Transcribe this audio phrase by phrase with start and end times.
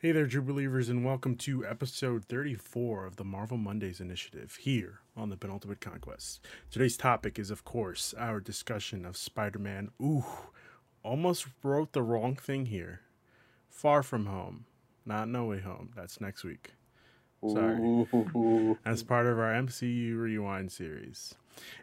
[0.00, 5.00] Hey there, true believers, and welcome to episode 34 of the Marvel Mondays Initiative here
[5.16, 6.38] on the Penultimate Conquest.
[6.70, 9.90] Today's topic is, of course, our discussion of Spider Man.
[10.00, 10.24] Ooh,
[11.02, 13.00] almost wrote the wrong thing here.
[13.68, 14.66] Far From Home,
[15.04, 15.90] not No Way Home.
[15.96, 16.74] That's next week.
[17.44, 18.06] Sorry.
[18.86, 21.34] As part of our MCU Rewind series.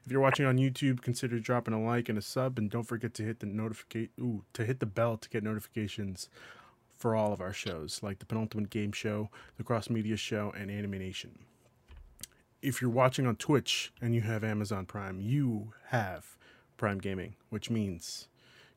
[0.06, 3.14] If you're watching on YouTube, consider dropping a like and a sub, and don't forget
[3.16, 6.30] to hit the notificate ooh to hit the bell to get notifications
[6.96, 10.72] for all of our shows, like the Penultimate Game Show, the Cross Media Show, and
[10.72, 11.40] Animation.
[12.62, 16.38] If you're watching on Twitch and you have Amazon Prime, you have
[16.78, 18.28] Prime Gaming, which means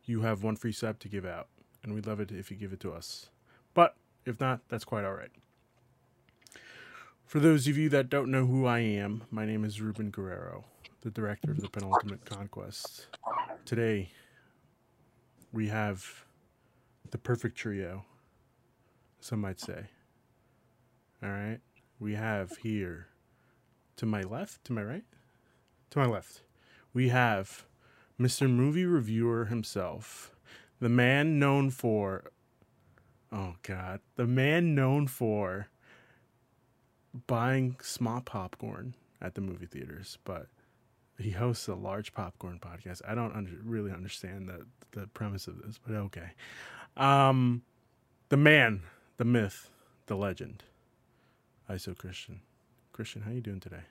[0.05, 1.49] you have one free sub to give out,
[1.83, 3.31] and we'd love it if you give it to us.
[3.75, 3.95] But
[4.27, 5.31] if not, that's quite all right.
[7.25, 10.65] For those of you that don't know who I am, my name is Ruben Guerrero,
[11.03, 13.07] the director of the Penultimate Conquest.
[13.65, 14.11] Today,
[15.53, 16.25] we have
[17.11, 18.05] the perfect trio,
[19.21, 19.87] some might say.
[21.23, 21.61] All right.
[21.99, 23.09] We have here,
[23.97, 25.05] to my left, to my right,
[25.91, 26.43] to my left,
[26.93, 27.67] we have
[28.21, 28.49] Mr.
[28.49, 30.35] Movie Reviewer himself,
[30.81, 32.31] the man known for,
[33.33, 35.69] oh God, the man known for
[37.27, 40.47] buying small popcorn at the movie theaters, but
[41.19, 43.03] he hosts a large popcorn podcast.
[43.07, 46.31] I don't under, really understand the the premise of this, but okay.
[46.99, 47.63] Um,
[48.29, 48.83] the man,
[49.17, 49.71] the myth,
[50.07, 50.65] the legend,
[51.71, 52.41] ISO Cristian.
[52.93, 53.85] Cristian, how are you doing today?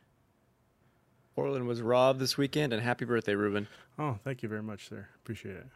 [1.34, 3.68] Portland was robbed this weekend, and happy birthday, Ruben.
[3.98, 5.08] Oh, thank you very much, sir.
[5.24, 5.68] Appreciate it.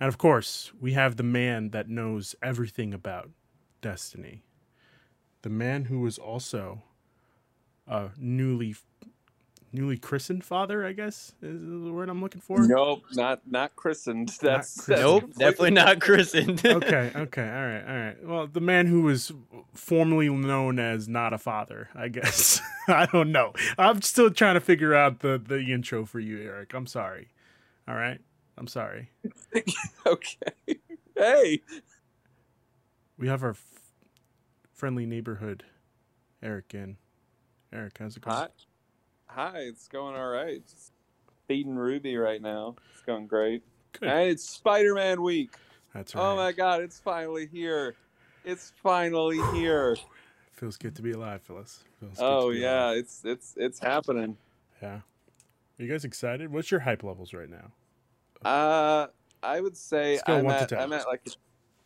[0.00, 3.30] And of course, we have the man that knows everything about
[3.80, 4.42] Destiny.
[5.42, 6.82] The man who was also
[7.86, 8.74] a newly
[9.74, 12.66] newly christened father, I guess is the word I'm looking for.
[12.66, 14.28] Nope, not not christened.
[14.40, 14.86] That's, christened.
[14.86, 16.64] that's Nope, definitely not christened.
[16.64, 18.24] okay, okay, all right, all right.
[18.26, 19.32] Well, the man who was
[19.74, 22.60] formerly known as not a father, I guess.
[22.88, 23.52] I don't know.
[23.78, 26.74] I'm still trying to figure out the the intro for you, Eric.
[26.74, 27.28] I'm sorry.
[27.88, 28.20] All right,
[28.58, 29.10] I'm sorry.
[30.06, 30.80] okay.
[31.16, 31.62] Hey,
[33.18, 33.64] We have our f-
[34.72, 35.64] friendly neighborhood,
[36.42, 36.96] Eric in.
[37.72, 38.36] Eric, how's it going?
[38.36, 38.48] hi,
[39.34, 39.58] hi.
[39.60, 40.62] It's going all right.
[40.68, 40.92] Just
[41.48, 42.76] feeding Ruby right now.
[42.92, 43.62] It's going great.
[43.98, 44.08] Good.
[44.08, 45.50] And it's Spider-Man week.
[45.94, 46.22] That's right.
[46.22, 47.94] Oh my God, it's finally here.
[48.44, 49.96] It's finally here.
[50.52, 51.84] Feels good to be alive, Phyllis.
[52.00, 52.98] Feels Oh yeah, alive.
[52.98, 54.36] it's it's it's happening.
[54.82, 55.00] yeah.
[55.78, 56.52] Are you guys excited?
[56.52, 57.72] What's your hype levels right now?
[58.48, 59.06] Uh,
[59.42, 61.26] I would say I'm at I'm at like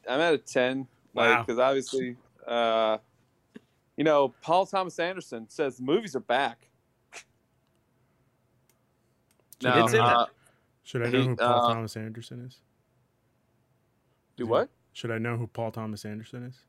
[0.08, 0.86] I'm at a ten.
[1.14, 1.42] Like Wow.
[1.42, 2.16] because obviously,
[2.46, 2.98] uh,
[3.96, 6.67] you know, Paul Thomas Anderson says the movies are back.
[9.60, 10.26] Should, did I, say know, uh,
[10.84, 12.60] should I know who Paul uh, Thomas Anderson is?
[14.36, 14.70] do Is he- what?
[14.92, 16.64] Should I know who Paul Thomas Anderson is?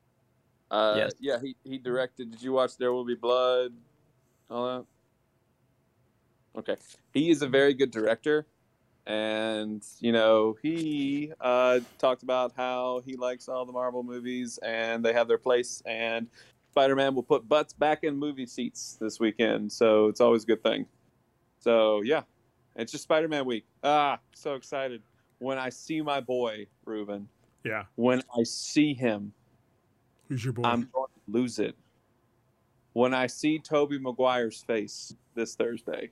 [0.70, 1.12] Uh, Yes.
[1.18, 2.30] Yeah, he, he directed.
[2.30, 3.72] Did you watch There Will Be Blood?
[4.48, 4.84] All that.
[6.58, 6.76] Okay,
[7.12, 8.44] he is a very good director,
[9.06, 15.04] and you know he uh, talked about how he likes all the Marvel movies and
[15.04, 15.80] they have their place.
[15.86, 16.26] And
[16.72, 20.62] Spider-Man will put butts back in movie seats this weekend, so it's always a good
[20.62, 20.86] thing.
[21.60, 22.22] So yeah,
[22.76, 23.64] it's just Spider-Man week.
[23.82, 25.02] Ah, so excited
[25.38, 27.28] when I see my boy Ruben.
[27.64, 27.84] Yeah.
[27.96, 29.32] When I see him,
[30.28, 30.62] Who's your boy?
[30.62, 31.74] I'm going to lose it.
[32.92, 36.10] When I see Tobey Maguire's face this Thursday,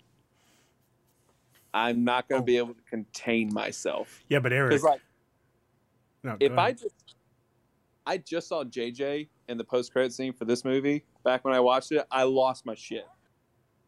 [1.75, 2.47] I'm not going to Oh.
[2.47, 4.23] be able to contain myself.
[4.29, 4.83] yeah, but Eric.
[4.83, 5.01] Like,
[6.23, 7.15] no, if I just,
[8.07, 11.61] I just saw JJ in the post credit scene for this movie back when I
[11.61, 13.07] watched it, I lost my shit.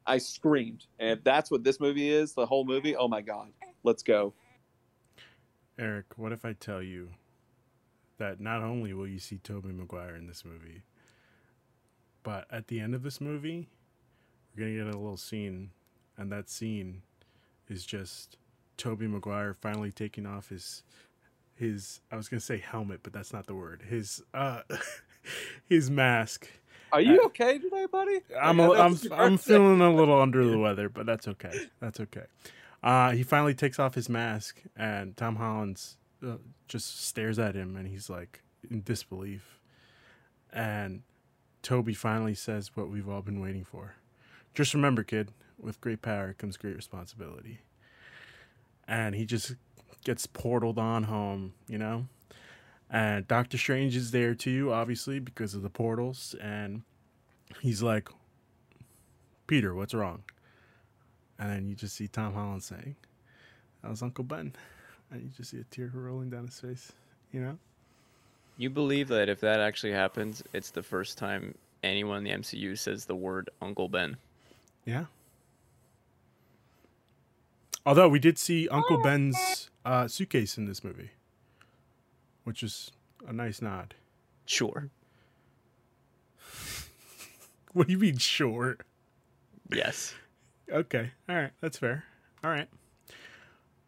[0.06, 3.48] I screamed, and if that's what this movie is, the whole movie, oh my god,
[3.82, 4.34] let's go.
[5.78, 7.10] Eric, what if I tell you
[8.18, 10.82] that not only will you see Tobey Maguire in this movie,
[12.22, 13.68] but at the end of this movie,
[14.54, 15.70] we're gonna get a little scene,
[16.16, 17.02] and that scene
[17.68, 18.36] is just
[18.76, 20.82] Tobey Maguire finally taking off his
[21.54, 23.82] his I was gonna say helmet, but that's not the word.
[23.88, 24.62] His uh
[25.68, 26.48] his mask.
[26.92, 28.20] Are you okay today, buddy?
[28.40, 31.68] I'm a, I'm I'm feeling a little under the weather, but that's okay.
[31.80, 32.24] That's okay.
[32.82, 37.76] Uh, he finally takes off his mask, and Tom Holland's uh, just stares at him,
[37.76, 39.60] and he's like in disbelief.
[40.52, 41.02] And
[41.62, 43.94] Tobey finally says what we've all been waiting for.
[44.54, 47.60] Just remember, kid, with great power comes great responsibility.
[48.88, 49.54] And he just
[50.04, 52.06] gets portaled on home, you know?
[52.90, 56.34] And Doctor Strange is there too, obviously, because of the portals.
[56.40, 56.82] And
[57.60, 58.08] he's like,
[59.46, 60.24] Peter, what's wrong?
[61.38, 62.96] And then you just see Tom Holland saying,
[63.82, 64.52] That was Uncle Ben.
[65.10, 66.92] And you just see a tear rolling down his face,
[67.32, 67.58] you know?
[68.58, 72.78] You believe that if that actually happens, it's the first time anyone in the MCU
[72.78, 74.16] says the word Uncle Ben.
[74.84, 75.06] Yeah.
[77.86, 81.10] Although we did see Uncle Ben's uh, suitcase in this movie,
[82.44, 82.90] which is
[83.26, 83.94] a nice nod.
[84.46, 84.90] Sure.
[87.72, 88.76] What do you mean, sure?
[89.72, 90.14] Yes.
[90.72, 91.10] Okay.
[91.28, 91.50] All right.
[91.60, 92.04] That's fair.
[92.44, 92.68] All right.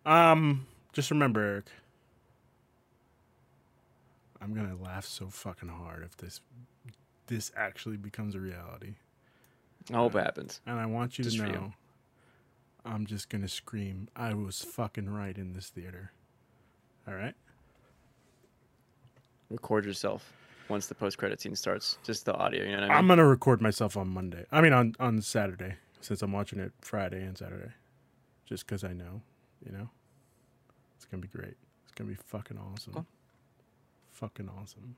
[0.04, 1.66] Um, just remember, Eric.
[4.40, 6.40] I'm gonna laugh so fucking hard if this
[7.28, 8.94] this actually becomes a reality,
[9.92, 10.60] I hope it happens.
[10.66, 11.54] and I want you Just to for you.
[11.54, 11.72] know.
[12.84, 14.08] I'm just gonna scream.
[14.16, 16.10] I was fucking right in this theater.
[17.06, 17.34] All right.
[19.52, 20.32] Record yourself
[20.68, 21.98] once the post credit scene starts.
[22.02, 24.46] Just the audio, you know what I I'm gonna record myself on Monday.
[24.50, 27.72] I mean on on Saturday since I'm watching it Friday and Saturday,
[28.46, 29.20] just because I know,
[29.64, 29.90] you know,
[30.96, 31.56] it's gonna be great.
[31.84, 32.94] It's gonna be fucking awesome.
[32.94, 33.06] Cool.
[34.10, 34.96] Fucking awesome.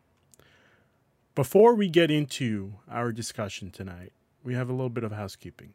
[1.34, 4.12] Before we get into our discussion tonight,
[4.44, 5.74] we have a little bit of housekeeping.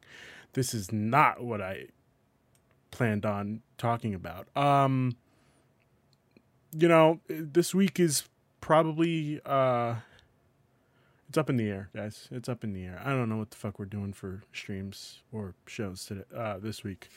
[0.53, 1.87] This is not what I
[2.91, 4.47] planned on talking about.
[4.55, 5.17] Um,
[6.71, 8.23] you know, this week is
[8.61, 9.95] probably uh
[11.27, 12.27] it's up in the air, guys.
[12.31, 12.99] It's up in the air.
[13.05, 16.83] I don't know what the fuck we're doing for streams or shows today uh this
[16.83, 17.09] week.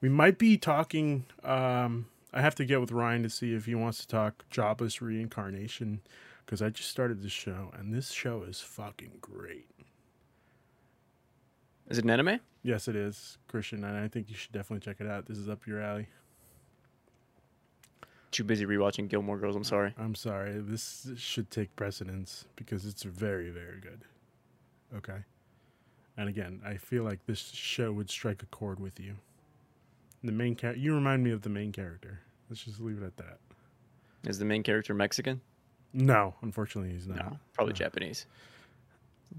[0.00, 3.74] We might be talking um I have to get with Ryan to see if he
[3.74, 6.02] wants to talk jobless reincarnation
[6.44, 9.66] because I just started this show and this show is fucking great.
[11.88, 12.40] Is it an anime?
[12.62, 15.26] Yes, it is, Cristian, and I think you should definitely check it out.
[15.26, 16.08] This is up your alley.
[18.30, 19.56] Too busy rewatching Gilmore Girls.
[19.56, 19.94] I'm sorry.
[19.98, 20.58] I'm sorry.
[20.58, 24.02] This should take precedence because it's very, very good.
[24.96, 25.18] Okay.
[26.16, 29.14] And again, I feel like this show would strike a chord with you.
[30.24, 32.20] The main character, you remind me of the main character.
[32.50, 33.38] Let's just leave it at that.
[34.26, 35.40] Is the main character Mexican?
[35.92, 37.16] No, unfortunately, he's not.
[37.16, 37.76] No, probably no.
[37.76, 38.26] Japanese.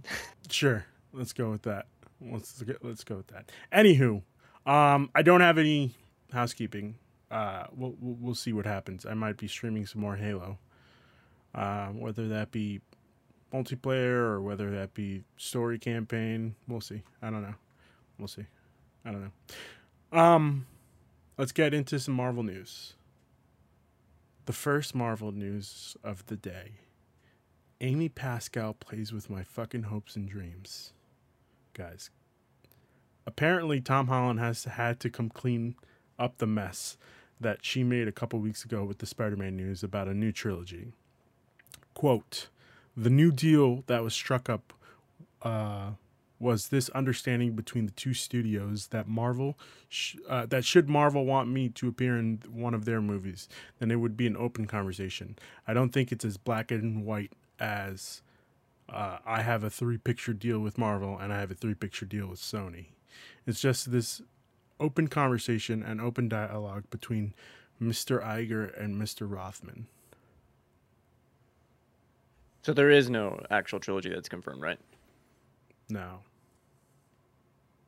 [0.51, 0.83] Sure,
[1.13, 1.85] let's go with that.
[2.19, 3.51] Let's get, let's go with that.
[3.71, 4.23] Anywho,
[4.65, 5.93] um, I don't have any
[6.33, 6.95] housekeeping.
[7.31, 9.05] Uh, we'll, we'll see what happens.
[9.05, 10.57] I might be streaming some more Halo,
[11.53, 12.81] um, whether that be
[13.53, 16.55] multiplayer or whether that be story campaign.
[16.67, 17.03] We'll see.
[17.21, 17.55] I don't know.
[18.17, 18.45] We'll see.
[19.05, 20.19] I don't know.
[20.19, 20.65] Um,
[21.37, 22.93] let's get into some Marvel news.
[24.45, 26.79] The first Marvel news of the day.
[27.81, 30.91] Amy Pascal plays with my fucking hopes and dreams.
[31.73, 32.09] Guys,
[33.25, 35.75] apparently Tom Holland has had to come clean
[36.17, 36.97] up the mess
[37.39, 40.87] that she made a couple weeks ago with the Spider-Man news about a new trilogy.
[41.93, 42.49] Quote,
[42.95, 44.73] the new deal that was struck up
[45.41, 45.91] uh,
[46.39, 49.57] was this understanding between the two studios that Marvel,
[49.89, 53.47] sh- uh, that should Marvel want me to appear in one of their movies,
[53.79, 55.37] then it would be an open conversation.
[55.67, 58.21] I don't think it's as black and white as
[58.87, 62.05] uh, I have a three picture deal with Marvel and I have a three picture
[62.05, 62.87] deal with Sony.
[63.45, 64.21] It's just this
[64.79, 67.33] open conversation and open dialogue between
[67.81, 68.23] Mr.
[68.23, 69.29] Iger and Mr.
[69.29, 69.87] Rothman.
[72.61, 74.79] So there is no actual trilogy that's confirmed, right?
[75.89, 76.19] No.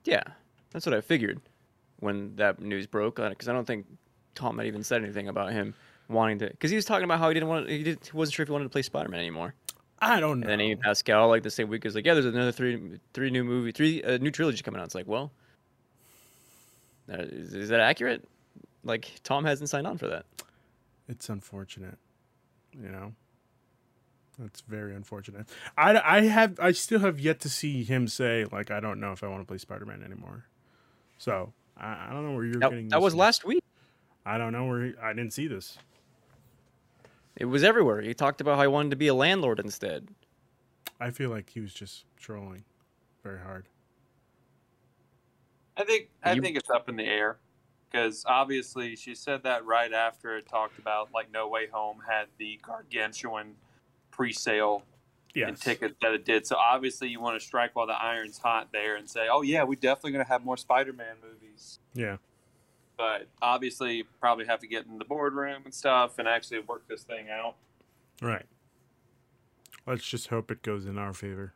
[0.06, 0.24] Yeah,
[0.72, 1.42] that's what I figured
[2.00, 3.20] when that news broke.
[3.20, 3.86] On it, because I don't think
[4.34, 5.76] Tom had even said anything about him
[6.10, 6.48] wanting to.
[6.48, 7.70] Because he was talking about how he didn't want.
[7.70, 9.54] He, did, he wasn't sure if he wanted to play Spider Man anymore.
[10.00, 10.48] I don't know.
[10.48, 13.30] And then Amy Pascal, like the same week, was like, "Yeah, there's another three, three
[13.30, 15.41] new movie, three uh, new trilogy coming out." It's like, well, uh,
[17.12, 18.24] Uh, is, is that accurate?
[18.84, 20.26] Like Tom hasn't signed on for that.
[21.10, 21.98] It's unfortunate,
[22.82, 23.14] you know.
[24.40, 25.48] That's very unfortunate.
[25.78, 29.12] I, I have I still have yet to see him say like I don't know
[29.12, 30.46] if I want to play Spider Man anymore.
[31.18, 32.90] So I, I don't know where you're That, getting.
[32.90, 33.20] that was from.
[33.20, 33.64] last week.
[34.26, 35.78] I don't know where he, I didn't see this.
[37.36, 38.02] It was everywhere.
[38.02, 40.08] He talked about how he wanted to be a landlord instead.
[41.00, 42.64] I feel like he was just trolling
[43.24, 43.68] very hard.
[45.82, 47.38] I think I You- think it's up in the air
[47.92, 52.28] because obviously she said that right after it talked about like No Way Home had
[52.38, 53.56] the gargantuan
[54.12, 54.84] pre-sale
[55.34, 55.60] and Yes.
[55.62, 56.46] ticket that it did.
[56.46, 59.64] So obviously you want to strike while the iron's hot there and say, "Oh yeah,
[59.64, 62.18] we're definitely going to have more Spider-Man movies." Yeah.
[62.98, 66.88] But obviously, you probably have to get in the boardroom and stuff and actually work
[66.88, 67.56] this thing out.
[68.22, 68.46] Right.
[69.88, 71.54] Let's just hope it goes in our favor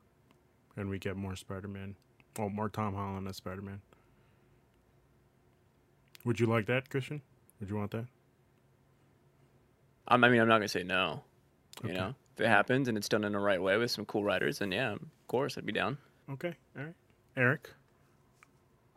[0.75, 1.95] and we get more Spider Man.
[2.37, 3.81] Well, more Tom Holland as Spider Man.
[6.25, 7.21] Would you like that, Cristian?
[7.59, 8.05] Would you want that?
[10.07, 11.23] I'm- I mean, I'm not gonna say no.
[11.83, 14.23] You know, if it happens and it's done in the right way with some cool
[14.23, 15.97] writers, then yeah, of course, I'd be down.
[16.29, 16.55] Okay.
[16.77, 16.95] All right.
[17.37, 17.69] Eric?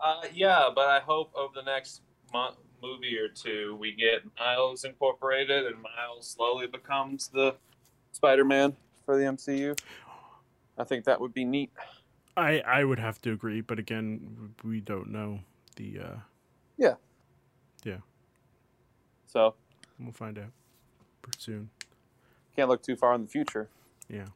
[0.00, 4.84] Uh, yeah, but I hope over the next month, movie or two, we get Miles
[4.84, 7.56] incorporated, and Miles slowly becomes the
[8.12, 9.76] Spider-Man for the MCU.
[10.78, 11.72] I think that would be neat.
[12.36, 15.40] I I would have to agree, but again, we don't know
[15.76, 15.98] the.
[16.00, 16.16] uh
[19.28, 19.54] So
[20.00, 20.50] We'll find out
[21.36, 21.70] soon.
[22.56, 23.68] can't look too far in the future.
[24.08, 24.26] Yeah.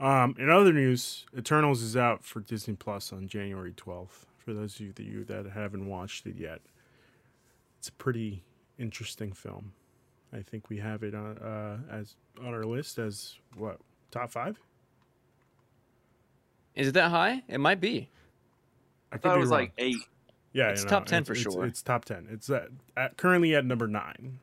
[0.00, 4.26] Um, in other news, Eternals is out for Disney Plus on January 12th.
[4.38, 6.60] For those of you that, you that haven't watched it yet,
[7.78, 8.42] it's a pretty
[8.78, 9.72] interesting film.
[10.32, 13.78] I think we have it on uh, as on our list as what
[14.10, 14.58] top five.
[16.74, 17.42] Is it that high?
[17.46, 18.08] It might be.
[19.12, 19.60] I could thought it was wrong.
[19.60, 19.96] like eight.
[20.52, 21.64] Yeah, it's you know, top 10 it's- for sure.
[21.66, 22.26] It's top ten.
[22.30, 24.38] It's at, at currently at number nine.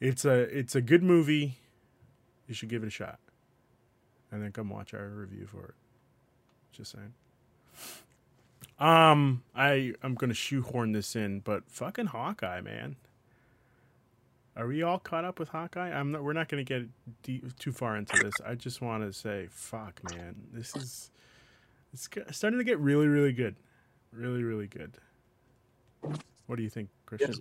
[0.00, 1.58] It's a it's a good movie.
[2.46, 3.18] You should give it a shot,
[4.30, 5.74] and then come watch our review for it.
[6.72, 7.12] Just saying.
[8.78, 12.96] Um, I I'm gonna shoehorn this in, but fucking Hawkeye, man.
[14.56, 15.90] Are we all caught up with Hawkeye?
[15.90, 16.22] I'm not.
[16.22, 16.86] We're not gonna get
[17.22, 18.34] deep, too far into this.
[18.46, 20.36] I just want to say, fuck, man.
[20.52, 21.10] This is
[21.92, 23.56] it's starting to get really, really good,
[24.12, 24.96] really, really good.
[26.46, 27.38] What do you think, Cristian?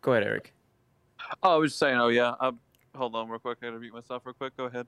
[0.00, 0.52] Go ahead, Eric.
[1.42, 1.98] Oh, I was just saying.
[1.98, 2.34] Oh yeah.
[2.40, 2.58] Um,
[2.94, 3.58] hold on, real quick.
[3.62, 4.56] I gotta mute myself real quick.
[4.56, 4.86] Go ahead.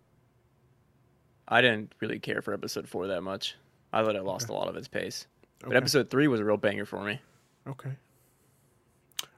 [1.49, 3.56] I didn't really care for episode four that much.
[3.92, 4.54] I thought it lost Okay.
[4.54, 5.26] a lot of its pace.
[5.61, 5.76] But Okay.
[5.76, 7.20] episode three was a real banger for me.
[7.66, 7.92] Okay.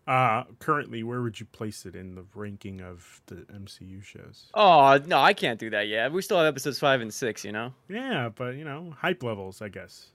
[0.07, 4.51] Uh, currently, where would you place it in the ranking of the MCU shows?
[4.55, 6.11] Oh no, I can't do that yet.
[6.13, 7.45] We still have episodes five and six.
[7.45, 7.75] You know.
[7.89, 10.09] Yeah, but you know, hype levels, I guess.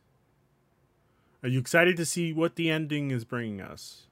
[1.44, 4.04] Are you excited to see what the ending is bringing us?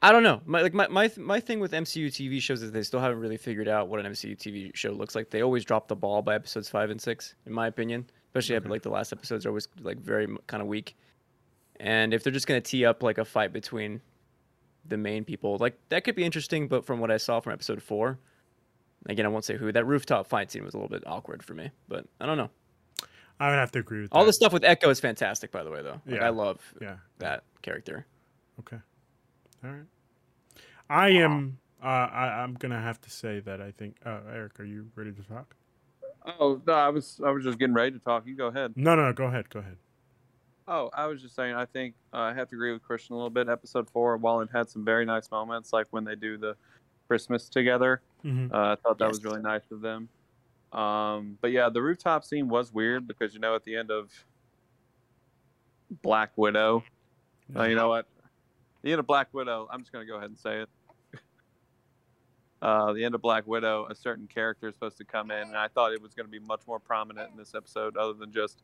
[0.00, 0.40] I don't know.
[0.46, 3.36] My like my my my thing with MCU TV shows is they still haven't really
[3.36, 5.30] figured out what an MCU TV show looks like.
[5.30, 8.06] They always drop the ball by episodes five and six, in my opinion.
[8.34, 10.96] Especially like the last episodes are always like very kind of weak.
[11.78, 14.00] And if they're just gonna tee up like a fight between
[14.88, 16.66] the main people, like that could be interesting.
[16.66, 18.18] But from what I saw from episode four,
[19.06, 21.54] again I won't say who, that rooftop fight scene was a little bit awkward for
[21.54, 21.70] me.
[21.88, 22.50] But I don't know.
[23.42, 24.26] I would have to agree with All that.
[24.28, 26.00] the stuff with Echo is fantastic, by the way, though.
[26.06, 26.26] Like, Yeah.
[26.26, 26.96] I love Yeah.
[27.18, 28.06] that character.
[28.60, 28.78] Okay.
[29.64, 29.84] All right.
[30.88, 31.58] I am.
[31.82, 33.96] Uh, I, I'm gonna have to say that I think.
[34.06, 35.56] Uh, Eric, are you ready to talk?
[36.38, 38.26] Oh no, I was I was just getting ready to talk.
[38.26, 38.74] You go ahead.
[38.76, 39.12] No, no, no.
[39.12, 39.48] Go ahead.
[39.50, 39.76] Go ahead.
[40.68, 41.54] Oh, I was just saying.
[41.56, 43.48] I think uh, I have to agree with Christian a little bit.
[43.48, 46.56] Episode four, while it had some very nice moments, like when they do the
[47.08, 48.54] Christmas together, Mm-hmm.
[48.54, 50.08] uh, I thought that was really nice of them.
[50.72, 54.10] Um, but yeah, the rooftop scene was weird because you know at the end of
[56.02, 56.82] Black Widow,
[57.54, 58.06] uh, you know what?
[58.82, 59.68] The end of Black Widow.
[59.70, 60.68] I'm just gonna go ahead and say it.
[62.62, 65.56] Uh, the end of Black Widow, a certain character is supposed to come in, and
[65.56, 68.30] I thought it was going to be much more prominent in this episode, other than
[68.30, 68.62] just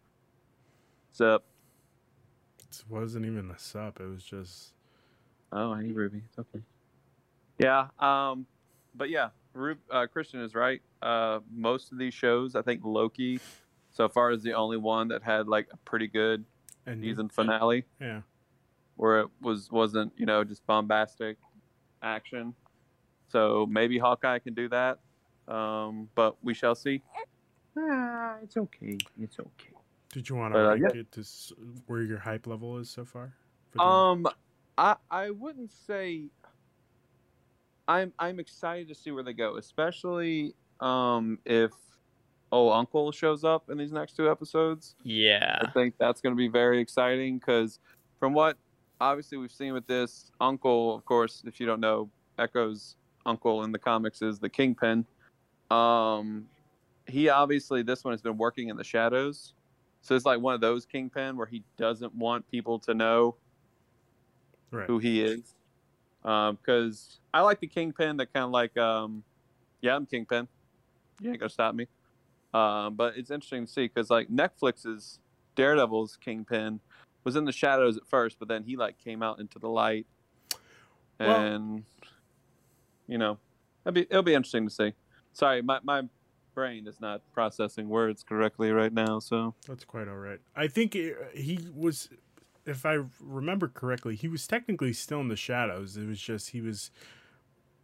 [1.10, 1.44] Sup.
[2.70, 4.00] It wasn't even a sup.
[4.00, 4.74] It was just.
[5.52, 6.22] Oh, I need Ruby.
[6.26, 6.62] It's okay.
[7.58, 7.88] Yeah.
[7.98, 8.46] Um,
[8.94, 10.80] but yeah, Ru- uh, Cristian is right.
[11.02, 13.40] Uh, most of these shows, I think Loki,
[13.90, 16.44] so far is the only one that had like a pretty good
[16.86, 18.22] And season finale Yeah.
[18.96, 21.36] where it was wasn't you know just bombastic
[22.02, 22.54] action.
[23.28, 25.00] So maybe Hawkeye can do that.
[25.52, 27.02] Um, but we shall see.
[27.76, 28.98] Ah, it's okay.
[29.20, 29.72] It's okay.
[30.12, 31.00] Did you want to uh, rank yeah.
[31.00, 31.24] it to
[31.86, 33.34] where your hype level is so far?
[33.78, 34.26] Um,
[34.76, 36.30] I I wouldn't say.
[37.88, 41.72] I'm I'm excited to see where they go, especially um if
[42.52, 44.94] oh Uncle shows up in these next two episodes.
[45.02, 45.58] Yeah.
[45.62, 47.80] I think that's going to be very exciting because
[48.20, 48.56] from what
[49.00, 53.72] obviously we've seen with this Uncle, of course, if you don't know, Echo's uncle in
[53.72, 55.04] the comics is the Kingpin.
[55.70, 56.46] Um,
[57.06, 59.54] he obviously this one has been working in the shadows,
[60.02, 63.36] so it's like one of those Kingpin where he doesn't want people to know
[64.70, 64.86] right.
[64.86, 65.54] who he is.
[66.22, 69.22] Because I like the Kingpin that kind of like, um,
[69.80, 70.48] yeah, I'm Kingpin.
[71.20, 71.86] You ain't gonna stop me.
[72.54, 75.18] Um, but it's interesting to see because like Netflix's
[75.54, 76.80] Daredevil's Kingpin
[77.24, 80.06] was in the shadows at first, but then he like came out into the light,
[81.20, 81.84] Well- and
[83.06, 83.38] you know,
[83.84, 84.92] it'll be it'll be interesting to see.
[85.32, 86.02] Sorry, my my
[86.54, 90.40] brain is not processing words correctly right now, so That's quite all right.
[90.56, 92.08] I think it, he was,
[92.68, 95.96] if I remember correctly, he was technically still in the shadows.
[95.96, 96.90] It was just he was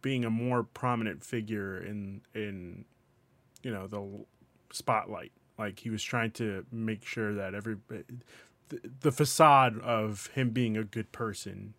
[0.01, 2.85] being a more prominent figure in in
[3.63, 4.25] you know the
[4.71, 5.31] spotlight.
[5.57, 8.03] Like he was trying to make sure that every the,
[9.01, 11.73] the facade of him being a good person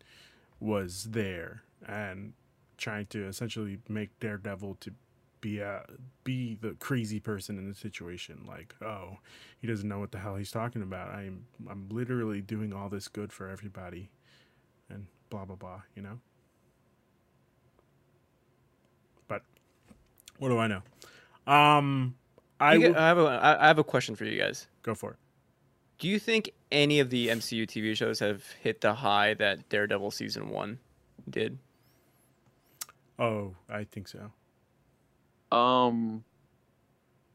[0.59, 2.33] was there and
[2.79, 4.93] trying to essentially make Daredevil to
[5.41, 5.85] be a
[6.25, 9.19] be the crazy person in the situation like oh
[9.61, 13.09] he doesn't know what the hell he's talking about i'm i'm literally doing all this
[13.09, 14.11] good for everybody
[14.91, 16.19] and blah blah blah you know
[19.29, 19.43] but
[20.39, 20.83] What do I know?
[21.47, 22.17] Um,
[22.61, 24.67] I will I have a I have a question for you guys.
[24.83, 25.17] go for it.
[25.99, 30.11] Do you think any of the MCU TV shows have hit the high that Daredevil
[30.11, 30.79] season one
[31.29, 31.59] did?
[33.19, 34.31] Oh, I think so.
[35.57, 36.23] Um,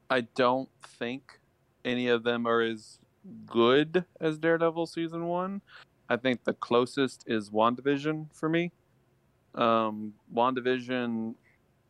[0.10, 1.40] I don't think
[1.84, 3.00] any of them are as
[3.48, 5.62] good as Daredevil season one.
[6.10, 8.72] I think the closest is WandaVision for me.
[9.56, 11.36] Um, WandaVision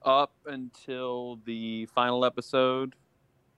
[0.04, 2.96] up until the final episode,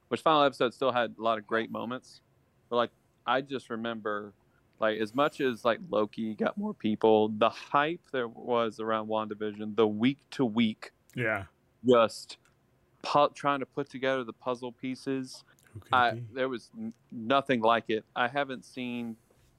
[0.08, 2.22] which final episode still had a lot of great moments,
[2.70, 2.92] but like
[3.26, 4.34] I just remember,
[4.80, 9.76] like as much as like Loki got more people, the hype there was around WandaVision,
[9.76, 11.44] the week to week Yeah.
[11.88, 12.38] just
[13.04, 15.44] pu- trying to put together the puzzle pieces.
[15.92, 18.04] I there was n- nothing like it.
[18.16, 19.16] I haven't seen,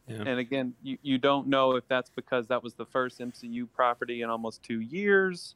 [0.08, 0.22] Yeah.
[0.26, 4.22] and again, you, you don't know if that's because that was the first MCU property
[4.22, 5.54] in almost two years,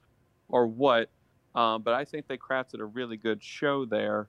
[0.49, 1.11] or what.
[1.55, 4.29] Um, but I think they crafted a really good show there.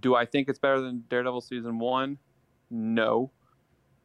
[0.00, 2.18] Do I think it's better than Daredevil season one?
[2.70, 3.30] No.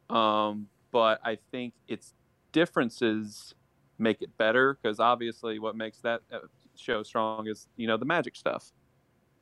[0.10, 2.14] Um, but I think its
[2.52, 3.54] differences
[4.00, 6.40] make it better because obviously what makes that uh,
[6.76, 8.72] show strong is you know the magic stuff.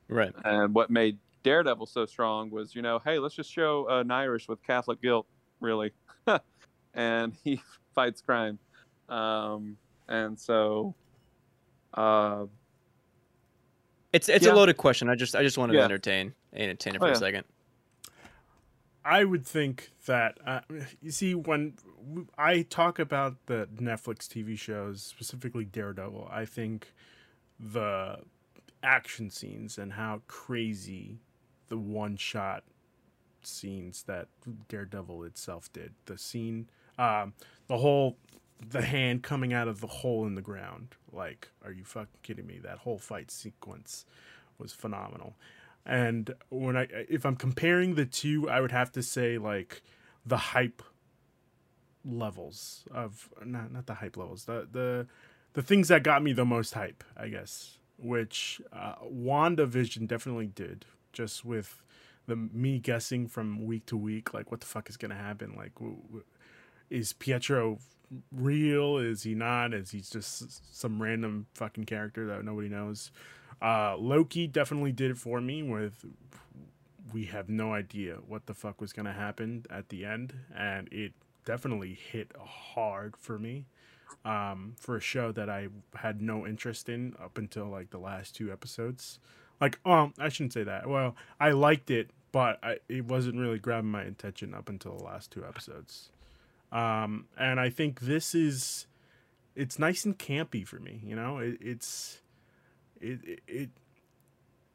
[0.07, 0.33] Right.
[0.43, 4.47] And what made Daredevil so strong was, you know, hey, let's just show an Irish
[4.47, 5.27] with Catholic guilt,
[5.59, 5.91] really,
[6.93, 7.61] and he
[7.95, 8.59] fights crime.
[9.09, 10.95] Um, and so,
[11.93, 12.45] uh,
[14.13, 14.53] It's it's Yeah.
[14.53, 15.09] a loaded question.
[15.09, 17.13] I just I just wanted to entertain entertain it Oh, for yeah.
[17.13, 17.43] a second.
[19.03, 20.61] I would think that uh,
[21.01, 21.75] you see when
[22.37, 26.91] I talk about the Netflix TV shows, specifically Daredevil, I think
[27.59, 28.19] the
[28.85, 31.19] action scenes and how crazy
[31.67, 32.63] the one shot
[33.41, 34.27] scenes that
[34.69, 35.93] Daredevil itself did.
[36.05, 37.33] The scene, um,
[37.67, 38.17] the whole,
[38.69, 40.95] the hand coming out of the hole in the ground.
[41.11, 42.59] Like, are you fucking kidding me?
[42.63, 44.05] That whole fight sequence
[44.57, 45.35] was phenomenal.
[45.85, 49.83] And when I, if I'm comparing the two, I would have to say like
[50.25, 50.81] the hype
[52.03, 55.07] levels of not not the hype levels, the the
[55.53, 57.77] the things that got me the most hype, I guess.
[57.97, 61.81] Which uh, WandaVision definitely did, just with
[62.27, 65.53] the me guessing from week to week, like what the fuck is gonna happen?
[65.55, 66.23] Like, w- w-
[66.89, 67.79] is Pietro
[68.31, 68.97] real?
[68.97, 69.73] Is he not?
[69.73, 73.11] Is he just some random fucking character that nobody knows?
[73.61, 75.63] Uh, Loki definitely did it for me.
[75.63, 76.05] With
[77.13, 81.13] we have no idea what the fuck was gonna happen at the end, and it
[81.45, 83.65] definitely hit hard for me.
[84.23, 88.35] Um, for a show that I had no interest in up until like the last
[88.35, 89.19] two episodes.
[89.61, 90.89] Like, um, I shouldn't say that.
[90.89, 95.03] Well, I liked it, but I, it wasn't really grabbing my attention up until the
[95.03, 96.09] last two episodes.
[96.71, 98.87] Um, and I think this is,
[99.55, 101.01] it's nice and campy for me.
[101.05, 102.21] You know, it, it's,
[102.99, 103.69] it, it, it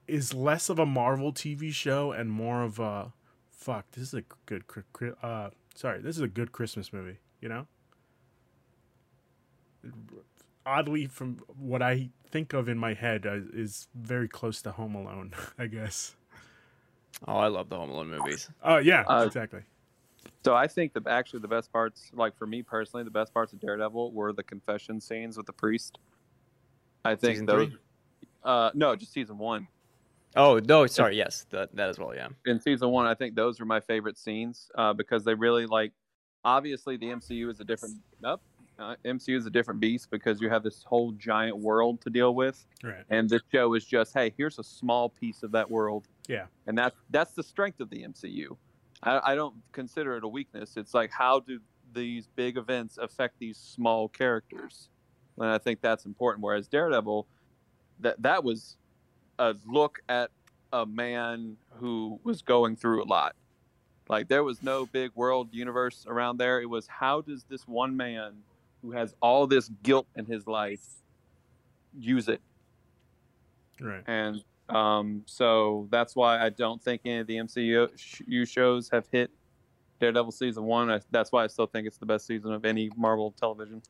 [0.07, 3.13] is less of a Marvel TV show and more of a,
[3.51, 4.65] fuck, this is a good,
[5.23, 7.19] uh, sorry, this is a good Christmas movie.
[7.41, 7.67] You know.
[10.67, 14.95] Oddly, from what I think of in my head, uh, is very close to Home
[14.95, 15.33] Alone.
[15.59, 16.15] I guess.
[17.27, 18.49] Oh, I love the Home Alone movies.
[18.63, 19.61] Oh yeah, Uh, exactly.
[20.45, 23.53] so I think the actually the best parts, like for me personally, the best parts
[23.53, 25.99] of Daredevil were the confession scenes with the priest.
[27.05, 27.69] I think Season those.
[27.69, 27.79] three?
[28.45, 29.67] Uh, no, just season one.
[30.37, 31.17] Oh no, sorry.
[31.17, 32.15] Yes, that that as well.
[32.15, 32.29] Yeah.
[32.47, 35.93] in season one, I think those were my favorite scenes uh, because they really like.
[36.45, 37.97] Obviously, the MCU is a different.
[38.23, 38.41] Nope,
[38.81, 42.35] uh, MCU is a different beast because you have this whole giant world to deal
[42.35, 43.05] with, Right.
[43.11, 46.09] and this show is just, hey, here's a small piece of that world.
[46.29, 46.47] Yeah.
[46.67, 48.57] and that's that's the strength of the MCU.
[49.03, 50.77] I, I don't consider it a weakness.
[50.77, 51.59] It's like how do
[51.93, 54.89] these big events affect these small characters,
[55.39, 56.45] and I think that's important.
[56.45, 57.27] Whereas Daredevil,
[58.01, 58.77] that that was
[59.39, 60.31] a look at
[60.73, 63.35] a man who was going through a lot.
[64.09, 66.61] Like there was no big world universe around there.
[66.61, 68.35] It was how does this one man
[68.83, 70.81] who has all this guilt in his life
[71.99, 72.41] use it?
[73.81, 74.03] Right.
[74.07, 79.07] And um, so that's why I don't think any of the MCU sh- shows have
[79.11, 79.31] hit
[80.01, 80.91] Daredevil season one.
[80.91, 83.83] I, that's why I still think it's the best season of any Marvel television.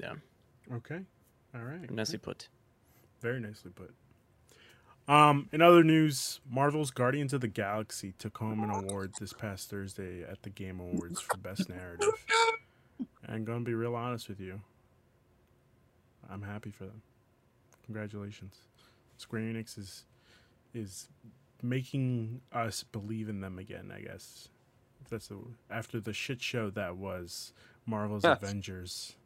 [0.00, 0.14] Yeah.
[0.72, 1.00] Okay.
[1.54, 1.90] All right.
[1.90, 2.48] Nicely put.
[3.20, 3.94] Very nicely put.
[5.08, 9.70] Um, in other news, Marvel's Guardians of the Galaxy took home an award this past
[9.70, 12.08] Thursday at the Game Awards for Best Narrative.
[13.28, 14.60] And gonna be real honest with you,
[16.30, 17.02] I'm happy for them.
[17.84, 18.54] Congratulations.
[19.18, 20.04] Square Enix is
[20.74, 21.08] is
[21.62, 23.92] making us believe in them again.
[23.94, 24.48] I guess
[25.02, 25.38] if that's the
[25.70, 27.52] after the shit show that was
[27.86, 28.38] Marvel's Yes.
[28.42, 29.16] Avengers.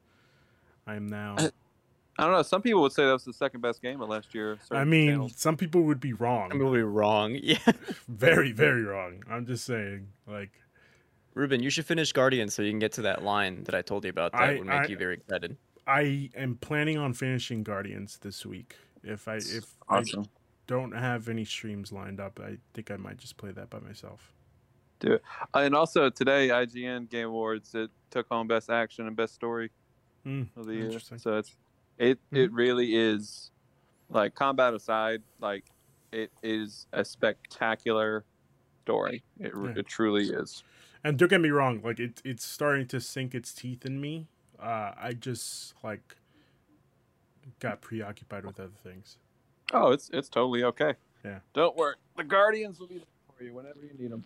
[0.87, 1.37] I am now.
[2.19, 2.43] I don't know.
[2.43, 4.59] Some people would say that was the second best game of last year.
[4.71, 5.33] I mean, channels.
[5.37, 6.51] some people would be wrong.
[6.53, 7.35] I'm gonna be wrong.
[7.43, 7.59] Yeah,
[8.09, 9.23] very, very wrong.
[9.31, 10.51] I'm just saying, like,
[11.35, 14.05] Ruben, you should finish Guardians so you can get to that line that I told
[14.05, 14.33] you about.
[14.33, 15.57] That I- would make I- you very excited.
[15.87, 18.77] I am planning on finishing Guardians this week.
[19.03, 20.05] If I if I
[20.67, 24.33] don't have any streams lined up, I think I might just play that by myself.
[25.01, 25.23] Do it.
[25.55, 29.71] and also today, IGN Game Awards it took home Best Action and Best Story
[30.25, 30.99] Hmm, of the year.
[31.01, 31.57] So it's
[31.99, 33.51] it it really is
[34.11, 35.65] like combat aside, like
[36.13, 38.25] it is a spectacular
[38.85, 39.25] story.
[39.39, 39.73] It, Yeah.
[39.77, 40.63] it truly is.
[41.03, 44.27] And don't get me wrong, like it, it's starting to sink its teeth in me.
[44.61, 46.17] Uh, I just like
[47.59, 49.17] got preoccupied with other things.
[49.73, 50.95] Oh, it's it's totally okay.
[51.25, 51.39] Yeah.
[51.55, 51.95] Don't worry.
[52.17, 54.25] The Guardians will be there for you whenever you need them.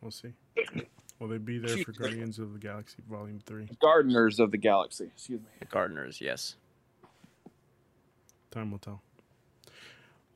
[0.00, 0.32] We'll see.
[1.18, 3.68] Will they be there for Guardians of the Galaxy Volume Three?
[3.80, 5.04] Gardeners of the Galaxy.
[5.04, 5.46] Excuse me.
[5.60, 6.56] The Gardeners, yes.
[8.50, 9.00] Time will tell.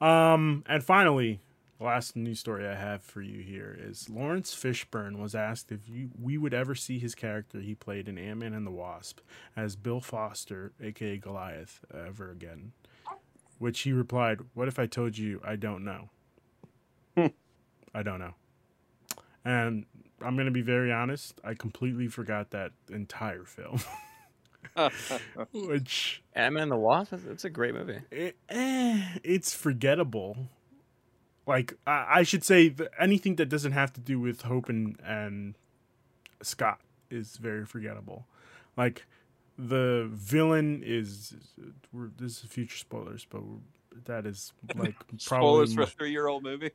[0.00, 1.45] Um, and finally, the
[1.78, 6.10] last news story I have for you here is Laurence Fishburne was asked if you
[6.20, 9.20] we would ever see his character he played in Ant Man and the Wasp
[9.56, 12.72] as Bill Foster, aka Goliath, ever again.
[13.58, 16.10] Which he replied, "What if I told you I don't know?
[17.16, 17.26] Hmm.
[17.94, 18.34] I don't know."
[19.44, 19.86] And
[20.20, 21.40] I'm gonna be very honest.
[21.44, 23.80] I completely forgot that entire film,
[25.52, 27.10] which Ant-Man and the Wasp.
[27.10, 28.00] That's, that's a great movie.
[28.10, 30.36] it, eh, it's forgettable.
[31.46, 34.98] Like I, I should say, that anything that doesn't have to do with Hope and,
[35.04, 35.54] and
[36.42, 36.80] Scott
[37.10, 38.26] is very forgettable.
[38.76, 39.06] Like
[39.58, 41.34] the villain is.
[41.92, 43.42] We're, this is future spoilers, but
[44.06, 45.18] that is like probably.
[45.18, 46.72] Spoilers for a three-year-old movie.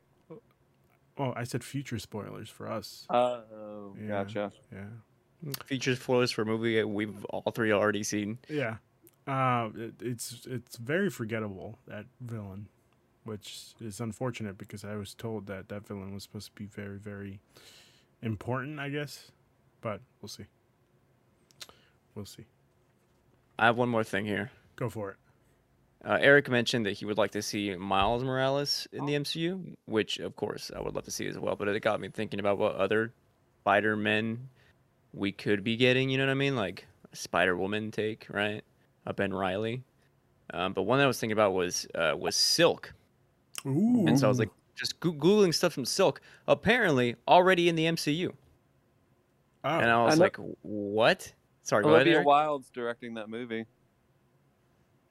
[1.18, 3.06] oh, I said future spoilers for us.
[3.10, 4.08] Oh, Yeah.
[4.08, 4.52] gotcha.
[4.72, 8.38] Yeah, Features spoilers for a movie we've all three already seen.
[8.48, 8.76] yeah.
[9.26, 12.66] Uh, it, it's it's very forgettable that villain,
[13.24, 16.98] which is unfortunate because I was told that that villain was supposed to be very
[16.98, 17.40] very
[18.22, 18.80] important.
[18.80, 19.30] I guess,
[19.80, 20.46] but we'll see.
[22.14, 22.44] We'll see.
[23.58, 24.50] I have one more thing here.
[24.76, 25.16] Go for it.
[26.04, 30.18] Uh, Eric mentioned that he would like to see Miles Morales in the MCU, which
[30.18, 31.54] of course I would love to see as well.
[31.54, 33.12] But it got me thinking about what other
[33.60, 34.48] Spider Men
[35.12, 36.10] we could be getting.
[36.10, 36.56] You know what I mean?
[36.56, 38.64] Like a Spider Woman take, right?
[39.06, 39.84] A Ben Reilly.
[40.52, 42.92] Um, but one that I was thinking about was uh, was Silk,
[43.66, 44.06] Ooh.
[44.06, 46.20] and so I was like just googling stuff from Silk.
[46.48, 48.32] Apparently already in the MCU,
[49.64, 51.32] oh, and I was know- like, what?
[51.62, 52.06] Sorry, go ahead.
[52.08, 53.66] Olivia Wilde's directing that movie.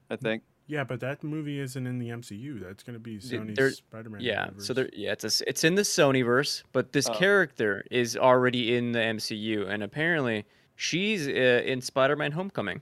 [0.10, 0.44] I think.
[0.68, 2.60] yeah, but that movie isn't in the MCU.
[2.62, 4.20] That's going to be Sony's there- Spider-Man.
[4.22, 4.68] Yeah, universe.
[4.68, 7.14] so there, yeah, it's a s it's in the Sonyverse, but this Oh.
[7.14, 11.32] character is already in the MCU, and apparently she's uh,
[11.66, 12.82] in Spider-Man: Homecoming.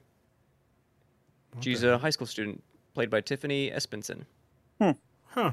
[1.53, 2.63] What She's a high school student,
[2.95, 4.23] played by Tiffany Espensen.
[4.79, 4.97] hell?
[5.31, 5.51] Huh.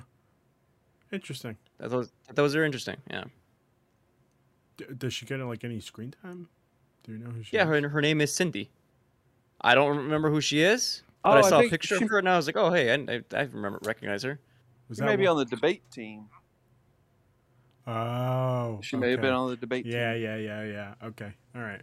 [1.13, 1.57] Interesting.
[1.79, 2.97] That was those are interesting.
[3.11, 3.25] Yeah,
[4.77, 6.49] D- does she get like any screen time?
[7.05, 7.63] Do you know who she yeah.
[7.63, 7.69] is?
[7.83, 8.71] Her her name is Cindy.
[9.61, 12.11] I don't remember who she is, but Oh, I I saw a picture she- of
[12.11, 14.39] her, and I was like, oh hey, I, I, I remember recognize her.
[14.89, 16.27] Was She may be one- on the debate team.
[17.87, 20.23] Oh, She may have been on the debate Yeah, team.
[20.23, 20.73] yeah, yeah, yeah.
[21.01, 21.07] Yeah.
[21.09, 21.83] Okay, all right,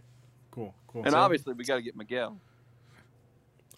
[0.50, 1.02] cool, cool.
[1.04, 2.38] And So, obviously, we got to get Miguel.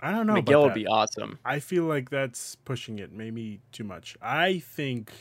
[0.01, 0.35] I don't know.
[0.35, 1.39] Miguel about would be awesome.
[1.45, 4.17] I feel like that's pushing it maybe too much.
[4.21, 5.13] I think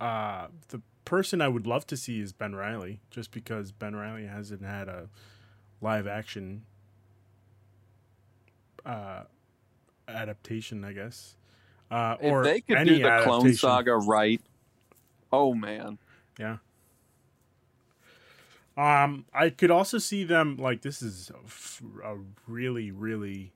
[0.00, 4.26] uh, the person I would love to see is Ben Reilly, just because Ben Reilly
[4.26, 5.08] hasn't had a
[5.80, 6.62] live action
[8.84, 9.22] uh,
[10.08, 11.36] adaptation, I guess.
[11.90, 13.52] Uh, or if they could any do the Clone.
[13.54, 14.40] Saga right,
[15.32, 15.98] oh man,
[16.38, 16.56] yeah.
[18.76, 23.52] Um, I could also see them like this is a, f- a really, really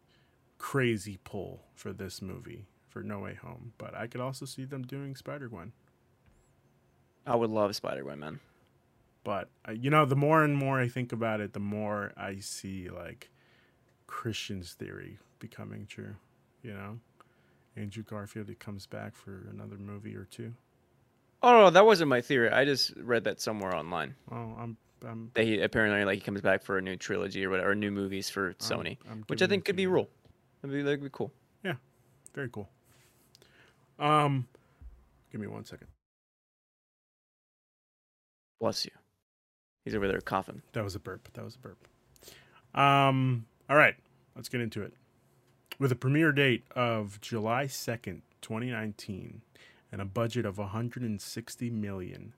[0.60, 4.82] crazy pull for this movie for No Way Home, but I could also see them
[4.82, 5.72] doing Spider Gwen.
[7.26, 8.40] I would love Spider Gwen, man.
[9.24, 12.36] But uh, you know, the more and more I think about it, the more I
[12.36, 13.30] see like
[14.06, 16.14] Cristian's theory becoming true.
[16.62, 16.98] You know,
[17.76, 20.52] Andrew Garfield he comes back for another movie or two.
[21.42, 22.50] Oh no, that wasn't my theory.
[22.50, 24.14] I just read that somewhere online.
[24.30, 27.50] Oh, I'm, I'm, that he apparently like he comes back for a new trilogy or
[27.50, 30.08] whatever, or new movies for I'm- Sony, I'm which I think could be you.
[30.62, 30.70] Real.
[30.70, 31.32] That'd be that'd be cool.
[31.64, 31.74] Yeah,
[32.34, 32.68] very cool.
[33.98, 34.46] Um,
[35.30, 35.88] give me one second.
[38.60, 38.90] Bless you.
[39.84, 40.62] He's over there coughing.
[40.72, 41.28] That was a burp.
[41.32, 41.88] That was a burp.
[42.74, 43.94] Um, all right,
[44.36, 44.92] let's get into it.
[45.78, 49.40] With a premiere date of July 2nd, 2019,
[49.90, 52.34] and a budget of 160 million,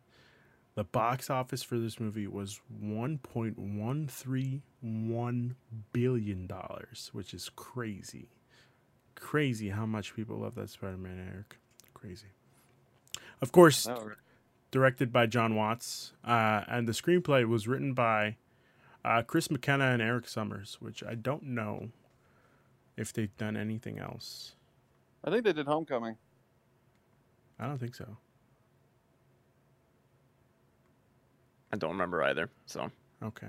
[0.75, 5.55] the box office for this movie was 1.131
[5.93, 8.29] billion dollars, which is crazy.
[9.15, 11.59] crazy how much people love that Spider-Man, Eric.
[11.95, 12.27] Crazy.
[13.41, 14.13] Of course, Oh,
[14.71, 18.37] directed by John Watts, uh, and the screenplay was written by
[19.05, 21.91] uh, Chris McKenna and Erik Sommers, which I don't know
[22.97, 24.55] if they've done anything else.
[25.25, 26.17] I think they did Homecoming.
[27.59, 28.17] I don't think so.
[31.73, 32.91] I don't remember either, so
[33.23, 33.49] Okay,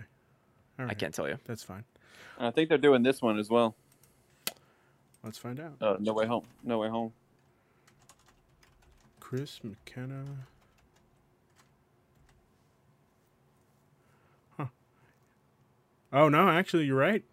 [0.80, 1.38] all I can't tell you.
[1.46, 1.84] That's fine.
[2.38, 3.76] And I think they're doing this one as well.
[5.24, 5.74] Let's find out.
[5.82, 6.46] Uh, no Way Home.
[6.64, 7.14] No Way Home.
[9.20, 10.24] Chris McKenna.
[14.58, 14.66] Huh.
[16.12, 17.24] Oh no, actually, you're right.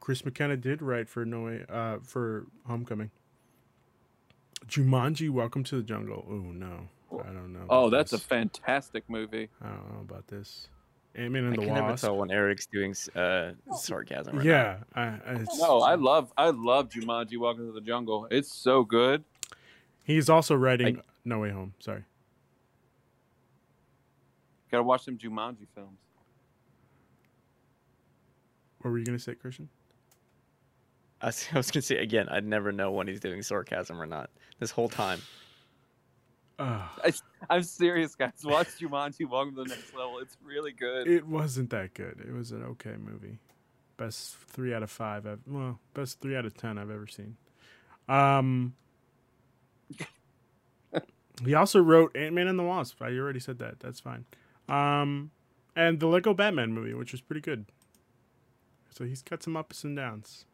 [0.00, 3.10] Chris McKenna did write for No Way, uh, for Homecoming.
[4.66, 6.24] Jumanji: Welcome to the Jungle.
[6.28, 7.66] Oh no, I don't know.
[7.68, 9.48] Oh, about that's a fantastic movie.
[9.62, 10.68] I don't know about this.
[11.16, 12.04] Ant Man and I the can never Wasp.
[12.04, 14.36] tell when Eric's doing uh, sarcasm.
[14.36, 18.28] Right yeah, I, I, No, I love I love Jumanji: Welcome to the Jungle.
[18.30, 19.24] It's so good.
[20.04, 21.74] He's also writing No Way Home.
[21.80, 22.04] Sorry.
[24.70, 25.98] Gotta watch them Jumanji films.
[28.80, 29.66] What were you gonna say, Cristian?
[31.20, 32.28] I was, I was gonna say again.
[32.28, 34.30] I'd never know when he's doing sarcasm or not.
[34.60, 35.20] This whole time.
[36.60, 36.82] Uh,
[37.48, 38.32] I'm serious, guys.
[38.44, 40.18] Watch Jumanji: Welcome to the Next Level.
[40.18, 41.08] It's really good.
[41.08, 42.22] It wasn't that good.
[42.28, 43.38] It was an okay movie.
[43.96, 45.26] Best three out of five.
[45.26, 47.38] I've, well, best three out of ten I've ever seen.
[48.10, 48.74] Um,
[51.44, 53.00] he also wrote Ant Man and the Wasp.
[53.00, 53.80] I already said that.
[53.80, 54.26] That's fine.
[54.68, 55.30] Um,
[55.74, 57.64] and the Lego Batman movie, which was pretty good.
[58.90, 60.44] So he's got some ups and downs.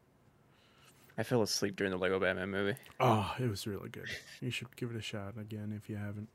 [1.19, 2.77] I fell asleep during the Lego Batman movie.
[3.01, 4.09] Oh, it was really good.
[4.41, 6.29] You should give it a shot again if you haven't.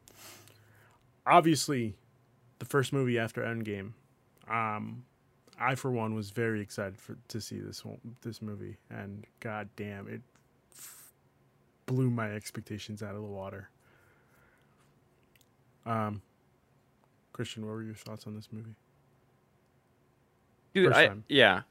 [1.26, 1.96] Obviously,
[2.60, 3.92] the first movie after Endgame.
[4.50, 5.04] Um,
[5.60, 9.70] I for one was very excited for to see this one, this movie, and god
[9.76, 10.22] damn, it
[10.76, 11.14] f-
[11.86, 13.70] blew my expectations out of the water.
[15.86, 16.22] Um,
[17.34, 18.76] Cristian, what were your thoughts on this movie?
[20.74, 21.62] Dude, I, yeah.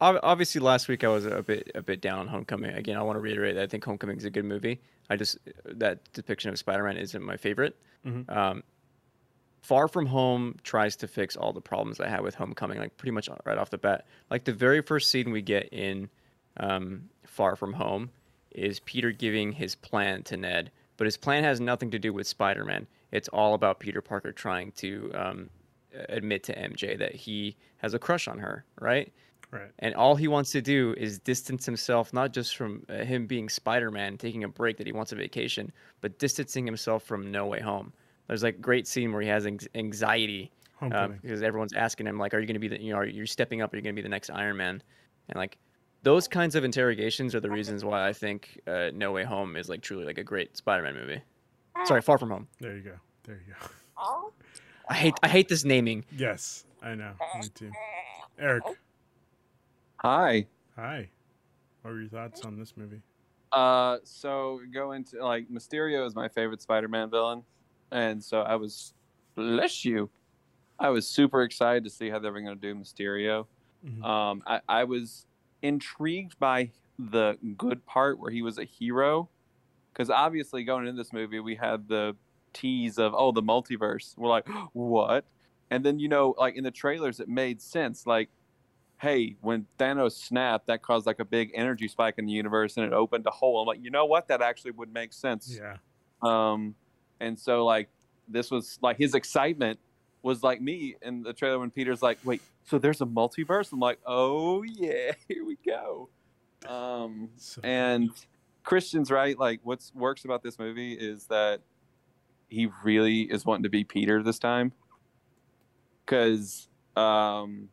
[0.00, 2.72] Ob- Obviously, last week I was a bit a bit down on Homecoming.
[2.74, 4.80] Again, I want to reiterate that I think Homecoming is a good movie.
[5.08, 7.76] I just that depiction of Spider-Man isn't my favorite.
[8.04, 8.28] Mhm.
[8.34, 8.62] Um,
[9.62, 13.10] Far From Home tries to fix all the problems I had with Homecoming, like pretty
[13.10, 14.06] much right off the bat.
[14.30, 16.08] Like the very first scene we get in
[16.58, 18.10] um, Far From Home
[18.52, 22.26] is Peter giving his plan to Ned, but his plan has nothing to do with
[22.28, 22.86] Spider-Man.
[23.12, 25.50] It's all about Peter Parker trying to um,
[26.08, 29.12] admit to MJ that he has a crush on her, right?
[29.50, 29.70] Right.
[29.78, 33.48] And all he wants to do is distance himself, not just from uh, him being
[33.48, 37.46] Spider Man, taking a break that he wants a vacation, but distancing himself from No
[37.46, 37.92] Way Home.
[38.26, 40.50] There's like great scene where he has anxiety
[40.82, 43.06] uh, because everyone's asking him like, "Are you going to be the you know are
[43.06, 43.72] you stepping up?
[43.72, 44.82] Are you going to be the next Iron Man?"
[45.28, 45.58] And like
[46.02, 49.68] those kinds of interrogations are the reasons why I think uh, No Way Home is
[49.68, 51.20] like truly like a great Spider-Man movie.
[51.84, 52.46] Sorry, Far From Home.
[52.60, 52.94] there you go.
[53.24, 54.32] There you go.
[54.88, 56.04] I hate I hate this naming.
[56.16, 57.12] Yes, I know.
[57.40, 57.70] Me too.
[58.38, 58.64] Eric,
[60.06, 60.46] Hi.
[60.76, 61.10] hi.
[61.82, 63.02] What were your thoughts on this movie?
[63.52, 67.44] Uh, so go into like Mysterio is my favorite Spider-Man villain,
[67.90, 68.94] and so I was
[69.34, 70.10] bless you.
[70.78, 73.48] I was super excited to see how they were going to do Mysterio.
[73.84, 74.04] Mhm.
[74.04, 75.26] Um, I, I was
[75.62, 79.30] intrigued by the good part where he was a hero,
[79.92, 82.16] because obviously going into this movie we had the
[82.52, 84.16] tease of oh the multiverse.
[84.18, 85.26] We're like what,
[85.70, 88.30] and then you know like in the trailers it made sense like
[88.98, 92.86] hey, when Thanos snapped, that caused like a big energy spike in the universe and
[92.86, 93.60] it opened a hole.
[93.60, 94.28] I'm like, you know what?
[94.28, 95.58] That actually would make sense.
[95.58, 95.76] Yeah.
[96.22, 96.74] Um,
[97.20, 97.88] and so like
[98.28, 99.78] this was like his excitement
[100.22, 103.72] was like me in the trailer when Peter's like, wait, so there's a multiverse?
[103.72, 106.08] I'm like, oh yeah, here we go.
[106.66, 108.10] Um, So, and
[108.64, 109.38] Cristian's right.
[109.38, 111.60] Like, what's works about this movie is that
[112.48, 114.72] he really is wanting to be Peter this time.
[116.04, 117.68] Because, um,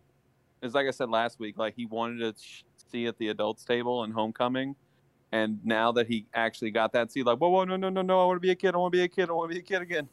[0.64, 1.58] it's like I said last week.
[1.58, 4.76] Like he wanted to sh- see at the adults table in Homecoming,
[5.32, 8.22] and now that he actually got that seat, like, whoa, whoa, no, no, no, no,
[8.22, 8.74] I want to be a kid.
[8.74, 9.30] I want to be a kid.
[9.30, 10.08] I want to be a kid again.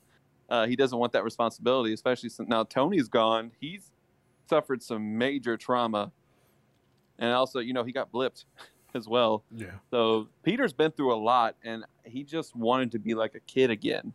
[0.49, 3.53] Uh, he doesn't want that responsibility, especially since now Tony's gone.
[3.61, 3.93] He's
[4.49, 6.11] suffered some major trauma,
[7.19, 8.45] and also, you know, he got blipped
[8.95, 9.45] as well.
[9.55, 9.67] yeah.
[9.93, 13.71] So Peter's been through a lot, and he just wanted to be like a kid
[13.71, 14.13] again,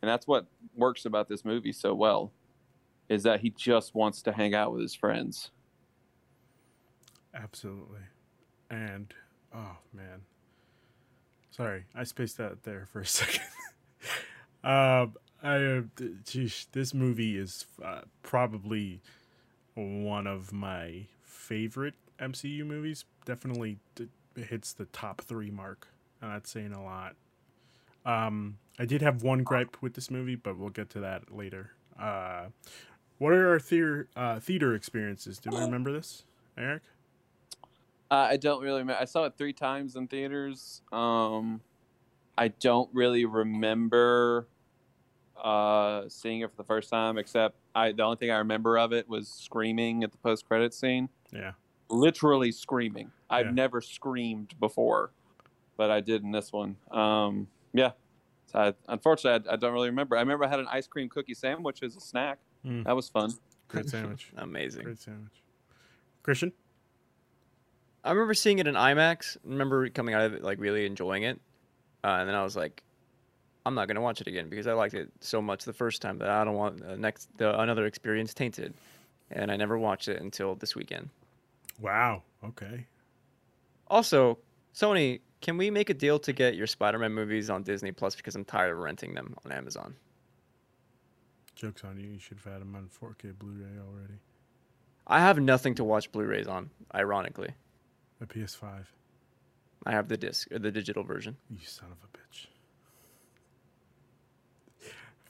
[0.00, 2.32] and that's what works about this movie so well,
[3.10, 5.50] is that he just wants to hang out with his friends.
[7.36, 8.00] Absolutely.
[8.70, 9.12] And
[9.54, 10.22] oh man,
[11.50, 13.42] sorry, I spaced out there for a second.
[14.64, 19.00] um, I uh, th- geesh, this movie is uh, probably
[19.74, 23.04] one of my favorite MCU movies.
[23.24, 25.88] Definitely d- hits the top three mark
[26.20, 27.14] and that's saying a lot.
[28.04, 31.72] Um, I did have one gripe with this movie, but we'll get to that later.
[31.98, 32.46] Uh,
[33.18, 35.38] what are our theater uh, theater experiences?
[35.38, 36.24] Do we remember this,
[36.56, 36.82] Eric?
[38.10, 39.00] Uh, I don't really remember.
[39.00, 40.82] I saw it three times in theaters.
[40.92, 41.60] Um,
[42.38, 44.46] I don't really remember
[45.42, 48.92] uh, seeing it for the first time, except I the only thing I remember of
[48.92, 51.08] it was screaming at the post credit scene.
[51.32, 51.52] Yeah.
[51.88, 53.10] Literally screaming.
[53.28, 53.52] I've Yeah.
[53.52, 55.10] never screamed before,
[55.76, 56.76] but I did in this one.
[56.90, 57.92] Um, yeah.
[58.46, 60.16] So I, unfortunately, I, I don't really remember.
[60.16, 62.38] I remember I had an ice cream cookie sandwich as a snack.
[62.64, 62.84] Mm.
[62.84, 63.32] That was fun.
[63.68, 64.30] Great sandwich.
[64.36, 64.84] Amazing.
[64.84, 65.42] Great sandwich.
[66.24, 66.52] Cristian?
[68.06, 69.36] I remember seeing it in IMAX.
[69.44, 71.40] Remember coming out of it like really enjoying it,
[72.04, 72.82] uh, and then I was like,
[73.66, 76.18] I'm not gonna watch it again because I liked it so much the first time
[76.18, 78.74] that I don't want the next the, another experience tainted,
[79.30, 81.10] and I never watched it until this weekend.
[81.80, 82.22] Wow.
[82.44, 82.86] Okay.
[83.88, 84.38] Also,
[84.74, 88.34] Sony, can we make a deal to get your Spider-Man movies on Disney Plus because
[88.34, 89.94] I'm tired of renting them on Amazon?
[91.54, 92.08] Joke's on you.
[92.08, 94.14] You should have had them on 4K Blu ray already.
[95.06, 96.70] I have nothing to watch Blu-rays on.
[96.94, 97.50] Ironically,
[98.20, 98.84] The PS5.
[99.84, 101.36] I have the disc or the digital version.
[101.50, 102.46] You son of a bitch.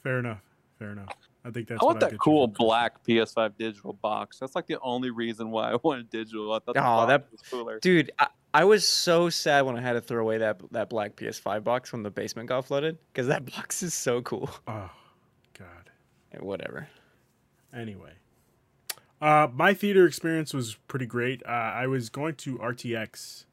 [0.03, 0.41] Fair enough.
[0.79, 1.09] Fair enough.
[1.45, 4.39] I think that's I want what that get cool black PS5 digital box.
[4.39, 6.53] That's like the only reason why I wanted digital.
[6.53, 7.79] I thought the Oh, box that- was cooler.
[7.81, 11.17] Dude, I, I was so sad when I had to throw away that that black
[11.17, 14.49] PS5 box when the basement got flooded because that box is so cool.
[14.67, 14.91] Oh,
[15.59, 15.91] God.
[16.33, 16.89] Eh, Whatever.
[17.75, 18.13] Anyway,
[19.21, 21.43] uh, my theater experience was pretty great.
[21.47, 23.45] Uh, I was going to RTX,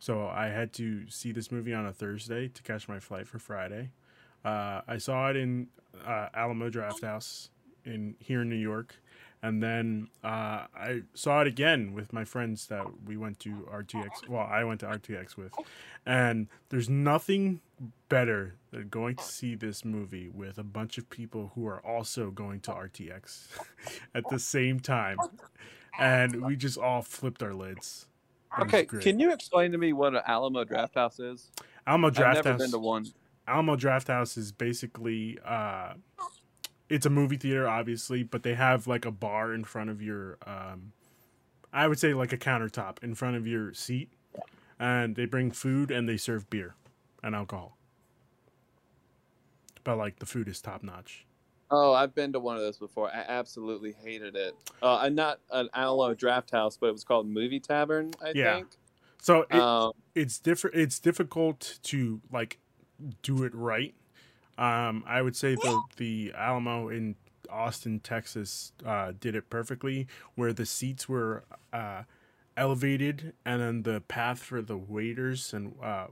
[0.00, 3.38] so I had to see this movie on a Thursday to catch my flight for
[3.38, 3.90] Friday.
[4.44, 5.68] Uh, I saw it in
[6.06, 7.48] uh, Alamo Drafthouse
[7.84, 8.96] in here in New York,
[9.42, 14.28] and then uh, I saw it again with my friends that we went to RTX.
[14.28, 15.52] Well, I went to RTX with,
[16.04, 17.60] and there's nothing
[18.08, 22.30] better than going to see this movie with a bunch of people who are also
[22.30, 23.46] going to RTX
[24.14, 25.18] at the same time,
[25.98, 28.06] and we just all flipped our lids.
[28.58, 31.50] It Okay, can you explain to me what an Alamo Drafthouse is?
[31.86, 32.62] Alamo Draft I've never House?
[32.62, 33.06] been to one.
[33.46, 35.92] Alamo Drafthouse is basically uh
[36.88, 40.38] it's a movie theater obviously, but they have like a bar in front of your
[40.46, 40.92] um
[41.72, 44.10] I would say like a countertop in front of your seat
[44.78, 46.74] and they bring food and they serve beer
[47.22, 47.76] and alcohol.
[49.84, 51.26] But like the food is top notch.
[51.70, 53.10] Oh, I've been to one of those before.
[53.10, 54.54] I absolutely hated it.
[54.82, 58.12] Uh, and not an Alamo Drafthouse, but it was called Movie Tavern.
[58.22, 58.56] I Yeah.
[58.56, 58.68] think.
[59.20, 62.58] So it, Um, it's different it's difficult to like
[63.22, 63.94] do it right
[64.58, 67.14] um i would say the the alamo in
[67.50, 72.02] austin texas uh did it perfectly where the seats were uh
[72.56, 76.08] elevated and then the path for the waiters and uh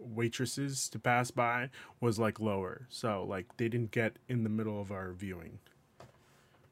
[0.00, 2.86] waitresses to pass by was like lower.
[2.88, 5.58] So like they didn't get in the middle of our viewing.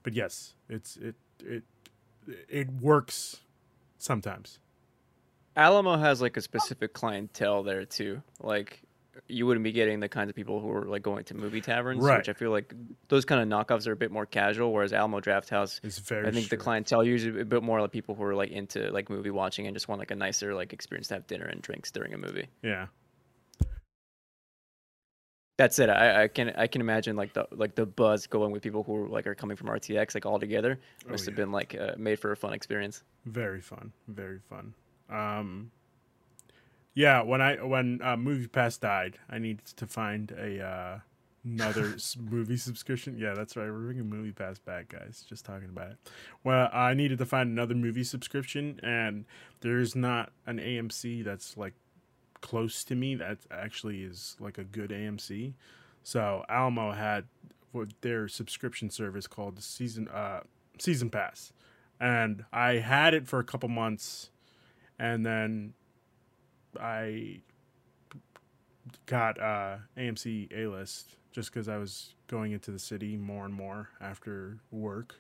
[0.03, 1.65] But yes it's it it
[2.49, 3.41] it works
[3.99, 4.59] sometimes.
[5.57, 8.23] Alamo has like a specific clientele there too.
[8.41, 8.83] Like
[9.29, 12.03] you wouldn't be getting the kinds of people who are like going to movie taverns,
[12.03, 12.19] Right.
[12.19, 12.73] which I feel like
[13.09, 14.73] those kind of knockoffs are a bit more casual.
[14.73, 18.15] Whereas Alamo Drafthouse, it's very I think the clientele usually a bit more like people
[18.15, 21.09] who are like into like movie watching and just want like a nicer like experience
[21.09, 22.47] to have dinner and drinks during a movie.
[22.63, 22.87] yeah
[25.59, 25.89] That's it.
[25.89, 29.05] I, I can I can imagine like the like the buzz going with people who
[29.05, 31.45] are like are coming from RTX like all together Oh, must have yeah.
[31.45, 33.03] been like uh, made for a fun experience.
[33.25, 34.75] very fun very fun
[35.09, 35.71] um
[36.97, 40.99] yeah when i when uh, MoviePass died i needed to find a uh
[41.45, 41.97] another
[42.29, 43.17] movie subscription.
[43.17, 45.97] Yeah that's right we're bringing MoviePass back guys just talking about it.
[46.43, 49.27] Well i needed to find another movie subscription and
[49.61, 51.75] there's not an amc that's like
[52.41, 55.55] close to me that actually is like a good amc
[56.03, 57.27] so alamo had
[57.71, 60.41] what their subscription service called the season uh
[60.79, 61.53] season pass
[62.01, 64.31] and I had it for a couple months,
[64.99, 65.75] and then
[66.81, 67.41] I
[69.07, 73.55] got uh, AMC A list just because I was going into the city more and
[73.55, 75.17] more after work,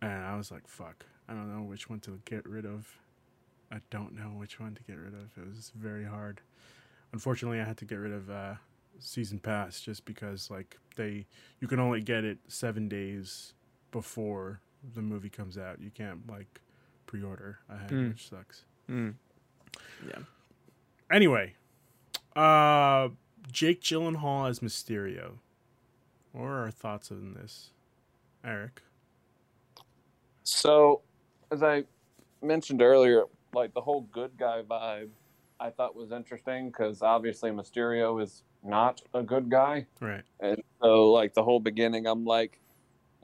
[0.00, 2.88] and I was like, "Fuck, I don't know which one to get rid of.
[3.70, 5.30] I don't know which one to get rid of.
[5.36, 6.40] It was very hard.
[7.12, 8.54] Unfortunately, I had to get rid of uh,
[8.98, 11.26] season pass just because like they
[11.60, 13.54] you can only get it seven days
[13.90, 14.60] before
[14.94, 15.80] the movie comes out.
[15.80, 16.60] You can't like
[17.06, 18.08] pre-order ahead, Mm.
[18.10, 18.64] which sucks.
[18.90, 19.14] Mm.
[20.06, 20.18] Yeah.
[21.12, 21.54] Anyway,
[22.34, 23.08] uh,
[23.50, 25.32] Jake Gyllenhaal as Mysterio.
[26.32, 27.70] What are our thoughts on this,
[28.42, 28.80] Eric?
[30.42, 31.02] So,
[31.50, 31.84] as I
[32.40, 35.10] mentioned earlier, like the whole good guy vibe,
[35.60, 40.22] I thought was interesting because obviously Mysterio is not a good guy, Right.
[40.40, 42.58] and so like the whole beginning, I'm like,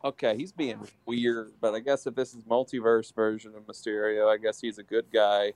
[0.04, 4.36] okay, he's being weird, but I guess if this is multiverse version of Mysterio, I
[4.36, 5.54] guess he's a good guy.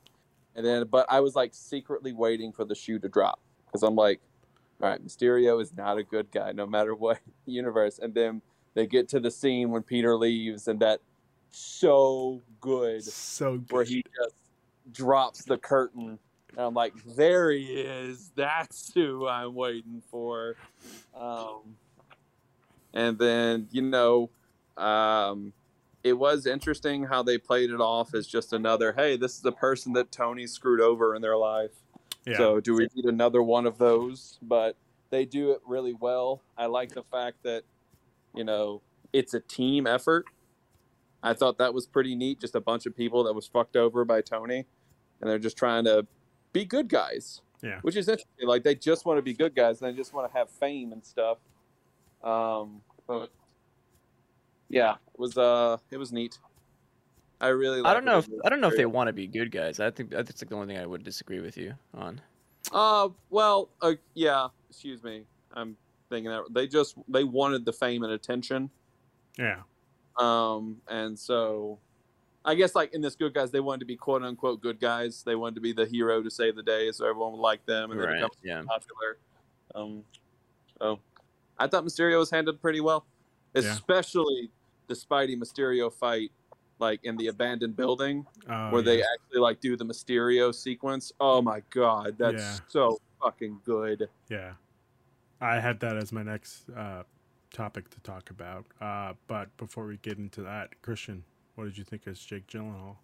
[0.55, 3.95] And then, but I was like secretly waiting for the shoe to drop because I'm
[3.95, 4.21] like,
[4.81, 7.99] all right, Mysterio is not a good guy no matter what universe.
[7.99, 8.41] And then
[8.73, 10.99] they get to the scene when Peter leaves, and that
[11.51, 13.71] so good So good.
[13.71, 14.35] where he just
[14.91, 16.17] drops the curtain.
[16.49, 18.31] And I'm like, there he is.
[18.35, 20.55] That's who I'm waiting for.
[21.15, 21.75] Um,
[22.93, 24.29] and then, you know,
[24.77, 25.53] um,
[26.03, 29.51] it was interesting how they played it off as just another, hey, this is a
[29.51, 31.71] person that Tony screwed over in their life.
[32.25, 32.37] yeah.
[32.37, 34.37] So do we need another one of those?
[34.41, 34.75] But
[35.09, 36.41] they do it really well.
[36.57, 37.63] I like the fact that,
[38.35, 38.81] you know,
[39.13, 40.25] it's a team effort.
[41.21, 42.41] I thought that was pretty neat.
[42.41, 44.65] Just a bunch of people that was fucked over by Tony,
[45.21, 46.05] and they're just trying to
[46.51, 47.41] be good guys.
[47.61, 47.79] Yeah.
[47.81, 48.45] Which is interesting.
[48.45, 50.91] Like they just want to be good guys, and they just want to have fame
[50.91, 51.37] and stuff.
[52.21, 53.29] Um, but
[54.73, 56.37] yeah, it was uh, it was neat.
[57.41, 57.79] I really.
[57.79, 58.17] I don't like know.
[58.19, 58.25] it.
[58.29, 59.79] If, I don't know if they want to be good guys.
[59.79, 62.21] I think that's like the only thing I would disagree with you on.
[62.71, 64.47] Uh, well, uh, yeah.
[64.69, 65.23] Excuse me.
[65.53, 65.75] I'm
[66.09, 68.69] thinking that they just they wanted the fame and attention.
[69.37, 69.61] yeah.
[70.17, 71.79] Um, and so
[72.45, 75.23] I guess like in this good guys, they wanted to be quote unquote good guys.
[75.23, 77.91] They wanted to be the hero to save the day, so everyone would like them
[77.91, 78.63] and they become Yeah.
[78.65, 79.17] popular.
[79.75, 80.03] Um,
[80.79, 80.99] so
[81.57, 83.05] I thought Mysterio was handled pretty well,
[83.65, 83.75] Yeah.
[84.89, 86.31] Especially the Spidey Mysterio fight,
[86.79, 91.11] like in the abandoned building Oh, where they actually like do the Mysterio sequence.
[91.19, 92.57] Oh my god, that's Yeah.
[92.67, 94.09] so fucking good.
[94.29, 94.53] Yeah.
[95.41, 97.03] I had that as my next uh,
[97.51, 98.65] topic to talk about.
[98.79, 101.21] Uh, but before we get into that, Cristian,
[101.55, 102.95] what did you think as Jake Gyllenhaal?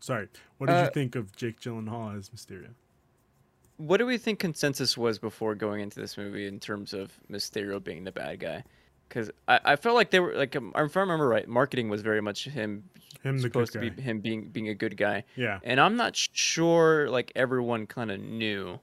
[0.00, 2.70] Sorry, what did you Uh, think of Jake Gyllenhaal as Mysterio?
[3.78, 7.82] What do we think consensus was before going into this movie in terms of Mysterio
[7.82, 8.62] being the bad guy?
[9.12, 12.00] Because I, I felt like they were like um, if I remember right, marketing was
[12.00, 12.84] very much him
[13.22, 15.58] Him, supposed to be him being being a good guy, Yeah.
[15.64, 18.78] and I'm not sure like everyone kind of knew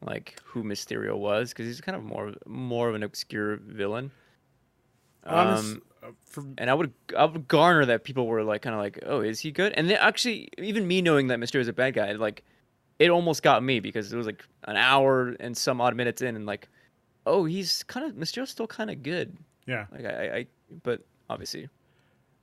[0.00, 4.10] like who Mysterio was because he's kind of more more of an obscure villain.
[5.26, 8.74] Honest, Um, uh, for, and I would I would garner that people were like kind
[8.74, 9.72] of like, oh, is he good?
[9.74, 12.42] And then actually, even me knowing that Mysterio is a bad guy, like
[12.98, 16.36] it almost got me because it was like an hour and some odd minutes in,
[16.36, 16.68] and like,
[17.26, 19.36] oh, he's kind of Mysterio's still kind of good.
[19.66, 19.86] Yeah.
[19.92, 20.46] Like I, I, I,
[20.82, 21.68] but obviously,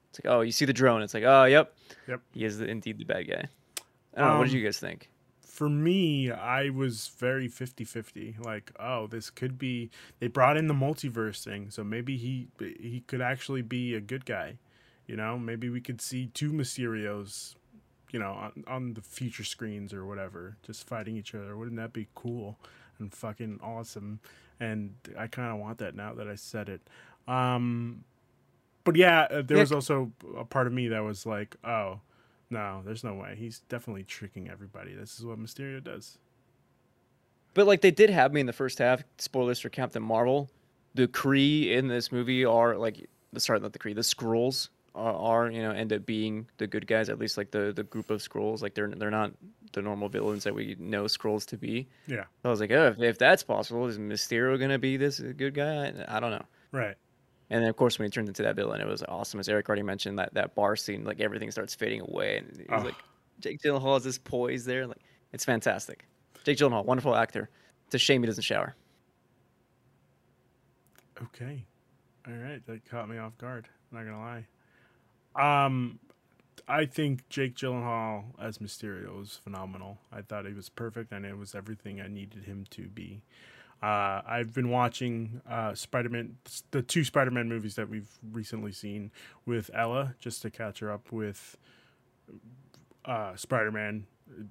[0.10, 1.74] it's like, oh, you see the drone, it's like, oh, yep,
[2.08, 2.22] Yep.
[2.34, 3.46] he is the, indeed the bad guy.
[4.16, 4.38] I don't know.
[4.40, 5.10] What did Um, you guys think?
[5.46, 8.38] for me, I was very 50 50.
[8.40, 9.92] Like, oh, this could be.
[10.20, 14.26] They brought in the multiverse thing, so maybe he he could actually be a good
[14.26, 14.58] guy.
[15.08, 17.56] You know, maybe we could see two Mysterios,
[18.12, 21.56] you know, on, on the future screens or whatever, just fighting each other.
[21.58, 22.58] Wouldn't that be cool
[22.98, 24.20] and fucking awesome?
[24.60, 26.82] And I kind of want that now that I said it.
[27.28, 28.04] Um,
[28.84, 32.00] but yeah, uh, there Yeah, was also a part of me that was like, oh,
[32.50, 33.36] no, there's no way.
[33.38, 34.94] He's definitely tricking everybody.
[34.94, 36.18] This is what Mysterio does.
[37.54, 39.04] But like they did have me in the first half.
[39.18, 40.50] Spoilers for Captain Marvel.
[40.96, 43.96] The Kree in this movie are like the sorry, not the Kree.
[43.96, 47.10] The Skrulls are, are you know end up being the good guys.
[47.10, 48.62] At least like the the group of Skrulls.
[48.62, 49.32] Like they're they're not
[49.74, 51.88] the normal villains that we know Skrulls to be.
[52.08, 52.24] Yeah.
[52.42, 55.54] So I was like, oh, if, if that's possible, is Mysterio gonna be this good
[55.54, 55.94] guy?
[56.08, 56.46] I, I don't know.
[56.72, 56.96] Right.
[57.52, 59.40] And then of course when he turns into that villain, it was awesome.
[59.40, 62.66] As Eric already mentioned, that that bar scene, like everything starts fading away, and he's
[62.70, 62.78] Oh.
[62.80, 62.96] like,
[63.40, 65.02] Jake Gyllenhaal has this poise there, like
[65.34, 66.08] it's fantastic.
[66.44, 67.50] Jake Gyllenhaal, wonderful actor.
[67.86, 68.74] It's a shame he doesn't shower.
[71.22, 71.64] Okay.
[72.28, 72.66] All right.
[72.66, 73.68] That caught me off guard.
[73.92, 74.44] I'm Not gonna
[75.36, 75.66] lie.
[75.66, 76.00] Um,
[76.68, 79.98] I think Jake Gyllenhaal as Mysterio was phenomenal.
[80.12, 83.22] I thought he was perfect, and it was everything I needed him to be.
[83.82, 86.38] Uh, I've been watching uh, Spider-Man,
[86.70, 89.12] the two Spider-Man movies that we've recently seen
[89.46, 91.58] with Ella, just to catch her up with
[93.06, 94.06] uh, Spider-Man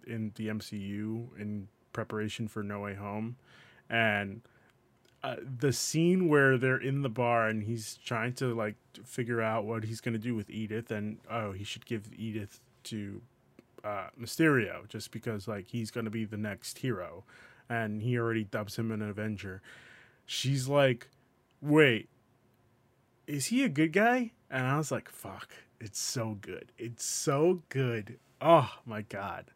[0.07, 3.37] in the MCU in preparation for No Way Home,
[3.89, 4.43] and
[5.23, 9.65] uh, the scene where they're in the bar and he's trying to like figure out
[9.65, 13.21] what he's going to do with Edith, and oh, he should give Edith to
[13.85, 17.25] uh, Mysterio just because like he's going to be the next hero,
[17.71, 19.63] and he already dubs him an Avenger.
[20.27, 21.09] She's like,
[21.63, 22.09] wait,
[23.27, 24.33] is he a good guy?
[24.51, 25.49] And I was like, fuck,
[25.81, 28.19] it's so good, it's so good.
[28.43, 29.47] Oh my god,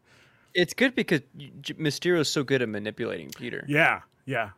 [0.53, 3.65] It's good because y- J- Mysterio is so good at manipulating Peter.
[3.67, 4.51] Yeah, yeah.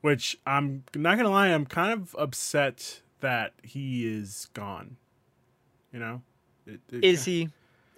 [0.00, 4.96] Which I'm not gonna lie, I'm kind of upset that he is gone.
[5.92, 6.22] You know,
[6.66, 7.48] It- it- Is he?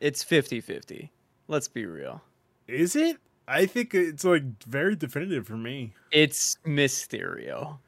[0.01, 1.11] It's 50-50.
[1.49, 2.23] Let's be real.
[2.69, 3.19] Is it?
[3.51, 5.95] I think it's like very definitive for me.
[6.13, 7.79] It's Mysterio.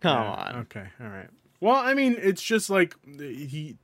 [0.00, 0.56] Come Yeah, on.
[0.62, 0.86] Okay.
[1.00, 1.28] All right.
[1.60, 3.76] Well, I mean, it's just like he,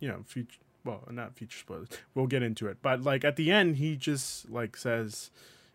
[0.00, 0.58] you know, future.
[0.84, 1.88] Well, not future spoilers.
[2.14, 5.30] We'll get into it, but like at the end, he just like says,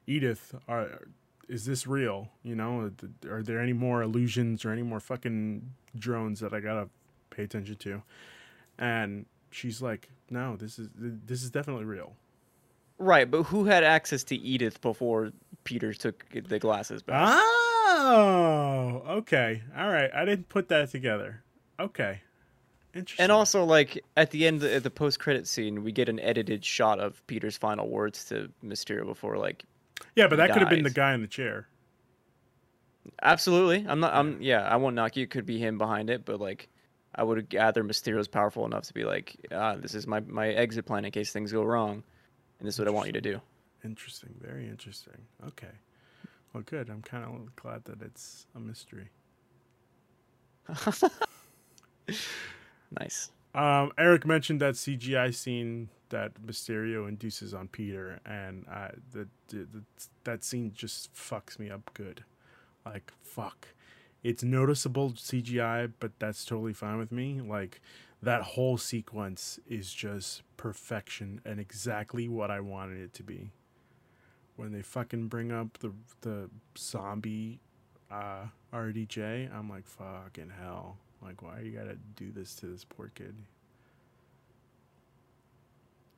[0.07, 1.07] "Edith, are
[1.49, 2.29] is this real?
[2.43, 2.91] You know,
[3.29, 6.89] are there any more illusions or any more fucking drones that I gotta
[7.29, 8.03] pay attention to?"
[8.77, 12.15] And she's like, "No, this is this is definitely real."
[13.01, 15.31] Right, but who had access to Edith before
[15.63, 17.39] Peter took the glasses back?
[17.93, 19.63] Oh, okay.
[19.75, 20.09] All right.
[20.13, 21.43] I didn't put that together.
[21.79, 22.21] Okay.
[22.93, 23.23] Interesting.
[23.23, 26.99] And also, like at the end of the post-credit scene, we get an edited shot
[26.99, 29.65] of Peter's final words to Mysterio before, like,
[30.15, 31.67] yeah, but that could have been the guy in the chair.
[33.21, 33.85] absolutely.
[33.87, 34.13] I'm not.
[34.13, 34.61] I'm yeah.
[34.61, 35.23] I won't knock you.
[35.23, 36.69] It could be him behind it, but like,
[37.15, 40.85] I would gather Mysterio's powerful enough to be like, ah, this is my my exit
[40.85, 42.03] plan in case things go wrong,
[42.61, 43.41] and this is what I want you to do.
[43.83, 44.35] Interesting.
[44.39, 45.25] Very interesting.
[45.47, 45.73] Okay.
[46.53, 46.89] Well, good.
[46.89, 49.09] I'm kind of glad that it's a mystery.
[52.99, 53.31] Nice.
[53.55, 59.67] Um, Eric mentioned that CGI scene that Mysterio induces on Peter, and I, the, the,
[59.71, 59.83] the
[60.25, 62.23] that scene just fucks me up good.
[62.85, 63.69] Like fuck,
[64.23, 67.41] it's noticeable CGI, but that's totally fine with me.
[67.41, 67.81] Like
[68.21, 73.49] that whole sequence is just perfection and exactly what I wanted it to be.
[74.57, 75.91] When they fucking bring up the
[76.21, 77.59] the zombie
[78.11, 80.97] uh, RDJ, I'm like fucking hell.
[81.19, 83.35] Like why you gotta do this to this poor kid?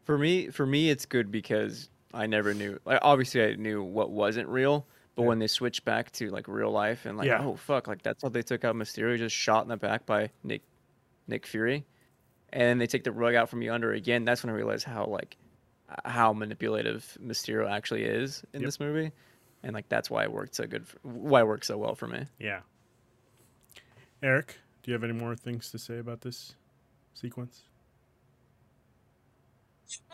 [0.03, 2.77] For me, for me, it's good because I never knew.
[2.83, 4.85] Like, obviously, I knew what wasn't real,
[5.15, 5.29] but Yeah.
[5.29, 7.45] when they switch back to like real life and like, Yeah.
[7.45, 10.31] oh fuck, like that's how they took out Mysterio, just shot in the back by
[10.43, 10.63] Nick,
[11.29, 11.85] Nick Fury,
[12.54, 14.24] and then they take the rug out from you under again.
[14.24, 15.36] That's when I realized how like
[16.06, 18.68] how manipulative Mysterio actually is in Yep.
[18.68, 19.12] this movie,
[19.64, 20.88] and like that's why it worked so good.
[20.88, 22.26] For, why it worked so well for me.
[22.39, 22.62] Yeah.
[24.22, 26.56] Eric, do you have any more things to say about this
[27.14, 27.64] sequence?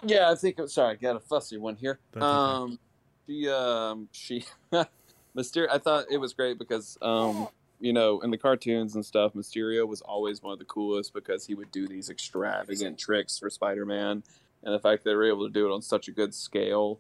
[0.04, 0.60] Yeah, I think.
[0.68, 2.00] Sorry, I got a fussy one here.
[2.14, 2.54] That's okay.
[2.64, 2.80] Um,
[3.28, 4.46] she, um, she,
[5.36, 5.68] Mysterio.
[5.70, 7.48] I thought it was great because, um,
[7.80, 11.46] you know, in the cartoons and stuff, Mysterio was always one of the coolest because
[11.46, 14.24] he would do these extravagant tricks for Spider-Man,
[14.64, 17.00] and the fact that they were able to do it on such a good scale,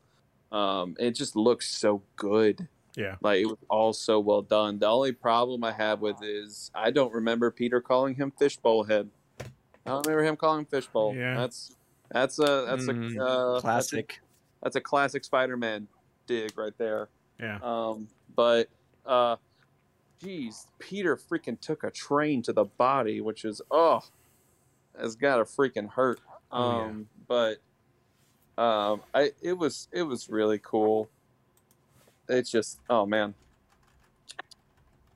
[0.51, 2.67] um, it just looks so good.
[2.95, 3.15] Yeah.
[3.21, 4.79] Like it was all so well done.
[4.79, 9.09] The only problem I have with is I don't remember Peter calling him Fishbowl Head.
[9.41, 11.15] I don't remember him calling him Fishbowl.
[11.15, 11.35] Yeah.
[11.35, 11.75] That's
[12.11, 14.19] that's a that's Mm, a uh, that's a- Classic.
[14.63, 15.87] That's a, classic Spider-Man
[16.27, 17.07] dig right there.
[17.39, 17.59] Yeah.
[17.63, 18.67] Um, but
[19.05, 19.37] uh,
[20.21, 24.01] geez, Peter freaking took a train to the body, which is oh,
[24.99, 26.19] has got to freaking hurt.
[26.51, 26.93] Um, Oh, yeah.
[28.57, 31.09] but um, I it was it was really cool.
[32.27, 33.33] It's just oh man.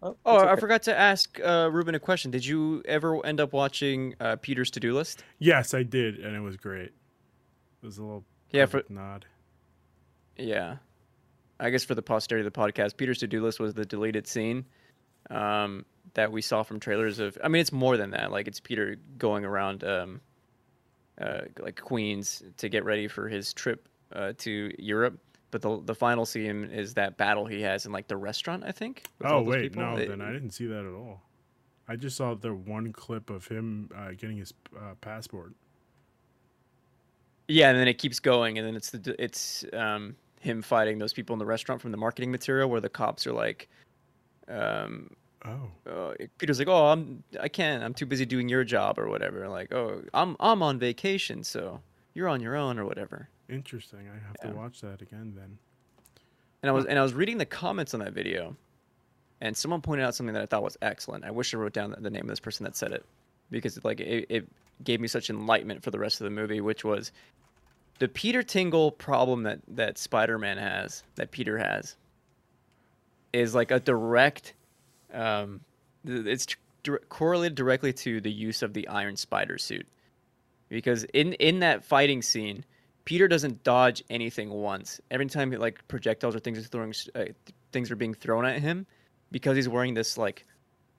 [0.02, 2.30] Oh, Oh, it's I forgot to ask uh, Ruben a question.
[2.32, 5.24] Did you ever end up watching uh, Peter's to-do list?
[5.40, 6.88] Yes, I did, and it was great.
[6.90, 9.26] It was a little Yeah, for nod.
[10.38, 10.78] Yeah.
[11.60, 14.28] I guess for the posterity of the podcast, Peter's to do list was the deleted
[14.28, 14.66] scene
[15.30, 17.38] um, that we saw from trailers of.
[17.44, 18.32] I mean, it's more than that.
[18.32, 20.22] Like, it's Peter going around, um,
[21.20, 25.18] uh, like, Queens to get ready for his trip uh, to Europe.
[25.52, 28.72] But the, the final scene is that battle he has in, like, the restaurant, I
[28.72, 29.04] think.
[29.20, 29.84] with Oh all wait, people.
[29.84, 31.22] no, It- then I didn't see that at all.
[31.88, 35.54] I just saw the one clip of him uh, getting his uh, passport.
[37.50, 41.12] Yeah, and then it keeps going, and then it's the it's um, him fighting those
[41.12, 43.68] people in the restaurant from the marketing material, where the cops are like,
[44.48, 45.16] um,
[45.46, 47.84] Oh, uh, Peter's like, "Oh, I'm I can't.
[47.84, 51.82] I'm too busy doing your job or whatever." Like, "Oh, I'm I'm on vacation, so
[52.14, 54.00] you're on your own or whatever." interesting.
[54.10, 54.52] I have Yeah.
[54.52, 55.58] to watch that again then.
[56.62, 58.56] And I was and I was reading the comments on that video,
[59.42, 61.26] and someone pointed out something that I thought was excellent.
[61.26, 63.06] I wish I wrote down the, name of this person that said it,
[63.52, 64.48] because like it, it
[64.82, 67.12] gave me such enlightenment for the rest of the movie, which was
[68.00, 71.98] the Peter Tingle problem that that Spider-Man has, that Peter has,
[73.34, 74.54] is like a direct,
[75.14, 75.60] um,
[76.06, 76.56] it's
[77.10, 79.88] correlated directly to the use of the Iron Spider suit,
[80.70, 82.64] because in in that fighting scene.
[83.06, 85.02] Peter doesn't dodge anything once.
[85.12, 87.26] Every time like projectiles or things are throwing, uh,
[87.74, 88.86] things are being thrown at him,
[89.30, 90.46] because he's wearing this like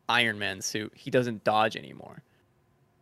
[0.07, 2.23] Iron Man suit, he doesn't dodge anymore.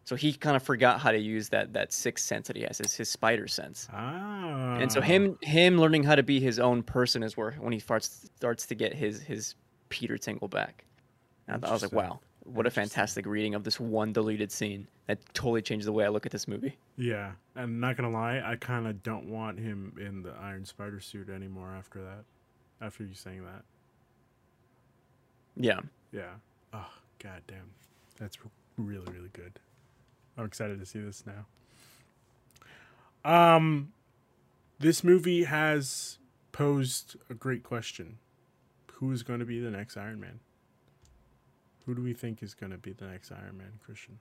[0.04, 2.78] So he kind of forgot how to use that that sixth sense that he has,
[2.78, 3.88] his, his spider sense.
[3.92, 4.74] Ah.
[4.76, 7.78] And so him him learning how to be his own person is where when he
[7.78, 9.54] starts starts to get his his
[9.90, 10.84] Peter Tingle back.
[11.46, 15.18] And I was like, wow, what a fantastic reading of this one deleted scene that
[15.34, 16.76] totally changed the way I look at this movie.
[16.96, 20.98] Yeah, and not gonna lie, I kind of don't want him in the Iron Spider
[21.00, 22.24] suit anymore after that.
[22.84, 23.62] After you saying that,
[25.56, 25.80] Yeah.
[26.10, 26.30] yeah.
[26.72, 26.90] Oh
[27.22, 27.70] god damn,
[28.18, 28.38] that's
[28.76, 29.58] really really good.
[30.36, 31.46] I'm excited to see this now.
[33.24, 33.92] Um,
[34.78, 36.18] this movie has
[36.52, 38.18] posed a great question:
[38.94, 40.40] Who is going to be the next Iron Man?
[41.86, 44.16] Who do we think is going to be the next Iron Man, Cristian?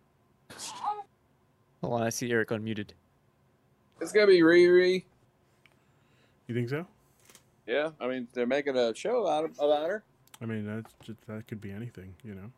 [1.81, 2.89] Hold on, I see Eric unmuted.
[3.99, 5.03] It's gonna be Riri.
[6.47, 6.85] You think so?
[7.67, 10.03] Yeah, I mean they're making a show out of, about her.
[10.41, 12.51] I mean, that's that could be anything, you know.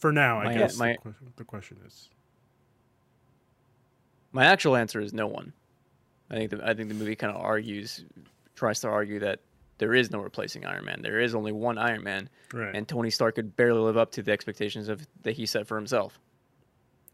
[0.00, 2.08] For now, I My- guess my- the, question, the question is,
[4.32, 5.52] My actual answer is no one.
[6.30, 8.04] I think the I think the movie kind of argues,
[8.54, 9.40] tries to argue that
[9.78, 11.02] there is no replacing Iron Man.
[11.02, 14.22] There is only one Iron Man, right, and Tony Stark could barely live up to
[14.22, 16.20] the expectations of that he set for himself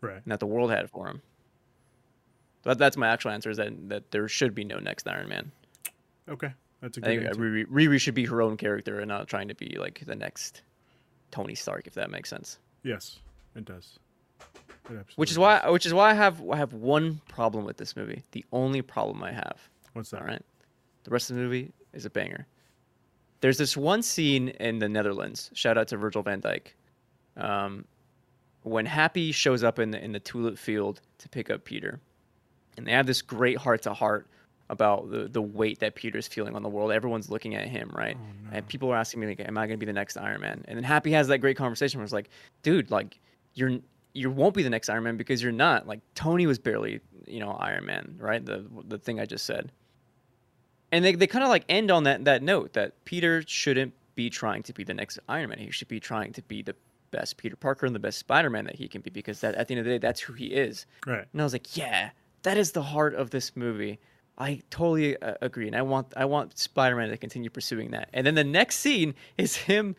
[0.03, 1.23] right, and that the world had for him.
[2.63, 5.51] But that's my actual answer: is that that there should be no next Iron Man.
[6.29, 7.41] okay, that's a I good I think answer.
[7.41, 10.61] Riri, Riri should be her own character and not trying to be like the next
[11.31, 12.59] Tony Stark, if that makes sense.
[12.87, 13.19] Yes,
[13.57, 13.99] it does.
[14.89, 15.41] It Which is does.
[15.41, 18.23] why, which is why I have I have one problem with this movie.
[18.31, 19.59] The only problem I have.
[19.95, 20.21] What's that?
[20.21, 20.43] All right,
[21.03, 22.47] the rest of the movie is a banger.
[23.41, 25.51] There's this one scene in the Netherlands.
[25.53, 26.69] Shout out to Virgil van Dijk.
[27.37, 27.85] Um,
[28.63, 31.99] when Happy shows up in the in the tulip field to pick up Peter,
[32.77, 34.29] and they have this great heart to heart
[34.69, 36.93] about the the weight that Peter's feeling on the world.
[36.93, 38.17] Everyone's looking at him, right?
[38.19, 38.57] Oh, no.
[38.57, 40.65] And people are asking me like, "Am I going to be the next Iron Man?"
[40.67, 42.31] And then Happy has that great conversation where it's like,
[42.63, 43.21] "Dude, like
[43.55, 43.79] you're
[44.13, 45.87] you won't be the next Iron Man because you're not.
[45.87, 48.45] Like Tony was barely, you know, Iron Man, right?
[48.45, 49.73] The the thing I just said."
[50.93, 54.31] And they they kind of like end on that that note that Peter shouldn't be
[54.31, 55.59] trying to be the next Iron Man.
[55.59, 56.75] He should be trying to be the
[57.11, 59.75] best Peter Parker and the best Spider-Man that he can be because that at the
[59.75, 60.87] end of the day that's who he is.
[61.07, 61.27] Right.
[61.33, 62.11] And I was like, yeah,
[62.43, 63.99] that is the heart of this movie.
[64.39, 68.11] I totally uh, agree, and I want I want Spider-Man to continue pursuing that.
[68.13, 69.97] And then the next scene is him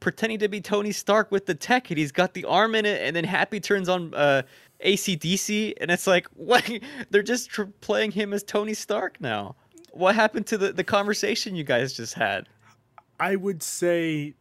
[0.00, 3.02] pretending to be Tony Stark with the tech, and he's got the arm in it,
[3.02, 4.42] and then Happy turns on uh,
[4.80, 6.70] AC/DC, and it's like, what?
[7.10, 9.56] They're just tr- playing him as Tony Stark now.
[9.92, 12.48] What happened to the, the conversation you guys just had?
[13.20, 14.34] I would say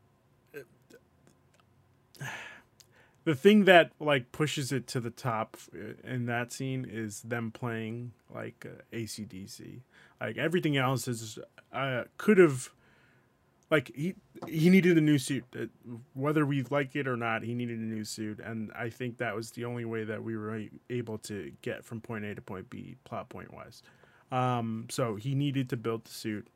[3.28, 7.52] the thing that like pushes it to the top uh, in that scene is them
[7.52, 9.82] playing like uh, AC/DC.
[10.22, 11.38] Like everything else is
[11.74, 12.70] uh, could have
[13.70, 14.16] like he
[14.48, 15.44] he needed a new suit.
[15.54, 15.66] Uh,
[16.14, 19.36] whether we like it or not he needed a new suit and i think that
[19.36, 22.70] was the only way that we were able to get from point a to point
[22.70, 23.82] b plot point wise
[24.32, 26.48] um so he needed to build the suit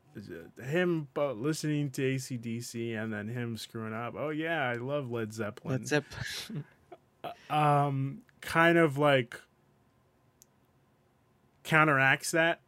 [0.62, 5.32] him uh, listening to AC/DC and then him screwing up oh yeah i love led
[5.32, 6.64] zeppelin Led Zeppelin.
[7.50, 9.40] um kind of like
[11.64, 12.60] counteracts that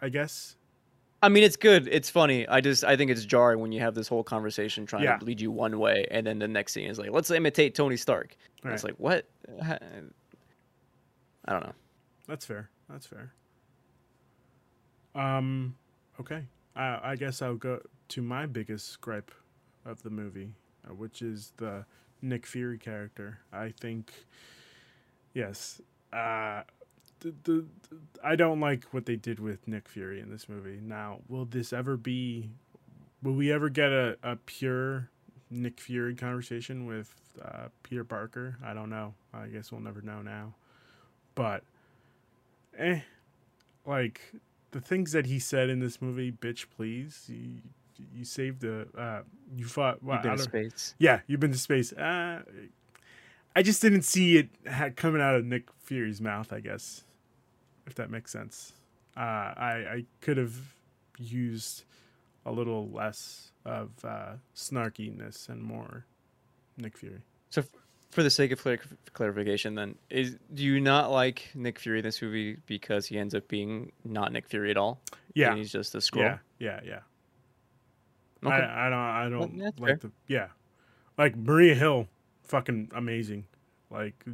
[0.00, 0.56] i guess
[1.24, 1.86] I mean, it's good.
[1.86, 2.48] It's funny.
[2.48, 5.18] I just I think it's jarring when you have this whole conversation trying Yeah.
[5.18, 7.96] to lead you one way, and then the next scene is like, let's imitate Tony
[7.96, 8.36] Stark.
[8.64, 9.28] And It's like what?
[9.62, 9.78] I
[11.46, 11.72] don't know.
[12.26, 12.70] That's fair.
[12.90, 13.32] That's fair.
[15.14, 15.76] Um,
[16.18, 16.42] okay.
[16.74, 19.30] I I guess I'll go to my biggest gripe
[19.84, 20.54] of the movie,
[20.88, 21.84] uh, which is the
[22.20, 23.40] Nick Fury character.
[23.52, 24.12] I think,
[25.34, 25.80] yes,
[26.12, 26.62] uh,
[27.20, 27.66] the, the
[28.22, 30.78] I don't like what they did with Nick Fury in this movie.
[30.82, 32.50] Now, will this ever be?
[33.22, 35.08] Will we ever get a, a pure
[35.50, 38.56] Nick Fury conversation with uh, Peter Parker?
[38.64, 39.14] I don't know.
[39.32, 40.54] I guess we'll never know now.
[41.34, 41.62] But
[42.78, 43.00] eh,
[43.86, 44.20] like
[44.72, 47.24] the things that he said in this movie, bitch, please.
[47.28, 47.60] You,
[48.14, 49.20] you saved the, uh,
[49.54, 50.02] you fought.
[50.02, 50.94] Well, You've been to space.
[50.98, 51.92] yeah, you've been to space.
[51.92, 52.42] Uh,
[53.54, 54.48] I just didn't see it
[54.96, 56.52] coming out of Nick Fury's mouth.
[56.52, 57.04] I guess,
[57.86, 58.72] if that makes sense.
[59.16, 60.56] Uh, I I could have
[61.18, 61.84] used
[62.44, 66.06] a little less of uh, snarkiness and more
[66.76, 67.20] Nick Fury.
[67.50, 67.62] So,
[68.12, 68.78] for the sake of clar-
[69.12, 73.34] clarification, then is do you not like Nick Fury in this movie because he ends
[73.34, 75.00] up being not Nick Fury at all?
[75.34, 76.20] Yeah, and he's just a Skrull.
[76.20, 76.98] yeah, yeah, yeah.
[78.44, 78.54] Okay.
[78.54, 80.48] I, I don't I don't that's like the yeah,
[81.16, 82.06] like Maria Hill,
[82.44, 83.46] fucking amazing.
[83.90, 84.24] Like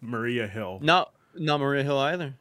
[0.00, 0.78] Maria Hill.
[0.82, 2.34] Not not Maria Hill either.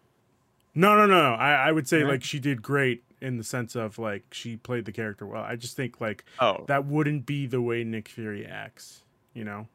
[0.76, 1.34] No, no, no, no.
[1.36, 2.14] I, I would say Right.
[2.14, 5.44] like she did great in the sense of like she played the character well.
[5.44, 9.68] I just think like Oh, that wouldn't be the way Nick Fury acts, you know?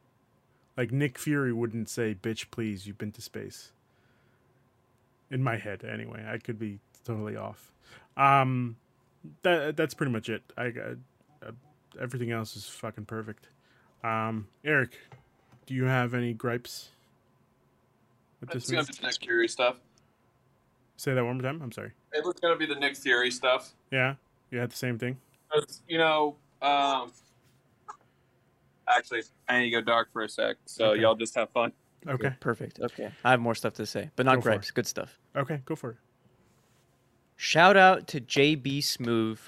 [0.79, 3.73] Like Nick Fury wouldn't say, "Bitch, please, you've been to space."
[5.31, 6.25] In my head, anyway.
[6.27, 7.73] I could be totally off.
[8.17, 8.77] Um,
[9.43, 10.43] that that's pretty much it.
[10.57, 10.73] I
[11.43, 11.51] uh,
[12.01, 13.49] everything else is fucking perfect.
[14.05, 14.97] Um, Eric,
[15.67, 16.91] do you have any gripes?
[18.41, 19.77] with this It's gonna be the Nick Fury stuff.
[20.97, 21.61] Say that one more time.
[21.63, 21.93] I'm sorry.
[22.13, 23.73] It was gonna be the Nick Fury stuff.
[23.91, 24.15] Yeah,
[24.51, 25.19] you had the same thing.
[25.89, 27.13] you know, um,
[28.97, 30.57] actually, I need to go dark for a sec.
[30.67, 31.01] So Okay.
[31.03, 31.73] y'all just have fun.
[32.07, 32.33] Okay.
[32.41, 32.79] Perfect.
[32.81, 33.11] Okay.
[33.25, 34.71] I have more stuff to say, but not Go gripes.
[34.71, 35.19] Good stuff.
[35.37, 35.97] Okay, go for it.
[37.37, 39.39] Shout out to JB Smoove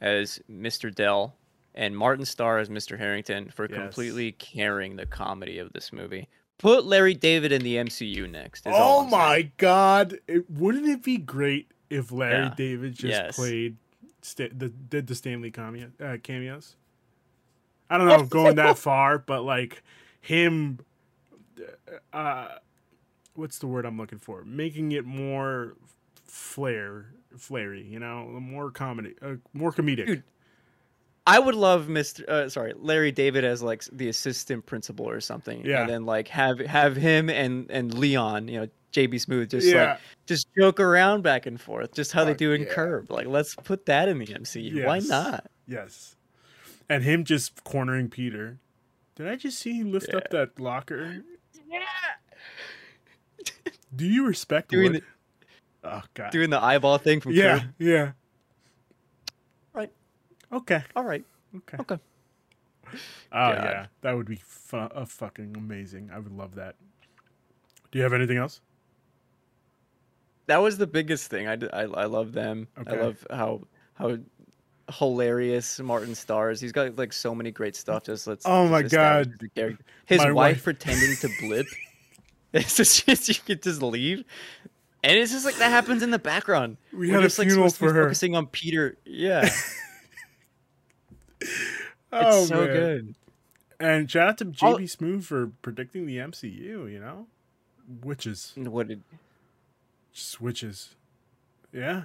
[0.00, 0.92] as Mr.
[0.94, 1.36] Dell
[1.74, 2.98] and Martin Starr as Mr.
[2.98, 3.78] Harrington for Yes.
[3.78, 6.28] completely carrying the comedy of this movie.
[6.58, 8.66] Put Larry David in the MCU next.
[8.66, 9.20] is Oh I'm saying.
[9.20, 10.18] my god!
[10.26, 12.54] It, wouldn't it be great if Larry Yeah.
[12.56, 13.36] David just Yes.
[13.36, 13.76] played
[14.22, 16.76] sta- the did the Stan Lee cameo, uh, cameos?
[17.90, 19.82] I don't know, going that far, but like
[20.20, 20.78] him,
[22.12, 22.48] uh,
[23.34, 24.44] what's the word I'm looking for?
[24.44, 25.76] Making it more
[26.24, 27.06] flair,
[27.36, 30.06] flary, you know, more comedy, uh, more comedic.
[30.06, 30.22] Dude,
[31.26, 32.26] I would love Mr.
[32.28, 35.64] Uh, sorry, Larry David as like the assistant principal or something.
[35.64, 35.82] Yeah.
[35.82, 39.92] And then like have have him and and Leon, you know, JB Smoove just Yeah.
[39.92, 42.68] like just joke around back and forth, just how they do in yeah.
[42.68, 43.10] Curb.
[43.10, 44.84] Like let's put that in the MCU.
[44.86, 45.46] Why not?
[45.66, 46.15] Yes.
[46.88, 48.58] And him just cornering Peter.
[49.16, 51.24] Did I just see him lift up that locker?
[51.68, 51.80] Yeah.
[53.94, 55.02] Do you respect Doing Wood?
[55.84, 56.30] oh god.
[56.30, 57.68] Doing the eyeball thing from yeah, Curb.
[57.78, 58.12] yeah.
[59.72, 59.90] Right.
[60.52, 60.82] Okay.
[60.94, 61.24] All right.
[61.56, 61.78] Okay.
[61.80, 61.98] Okay.
[62.92, 62.98] Oh
[63.32, 63.64] God.
[63.64, 66.10] yeah, that would be fu- uh, fucking amazing.
[66.12, 66.76] I would love that.
[67.90, 68.60] Do you have anything else?
[70.46, 71.48] That was the biggest thing.
[71.48, 72.68] I I I love them.
[72.86, 73.62] I love how
[73.94, 74.18] how
[74.90, 76.60] hilarious Martin Starr's.
[76.60, 78.04] He's got like so many great stuff.
[78.04, 78.44] Just let's.
[78.46, 79.32] Oh my God.
[80.06, 81.66] His My wife, wife- pretending to blip.
[82.52, 84.24] It's just, just you could just leave,
[85.02, 86.76] and it's just like that happens in the background.
[86.92, 88.04] We We're had a just, like, funeral be for her.
[88.04, 88.96] Focusing on Peter.
[89.04, 89.48] Yeah,
[92.12, 92.66] oh it's so man.
[92.66, 93.14] good.
[93.78, 96.90] And shout out to JB Smoove for predicting the MCU.
[96.90, 97.26] You know,
[98.02, 99.02] witches, What did?
[100.14, 100.94] just witches.
[101.74, 102.04] Yeah,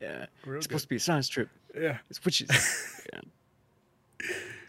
[0.00, 0.80] Yeah, real it's good.
[0.80, 1.48] supposed to be a science trip.
[1.74, 1.98] Yeah.
[2.10, 2.48] It's witches.
[3.12, 3.20] yeah.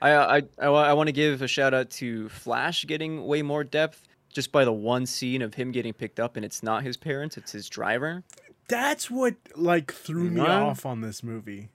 [0.02, 3.64] I I I, I want to give a shout out to Flash getting way more
[3.64, 6.98] depth just by the one scene of him getting picked up and it's not his
[6.98, 8.24] parents, it's his driver.
[8.68, 11.70] That's what like threw me off on this movie.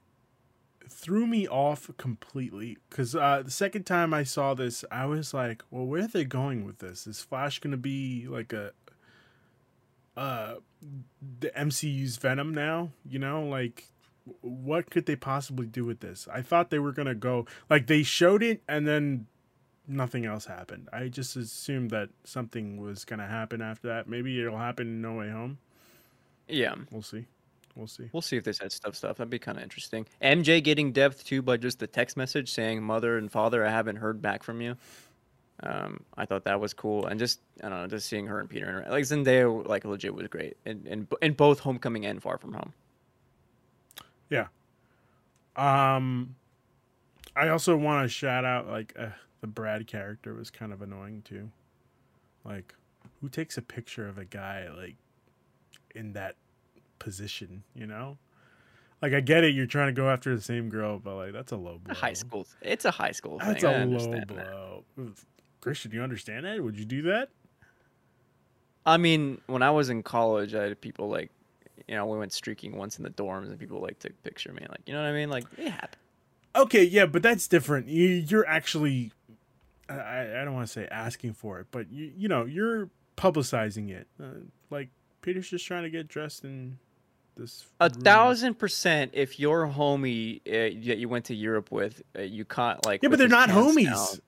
[0.89, 5.61] Threw me off completely because uh, the second time I saw this, I was like,
[5.69, 7.05] "Well, where are they going with this?
[7.05, 8.71] Is Flash gonna be like a
[10.15, 10.55] uh
[11.39, 12.91] the MCU's Venom now?
[13.05, 13.89] You know, like
[14.41, 16.27] what could they possibly do with this?
[16.31, 19.27] I thought they were gonna go like they showed it and then
[19.87, 20.89] nothing else happened.
[20.91, 24.07] I just assumed that something was gonna happen after that.
[24.07, 25.59] Maybe it'll happen in No Way Home.
[26.47, 26.75] Yeah.
[26.91, 27.25] We'll see.
[27.75, 28.09] We'll see.
[28.13, 29.17] We'll see if they said stuff stuff.
[29.17, 30.05] That'd be kind of interesting.
[30.21, 33.97] MJ getting depth too by just the text message saying, "Mother and father, I haven't
[33.97, 34.77] heard back from you."
[35.61, 38.49] Um, I thought that was cool, and just I don't know, just seeing her and
[38.49, 38.91] Peter interact.
[38.91, 42.73] like Zendaya, like legit was great, in in, in both Homecoming and Far From Home.
[45.57, 46.35] Um,
[47.35, 49.07] I also want to shout out like uh,
[49.41, 51.49] the Brad character was kind of annoying too.
[52.43, 52.75] Like,
[53.21, 54.95] who takes a picture of a guy like
[55.95, 56.35] in that
[56.99, 57.63] position?
[57.73, 58.17] You know,
[59.01, 61.51] like I get it, you're trying to go after the same girl, but like that's
[61.51, 61.91] a low blow.
[61.91, 63.73] A high school, it's a high school That's thing.
[63.73, 64.51] I a low understand that.
[64.51, 64.83] blow.
[65.61, 66.61] Cristian, you understand that?
[66.61, 67.29] Would you do that?
[68.85, 71.31] I mean, when I was in college, I had people like,
[71.87, 74.55] you know, we went streaking once in the dorms, and people like took picture of
[74.55, 75.29] me, like, you know what I mean?
[75.29, 75.97] Like, it happened.
[76.55, 77.87] Okay, yeah, but that's different.
[77.87, 79.11] You, you're actually,
[79.89, 83.89] I, I don't want to say asking for it, but you, you know, you're publicizing
[83.89, 84.07] it.
[84.21, 84.27] Uh,
[84.69, 84.89] like
[85.21, 86.77] Peter's just trying to get dressed in
[87.35, 87.65] this.
[87.81, 88.01] A room.
[88.01, 89.11] thousand percent.
[89.13, 93.09] If your homie uh, that you went to Europe with, uh, you caught like Yeah,
[93.09, 93.85] but they're not homies.
[93.85, 94.21] down,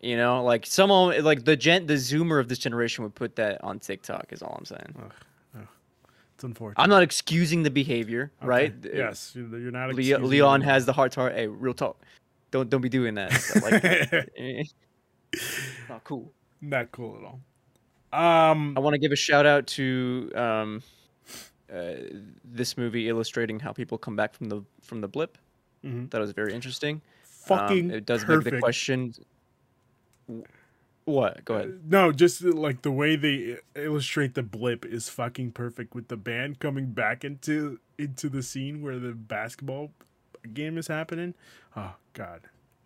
[0.00, 3.62] You know, like someone like the gen, the Zoomer of this generation would put that
[3.62, 4.32] on TikTok.
[4.32, 4.94] Is all I'm saying.
[6.38, 6.80] It's unfortunate.
[6.80, 8.72] I'm not excusing the behavior, Okay, right?
[8.94, 9.86] Yes, you're not.
[9.88, 11.34] Le- excusing Leon has the heart to heart.
[11.34, 12.00] Hey, real talk.
[12.52, 13.32] Don't don't be doing that.
[13.60, 14.68] like.
[15.88, 16.32] Not cool.
[16.60, 18.50] not cool at all.
[18.50, 20.82] Um, I want to give a shout out to um,
[21.74, 21.94] uh,
[22.44, 25.38] this movie illustrating how people come back from the from the blip.
[25.84, 26.08] Mhm.
[26.10, 27.02] That was very interesting.
[27.24, 28.44] fucking um, it does perfect.
[28.44, 29.12] beg the question.
[31.08, 31.42] What?
[31.46, 31.80] Go ahead.
[31.88, 36.18] No, just uh, like the way they illustrate the blip is fucking perfect with the
[36.18, 39.90] band coming back into into the scene where the basketball
[40.52, 41.32] game is happening.
[41.74, 42.42] Oh God.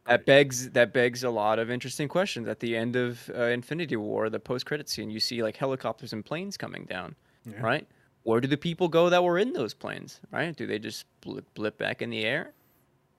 [0.07, 2.47] That begs that begs a lot of interesting questions.
[2.47, 6.13] At the end of uh, Infinity War, the post credit scene, you see like helicopters
[6.13, 7.61] and planes coming down, Yeah.
[7.61, 7.89] right?
[8.23, 10.21] Where do the people go that were in those planes?
[10.31, 10.55] Right?
[10.55, 12.53] Do they just blip, blip back in the air?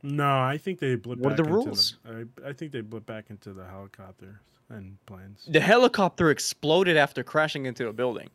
[0.01, 1.19] No, I think they blip.
[1.19, 1.97] What are the into rules?
[2.07, 4.35] I, I think they blip back into the helicopters
[4.69, 5.45] and planes.
[5.47, 8.29] The helicopter exploded after crashing into a building.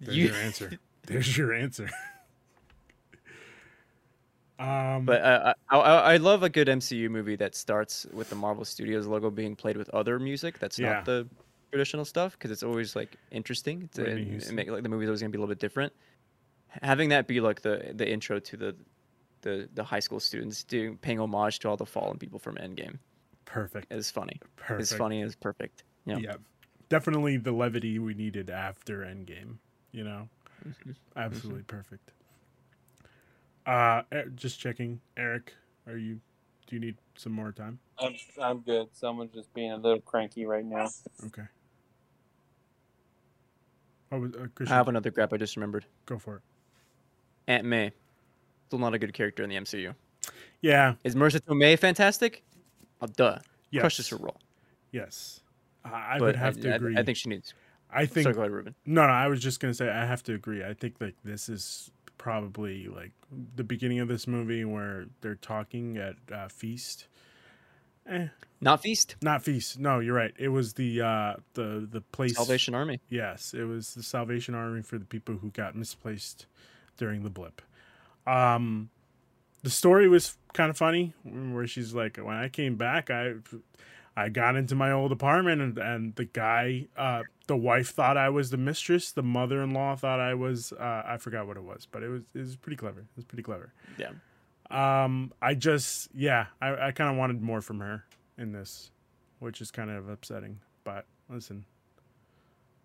[0.00, 0.72] There's You- your answer.
[1.06, 1.88] There's your answer.
[4.58, 8.36] um, But uh, I, I I love a good MCU movie that starts with the
[8.36, 10.94] Marvel Studios logo being played with other music that's Yeah.
[10.94, 11.26] not the
[11.72, 13.88] traditional stuff because it's always like interesting.
[13.94, 15.92] To, and make like the movie's always gonna be a little bit different.
[16.82, 18.76] Having that be like the the intro to the
[19.42, 22.98] the the high school students doing paying homage to all the fallen people from Endgame
[23.52, 23.92] perfect.
[23.92, 24.40] is funny.
[24.56, 24.80] Perfect.
[24.82, 25.22] It's funny.
[25.22, 25.82] It's perfect.
[26.06, 26.18] Yeah.
[26.18, 26.34] Yeah.
[26.88, 29.56] Definitely the levity we needed after Endgame.
[29.92, 30.28] You know,
[30.68, 30.90] Mm-hmm.
[31.16, 32.10] absolutely perfect.
[33.66, 34.02] Uh,
[34.34, 35.54] just checking, Eric.
[35.86, 36.20] Are you?
[36.66, 37.78] Do you need some more time?
[37.98, 38.88] I'm I'm good.
[38.92, 40.88] Someone's just being a little cranky right now.
[41.26, 41.42] Okay.
[44.10, 45.84] What was uh, I have another grab I just remembered.
[46.06, 46.42] Go for it.
[47.48, 47.92] Aunt May,
[48.66, 49.94] still not a good character in the MCU.
[50.60, 50.94] Yeah.
[51.04, 52.42] Is Marisa Tomei fantastic?
[53.00, 53.38] Oh, duh.
[53.70, 53.82] Yes.
[53.82, 54.36] Crushes her role.
[54.92, 55.40] Yes.
[55.84, 56.96] I, I would have to I, agree.
[56.96, 57.54] I think she needs.
[57.92, 58.74] I think Sorry, go ahead, Ruben.
[58.86, 60.64] No, no, I was just gonna say I have to agree.
[60.64, 63.12] I think like this is probably like
[63.56, 67.06] the beginning of this movie where they're talking at uh, feast.
[68.08, 68.28] Eh,
[68.60, 69.16] Not Feast.
[69.22, 69.78] not feast.
[69.78, 70.32] No, you're right.
[70.38, 72.36] It was the uh, the the place.
[72.36, 73.00] Salvation Army.
[73.08, 76.46] Yes, it was the Salvation Army for the people who got misplaced
[76.96, 77.62] during the blip.
[78.26, 78.90] Um,
[79.62, 83.34] the story was kind of funny, where she's like, "When I came back, I
[84.16, 88.28] I got into my old apartment, and, and the guy, uh, the wife thought I
[88.28, 92.02] was the mistress, the mother-in-law thought I was, uh, I forgot what it was, but
[92.02, 93.00] it was it was pretty clever.
[93.00, 93.72] It was pretty clever.
[93.98, 94.10] Yeah.
[94.70, 98.04] Um, I just, yeah, I, I kind of wanted more from her
[98.38, 98.90] in this,
[99.38, 100.60] which is kind of upsetting.
[100.84, 101.64] But listen,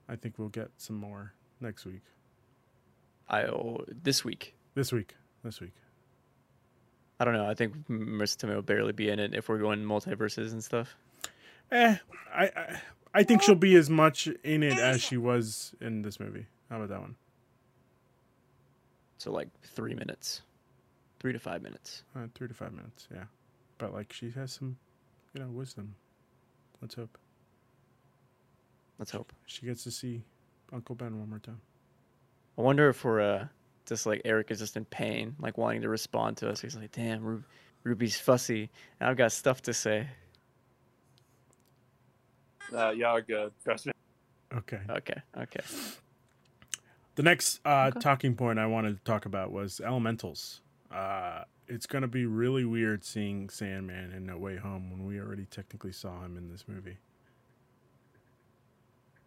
[0.10, 2.02] I think we'll get some more next week.
[3.30, 4.56] I oh, this week.
[4.74, 5.16] This week.
[5.44, 5.74] This week.
[7.20, 7.46] I don't know.
[7.50, 10.96] I think Marisa Tomei will barely be in it if we're going multiverses and stuff.
[11.72, 11.96] Eh,
[12.34, 12.80] I, I,
[13.14, 16.46] I think she'll be as much in it as she was in this movie.
[16.70, 17.16] How about that one?
[19.18, 20.42] So like three minutes,
[21.20, 22.04] three to five minutes.
[22.16, 23.08] Uh, three to five minutes.
[23.14, 23.24] Yeah,
[23.78, 24.78] but like she has some,
[25.34, 25.96] you know, wisdom.
[26.82, 27.18] Let's hope
[29.00, 29.34] Let's hope.
[29.46, 30.22] she gets to see
[30.72, 31.62] Uncle Ben one more time.
[32.58, 33.48] I wonder if we're uh,
[33.86, 36.62] just like Eric is just in pain, like wanting to respond to us.
[36.62, 37.44] He's like, "Damn, Ru-
[37.84, 38.70] Ruby's fussy,
[39.00, 40.08] and I've got stuff to say."
[42.74, 43.52] Uh, y'all are good.
[43.64, 43.92] Trust me.
[44.54, 44.80] Okay.
[44.90, 45.60] Okay, okay.
[47.16, 48.00] The next uh, Okay.
[48.00, 50.62] talking point I wanted to talk about was elementals.
[50.92, 55.20] Uh, it's going to be really weird seeing Sandman in No Way Home when we
[55.20, 56.98] already technically saw him in this movie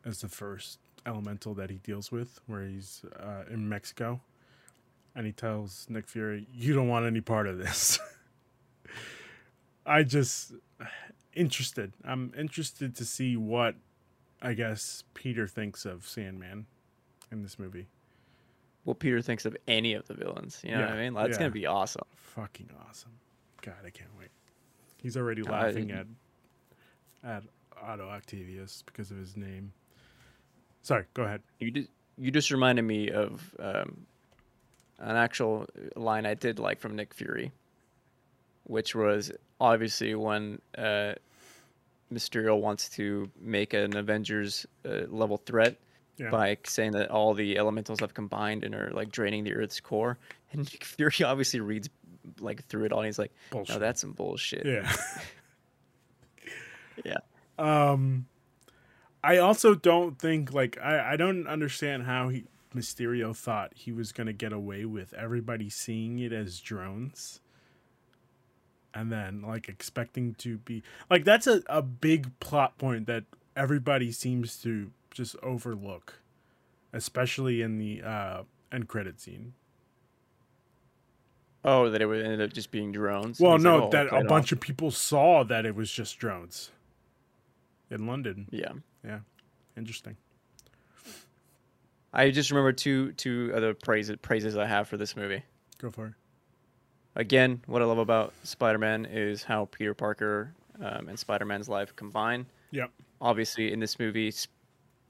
[0.05, 4.21] as the first elemental that he deals with, where he's uh, in Mexico
[5.19, 7.99] and he tells Nick Fury, "You don't want any part of this."
[9.87, 10.53] I just
[11.35, 11.93] interested.
[12.05, 13.75] I'm interested to see what
[14.41, 16.67] I guess Peter thinks of Sandman
[17.33, 17.89] in this movie.
[18.85, 21.15] What Peter thinks of any of the villains, you know what I mean?
[21.15, 21.39] That's yeah.
[21.39, 22.07] gonna be awesome.
[22.15, 23.11] Fucking awesome.
[23.61, 24.31] God, I can't wait.
[25.03, 26.07] He's already laughing at
[27.25, 27.43] at
[27.83, 29.73] Otto Octavius because of his name.
[30.83, 31.43] Sorry, go ahead.
[31.59, 34.07] You just you just reminded me of um,
[34.99, 37.53] an actual line I did like from Nick Fury,
[38.65, 39.31] which was
[39.61, 41.15] obviously when uh,
[42.13, 45.77] Mysterio wants to make an Avengers uh, level threat
[46.17, 46.31] Yeah.
[46.31, 50.19] by saying that all the elementals have combined and are like draining the Earth's core,
[50.53, 51.89] and Nick Fury obviously reads
[52.41, 53.01] like through it all.
[53.01, 53.75] And he's like, Bullshit.
[53.75, 54.91] "No, that's some bullshit." Yeah.
[57.05, 57.19] Yeah.
[57.59, 58.27] Um
[59.23, 62.45] I also don't think like I, I don't understand how he
[62.79, 67.41] Mysterio thought he was gonna get away with everybody seeing it as drones.
[68.95, 73.25] And then like expecting to be like that's a, a big plot point that
[73.57, 76.21] everybody seems to just overlook.
[76.93, 79.55] Especially in the uh end credit scene.
[81.65, 83.41] Oh, that it would end up just being drones.
[83.41, 85.91] Well, He's like, no, "Oh, that a bunch off." of people saw that it was
[85.91, 86.71] just drones
[87.91, 88.47] in London.
[88.51, 88.73] Yeah
[89.05, 89.21] yeah.
[89.77, 90.17] Interesting.
[92.13, 95.43] I just remember two two other praises praises I have for this movie.
[95.79, 96.13] Go for it.
[97.17, 102.47] Again, what I love about Spider-Man is how Peter Parker um, and Spider-Man's life combine.
[102.71, 102.91] Yep.
[103.21, 104.33] Obviously, in this movie,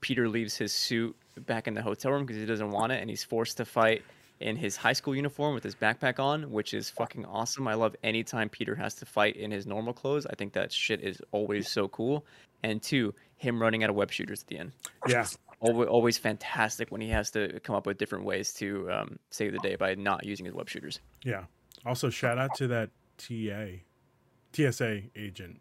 [0.01, 1.15] Peter leaves his suit
[1.47, 4.03] back in the hotel room because he doesn't want it, and he's forced to fight
[4.41, 7.69] in his high school uniform with his backpack on, which is fucking awesome.
[7.69, 10.27] I love anytime Peter has to fight in his normal clothes.
[10.27, 12.25] I think that shit is always so cool.
[12.63, 14.73] And two, him running out of web shooters at the end.
[15.09, 15.27] Yeah.
[15.61, 19.53] Always, always fantastic when he has to come up with different ways to um, save
[19.53, 21.01] the day by not using his web shooters.
[21.25, 21.45] Yeah.
[21.85, 23.79] Also, shout out to that TA,
[24.53, 25.61] TSA agent,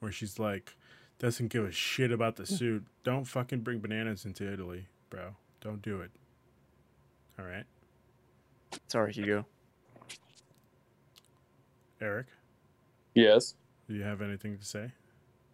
[0.00, 0.76] where she's like,
[1.18, 2.84] doesn't give a shit about the suit.
[3.02, 5.36] Don't fucking bring bananas into Italy, bro.
[5.62, 6.10] Don't do it.
[7.38, 7.64] All right,
[8.88, 9.46] Sorry, Hugo.
[12.00, 12.26] Eric,
[13.14, 13.54] Yes.
[13.88, 14.92] do you have anything to say?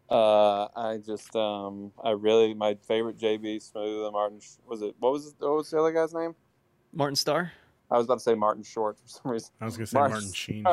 [0.09, 5.12] Uh, I just um, I really my favorite JB Smoove and Martin was it what
[5.12, 6.34] was it, what was the other guy's name?
[6.92, 7.52] Martin Starr.
[7.90, 9.50] I was about to say Martin Short for some reason.
[9.61, 10.66] I was gonna say Martin Martin Sheen.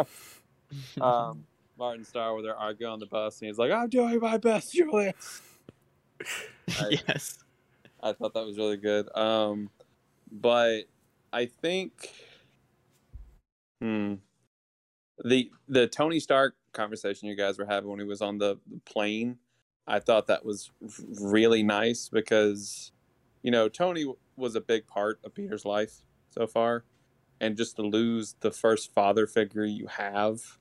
[1.02, 1.46] Um,
[1.78, 4.72] Martin Starr where they're arguing on the bus and he's like, "I'm doing my best,
[4.74, 5.42] Julius."
[6.80, 7.40] I- yes.
[8.02, 9.08] I thought that was really good.
[9.18, 9.70] Um,
[10.32, 10.82] but
[11.32, 11.94] I think,
[13.82, 14.16] hmm,
[15.24, 19.38] the the Tony Stark conversation you guys were having when he was on the, plane,
[19.88, 20.72] I thought that was
[21.22, 22.92] really nice because,
[23.42, 24.06] you know, Tony
[24.36, 26.86] was a big part of Peter's life so far,
[27.40, 30.58] and just to lose the first father figure you have.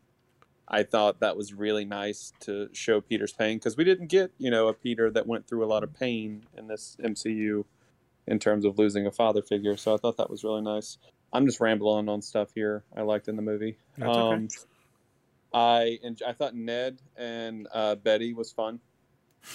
[0.68, 4.50] I thought that was really nice to show Peter's pain because we didn't get, you
[4.50, 7.64] know, a Peter that went through a lot of pain in this MCU
[8.26, 9.76] in terms of losing a father figure.
[9.76, 10.98] So I thought that was really nice.
[11.32, 13.76] I'm just rambling on stuff here I liked in the movie.
[13.96, 14.34] That's okay.
[14.34, 14.48] Um,
[15.54, 18.80] I en- I thought Ned and uh, Betty was fun.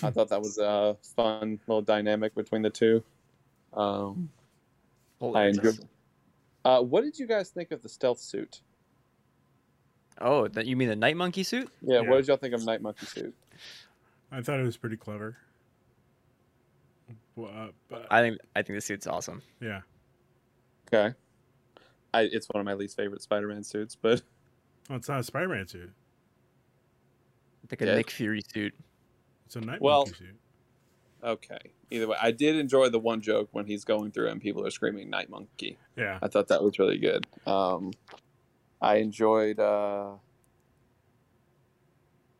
[0.04, 3.04] I thought that was a fun little dynamic between the two.
[3.74, 4.30] Um,
[5.20, 5.80] Holy I enjoyed.
[6.66, 8.62] Uh, what did you guys think of the stealth suit?
[10.20, 11.70] Oh, that you mean the night monkey suit?
[11.82, 12.10] Yeah, Yeah.
[12.10, 13.36] what did y'all think of Night Monkey suit?
[14.32, 15.38] I thought it was pretty clever.
[17.36, 19.41] Well, uh, but, I think I think the suit's awesome.
[19.62, 19.82] yeah,
[20.91, 21.16] Okay,
[22.14, 24.22] I it's one of my least favorite Spider-Man suits, but
[24.89, 25.91] well, it's not a Spider-Man suit.
[27.63, 27.95] It's Like a Yeah.
[27.95, 28.73] Nick Fury suit.
[29.45, 30.35] It's a night Well- monkey suit.
[31.23, 31.59] okay.
[31.89, 34.69] Either way, I did enjoy the one joke when he's going through and people are
[34.71, 37.25] screaming "Night Monkey." Yeah, I thought that was really good.
[37.45, 37.93] Um,
[38.81, 39.57] I enjoyed.
[39.59, 40.15] Uh...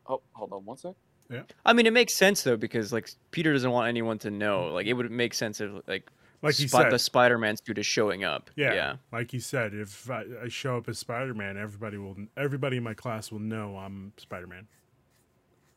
[0.06, 0.94] Oh, hold on one sec.
[1.30, 1.42] Yeah.
[1.64, 4.66] I mean, it makes sense though because like Peter doesn't want anyone to know.
[4.72, 6.10] Like it would make sense if like
[6.42, 6.92] like you Spot- said.
[6.92, 8.50] the Spider-Man suit is showing up.
[8.56, 8.96] Yeah, yeah.
[9.12, 12.94] like you said, if I, I show up as Spider-Man, everybody will, everybody in my
[12.94, 14.66] class will know I'm Spider-Man.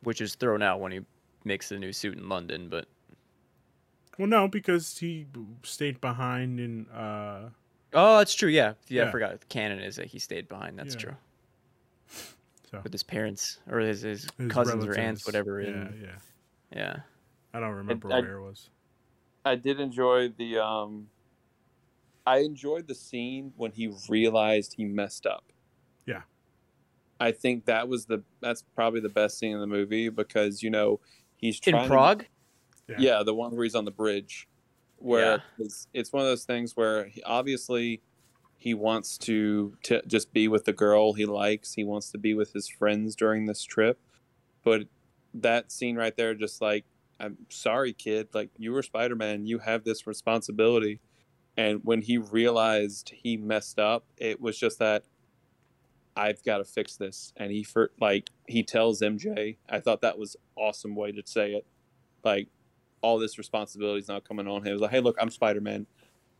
[0.04, 1.00] which is thrown out when he
[1.44, 2.70] makes the new suit in London.
[2.70, 2.88] But
[4.18, 5.26] Well, no, because he
[5.64, 6.88] stayed behind in.
[6.90, 7.50] uh
[7.94, 8.50] oh, that's true.
[8.50, 9.04] Yeah, yeah.
[9.04, 9.08] Yeah.
[9.08, 9.50] I forgot.
[9.50, 10.78] Canon is that he stayed behind.
[10.78, 11.02] That's Yeah.
[11.02, 11.16] true.
[12.72, 15.60] So With his parents or his his, his cousins or aunts, whatever.
[15.62, 16.10] Yeah, in, yeah.
[16.76, 16.98] yeah.
[17.54, 18.70] I don't remember I- where it was.
[19.44, 20.60] I did enjoy the.
[20.60, 21.08] Um,
[22.26, 25.46] I enjoyed the scene when he realized he messed up.
[26.06, 26.22] Yeah.
[27.20, 30.70] I think that was the that's probably the best scene in the movie because you
[30.70, 31.00] know
[31.38, 32.26] he's In trying to- Prague.
[32.88, 32.96] Yeah.
[33.00, 33.24] yeah.
[33.24, 34.48] the one where he's on the bridge,
[34.98, 38.02] where it's, it's one of those things where he, obviously
[38.58, 41.74] he wants to to just be with the girl he likes.
[41.74, 44.00] He wants to be with his friends during this trip,
[44.64, 44.84] but
[45.34, 46.86] that scene right there, just like
[47.22, 48.30] I'm sorry, kid.
[48.34, 51.00] Like you were Spider Man, you have this responsibility.
[51.56, 55.04] And when he realized he messed up, it was just that
[56.16, 57.32] I've got to fix this.
[57.38, 59.58] And he for like he tells MJ.
[59.70, 61.66] I thought that was awesome way to say it.
[62.24, 62.48] Like
[63.02, 64.66] all this responsibility is now coming on him.
[64.66, 65.86] He was like, hey, look, I'm Spider Man.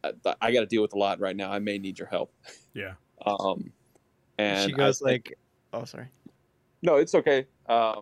[0.04, 1.52] I, I got to deal with a lot right now.
[1.52, 2.34] I may need your help.
[2.74, 2.94] Yeah.
[3.26, 3.72] Um,
[4.40, 5.38] and she goes think- like,
[5.74, 6.08] "Oh, sorry."
[6.82, 7.46] no, it's okay.
[7.68, 8.02] Um,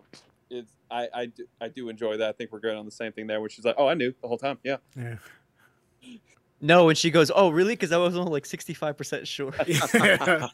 [0.50, 2.28] it's I I do, I do enjoy that.
[2.28, 3.40] I think we're good on the same thing there.
[3.40, 4.58] Which is like, oh, I knew the whole time.
[4.64, 4.76] Yeah.
[4.96, 5.16] Yeah.
[6.60, 9.50] No, and she goes, "Oh, really?" Because I was only like sixty-five percent sure.
[9.52, 10.52] that,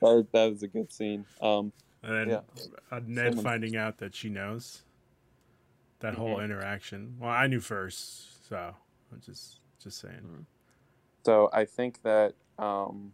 [0.00, 1.24] that was a good scene.
[1.40, 2.40] Um, And then Yeah.
[2.90, 4.84] uh, Ned Someone- finding out that she knows
[5.98, 6.44] that whole Mhm.
[6.44, 7.16] interaction.
[7.20, 8.74] Well, I knew first, so
[9.12, 10.46] I'm just just saying.
[11.24, 13.12] so I think that um,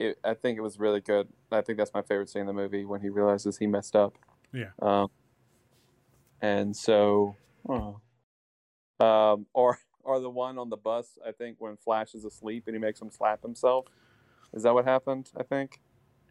[0.00, 1.28] it, I think it was really good.
[1.52, 4.16] I think that's my favorite scene in the movie when he realizes he messed up.
[4.52, 4.70] Yeah.
[4.80, 5.08] Um,
[6.40, 7.36] and so,
[7.68, 8.00] oh.
[9.00, 11.18] um, or or the one on the bus.
[11.26, 13.86] I think when Flash is asleep and he makes him slap himself.
[14.52, 15.30] Is that what happened?
[15.36, 15.80] I think.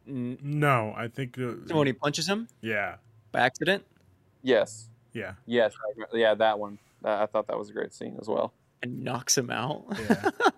[0.06, 2.96] No, I think uh, when he punches him yeah,
[3.32, 3.86] by accident
[4.42, 4.90] Yes.
[5.14, 5.74] yeah, Yes.
[5.76, 6.80] I- Yeah, that one.
[7.04, 8.52] I I thought that was a great scene as well.
[8.82, 9.86] and knocks him out.
[10.10, 10.30] yeah.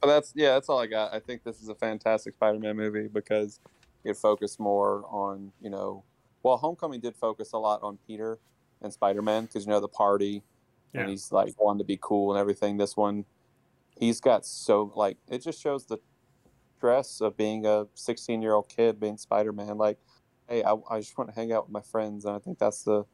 [0.00, 1.14] But that's yeah, that's all I got.
[1.14, 3.60] I think this is a fantastic Spider-Man movie because
[4.04, 6.04] it focused more on you know,
[6.42, 8.38] well, Homecoming did focus a lot on Peter
[8.80, 10.42] and Spider-Man because you know the party,
[10.92, 11.02] Yeah.
[11.02, 12.76] and he's like wanting to be cool and everything.
[12.76, 13.24] This one,
[13.96, 15.98] he's got so like it just shows the
[16.76, 19.78] stress of being a 16-year-old kid being Spider-Man.
[19.78, 19.98] Like,
[20.48, 22.82] hey, I, I just want to hang out with my friends, and I think that's
[22.82, 23.04] the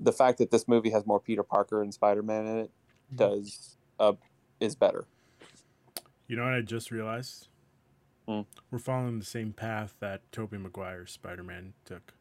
[0.00, 2.70] the fact that this movie has more Peter Parker and Spider-Man in it
[3.14, 4.12] does uh,
[4.60, 5.06] is better.
[6.26, 7.48] You know what I just realized?
[8.26, 8.40] Hmm.
[8.70, 12.14] We're following the same path that Tobey Maguire's Spider-Man took.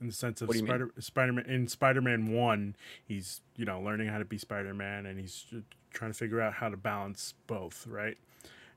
[0.00, 0.70] In the sense of What do you mean?
[0.70, 5.46] Spider Spider-Man in Spider-Man 1, he's, you know, learning how to be Spider-Man and he's
[5.92, 8.18] trying to figure out how to balance both, right?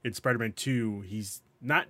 [0.04, 1.88] In Spider-Man 2, he's not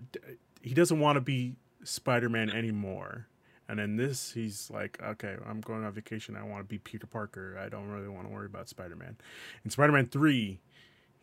[0.61, 3.27] he doesn't want to be Spider-Man anymore.
[3.69, 6.37] And in this, he's like, okay, I'm going on vacation.
[6.37, 7.59] I want to be Peter Parker.
[7.61, 9.17] I don't really want to worry about Spider Man.
[9.65, 10.59] In Spider Man 3,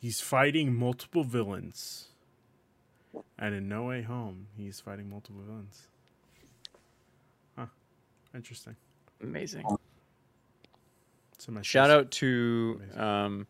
[0.04, 2.08] he's fighting multiple villains.
[3.38, 5.86] And in No Way Home, he's fighting multiple villains.
[7.56, 7.66] Huh.
[8.34, 8.76] Interesting.
[9.22, 9.64] Amazing.
[11.38, 13.00] So my Shout out to Amazing.
[13.00, 13.46] um.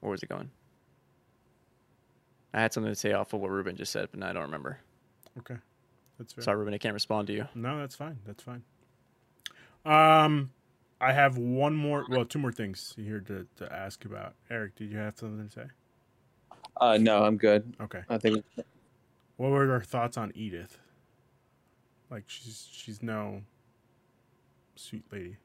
[0.00, 0.50] Where was it going?
[2.52, 4.42] I had something to say off of what Ruben just said, but now I don't
[4.42, 4.80] remember.
[5.38, 5.56] Okay.
[6.18, 6.44] That's fair.
[6.44, 7.48] Sorry, Ruben, I can't respond to you.
[7.54, 8.18] No, that's fine.
[8.26, 8.62] That's fine.
[9.86, 10.50] Um,
[11.00, 14.34] I have one more, well, two more things here to, to ask about.
[14.50, 15.66] Eric, did you have something to say?
[16.76, 17.74] Uh, no, I'm good.
[17.80, 18.02] Okay.
[18.08, 18.44] I think
[19.36, 20.78] What were your thoughts on Edith?
[22.10, 23.42] Like she's she's no
[24.76, 25.36] sweet lady.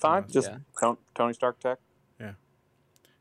[0.00, 0.24] fine.
[0.28, 0.94] Just Yeah.
[1.14, 1.78] Tony Stark tech.
[2.20, 2.32] Yeah.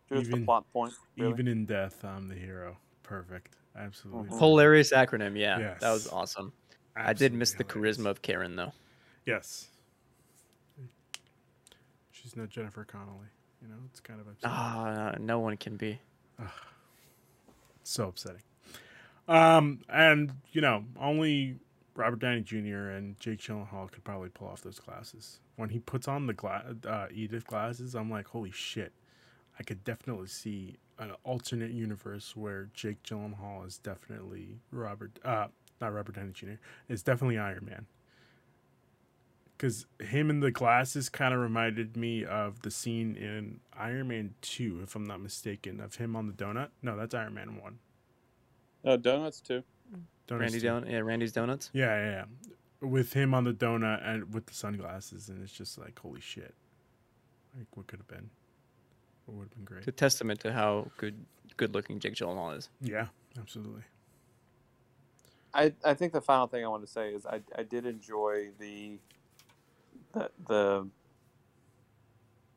[0.09, 0.93] Just Even- the plot point.
[1.17, 1.31] Really.
[1.33, 2.77] Even in death, I'm the hero.
[3.03, 3.55] Perfect.
[3.75, 4.29] Absolutely.
[4.29, 4.39] Mhm.
[4.39, 5.75] Hilarious acronym, yeah.
[5.79, 6.13] That was Yes.
[6.13, 6.53] awesome.
[6.95, 8.73] I did miss the charisma of Karen though.
[9.25, 9.69] Yes.
[12.33, 13.27] She's no Jennifer Connelly.
[13.61, 14.55] You know, it's kind of upsetting.
[14.57, 15.99] Ah, no one can be.
[17.83, 18.41] so upsetting.
[19.27, 21.57] Um, and you know, only
[21.95, 22.89] Robert Downey Jr.
[22.89, 25.39] and Jake Gyllenhaal could probably pull off those glasses.
[25.57, 28.93] When he puts on the gla- uh, Edith glasses, I'm like, holy shit!
[29.59, 35.47] I could definitely see an alternate universe where Jake Gyllenhaal is definitely Robert, uh,
[35.79, 36.53] not Robert Downey Jr.
[36.89, 37.85] Is definitely Iron Man.
[39.63, 44.33] Because him in the glasses kind of reminded me of the scene in Iron Man
[44.41, 46.67] 2, if I'm not mistaken, of him on the donut.
[46.81, 47.79] No, that's Iron Man 1.
[48.83, 49.63] Oh, donuts too.
[50.27, 50.67] Donuts Randy 2.
[50.67, 51.69] Don yeah, Randy's Donuts.
[51.71, 52.49] Yeah, yeah, yeah.
[52.85, 56.53] With him on the donut and with the sunglasses, and it's just like, holy shit.
[57.57, 58.31] Like, what could have been?
[59.27, 59.77] What would have been great?
[59.77, 62.69] It's a testament to how good good looking Jake Gyllenhaal is.
[62.81, 63.07] Yeah,
[63.39, 63.83] absolutely.
[65.53, 68.49] I, I think the final thing I want to say is I, I did enjoy
[68.59, 68.97] the
[70.13, 70.87] the the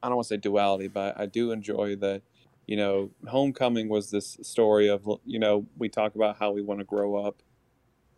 [0.02, 2.22] I don't want to say duality, but I do enjoy that.
[2.66, 6.80] You know, Homecoming was this story of you know we talk about how we want
[6.80, 7.42] to grow up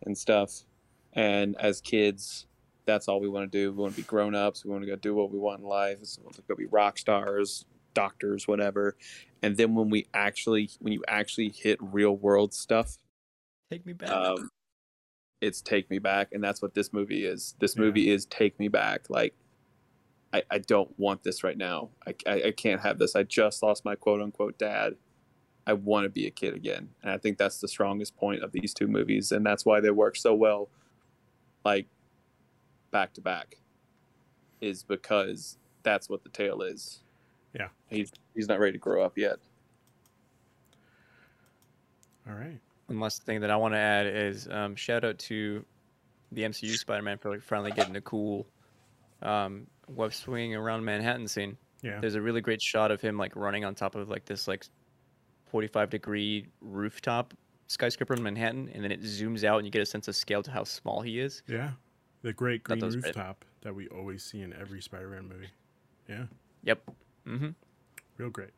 [0.05, 0.63] and stuff,
[1.13, 2.47] and as kids,
[2.85, 3.71] that's all we want to do.
[3.71, 4.65] We want to be grown ups.
[4.65, 5.97] We want to go do what we want in life.
[6.03, 8.95] So we want to go be rock stars, doctors, whatever.
[9.43, 12.97] And then when we actually when you actually hit real world stuff,
[13.71, 14.09] Take me back.
[14.09, 14.49] um,
[15.41, 17.55] it's take me back and that's what this movie is.
[17.59, 17.81] This Yeah.
[17.83, 19.09] movie is take me back.
[19.09, 19.35] Like
[20.33, 21.89] I, I don't want this right now.
[22.05, 23.15] I, I, I can't have this.
[23.15, 24.95] I just lost my quote unquote dad.
[25.65, 26.89] I want to be a kid again.
[27.03, 29.91] And i think that's the strongest point of these two movies and that's why they
[29.91, 30.69] work so well
[31.65, 31.87] like
[32.91, 33.57] back to back
[34.61, 36.99] is because that's what the tale is.
[37.53, 37.69] Yeah.
[37.87, 39.37] he's he's not ready to grow up yet.
[42.27, 42.59] All right.
[42.89, 45.63] One last thing that I want to add is um, shout out to
[46.31, 48.47] the MCU Spider-Man for like, finally getting a cool
[49.21, 51.57] um, web swing around Manhattan scene.
[51.81, 51.99] Yeah.
[51.99, 54.65] There's a really great shot of him like running on top of like this like
[55.51, 57.33] 45 degree rooftop
[57.67, 60.41] skyscraper in Manhattan, and then it zooms out and you get a sense of scale
[60.43, 61.43] to how small he is.
[61.47, 61.71] Yeah.
[62.23, 63.05] The great That green great.
[63.05, 65.49] rooftop that we always see in every Spider Man movie.
[66.07, 66.25] Yeah.
[66.63, 66.81] Yep.
[67.27, 67.49] Mm-hmm.
[68.17, 68.49] Real great.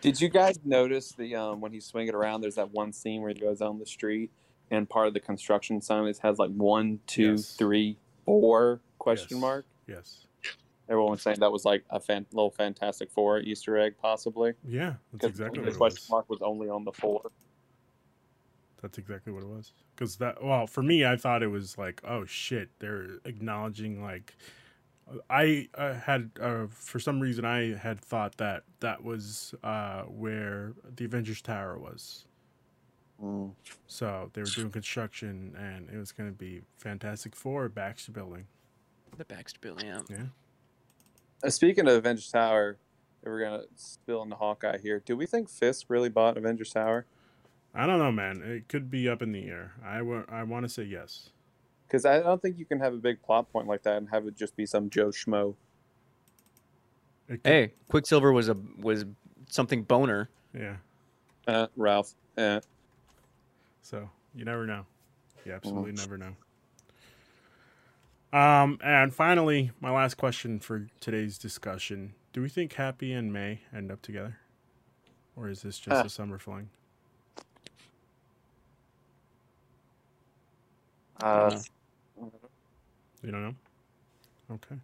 [0.00, 2.40] Did you guys notice the um, when he's swinging around?
[2.42, 4.30] There's that one scene where he goes down the street,
[4.70, 7.56] and part of the construction sign is has like one, two, Yes.
[7.56, 9.40] three, four question Yes.
[9.40, 9.66] mark.
[9.86, 10.26] Yes.
[10.88, 14.52] Everyone was saying that was like a fan, little Fantastic Four Easter egg, possibly.
[14.66, 14.94] Yeah.
[15.12, 16.10] That's exactly the what it question was.
[16.10, 17.30] mark was only on the four.
[18.82, 19.72] That's exactly what it was.
[19.94, 24.34] Because that, well, for me, I thought it was like, oh shit, they're acknowledging like,
[25.30, 30.72] I uh, had uh, for some reason I had thought that that was uh, where
[30.96, 32.26] the Avengers Tower was.
[33.86, 38.46] So they were doing construction, and it was going to be Fantastic Four Baxter Building.
[39.16, 39.86] The Baxter Building.
[39.86, 40.00] Yeah.
[40.10, 40.24] Yeah.
[41.44, 42.78] Uh, speaking of Avengers Tower,
[43.22, 45.00] if we're gonna spill into Hawkeye here.
[45.04, 47.06] Do we think Fisk really bought Avengers Tower?
[47.74, 48.42] I don't know, man.
[48.42, 49.74] It could be up in the air.
[49.84, 49.98] I
[50.28, 51.30] I want to say yes.
[51.92, 54.26] Because I don't think you can have a big plot point like that and have
[54.26, 55.54] it just be some Joe Schmo.
[57.28, 59.04] It could- Hey, Quicksilver was a was
[59.50, 60.28] something Bohner.
[60.54, 60.76] Yeah.
[61.46, 62.14] Uh, Ralph.
[62.38, 62.60] Uh,
[63.82, 64.86] So you never know.
[65.44, 66.34] You absolutely never know.
[68.32, 73.60] Um, and finally, my last question for today's discussion: Do we think Happy and May
[73.70, 74.38] end up together?
[75.36, 76.04] or is this just Ah.
[76.04, 76.68] a summer fling?
[81.22, 81.58] Uh,
[83.22, 83.54] You don't know?
[84.54, 84.76] Okay.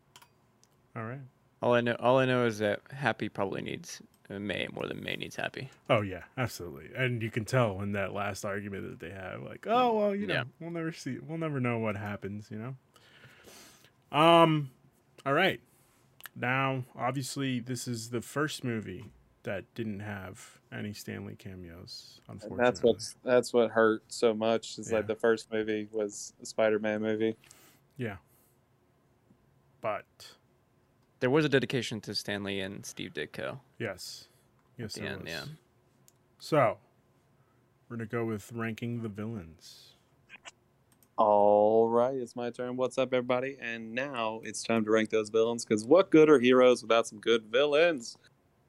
[0.97, 1.21] All right.
[1.61, 4.01] All I know, all I know is that Happy probably needs
[4.31, 5.71] uh, May more than May needs Happy.
[5.91, 6.91] Oh yeah, absolutely.
[6.97, 10.27] And you can tell in that last argument that they have, like, oh well, you
[10.27, 10.45] know, Yeah.
[10.61, 12.75] we'll never see, we'll never know what happens, you know.
[14.17, 14.71] Um,
[15.27, 15.61] all right.
[16.37, 19.07] Now, obviously, this is the first movie
[19.43, 22.21] that didn't have any Stan Lee cameos.
[22.29, 24.79] and Unfortunately, that's what's that's what hurt so much.
[24.79, 24.99] Is Yeah.
[24.99, 27.37] like the first movie was a Spider-Man movie.
[27.97, 28.17] yeah.
[29.81, 30.05] But
[31.21, 34.29] There was a dedication to Stan Lee and Steve Ditko yes,
[34.77, 35.23] yes, the there end.
[35.23, 35.31] was.
[35.31, 35.45] Yeah.
[36.39, 36.79] So
[37.89, 39.95] we're gonna go with ranking the villains.
[41.17, 42.77] All right, it's my turn.
[42.77, 43.57] What's up, everybody?
[43.61, 47.19] And now it's time to rank those villains because what good are heroes without some
[47.19, 48.17] good villains?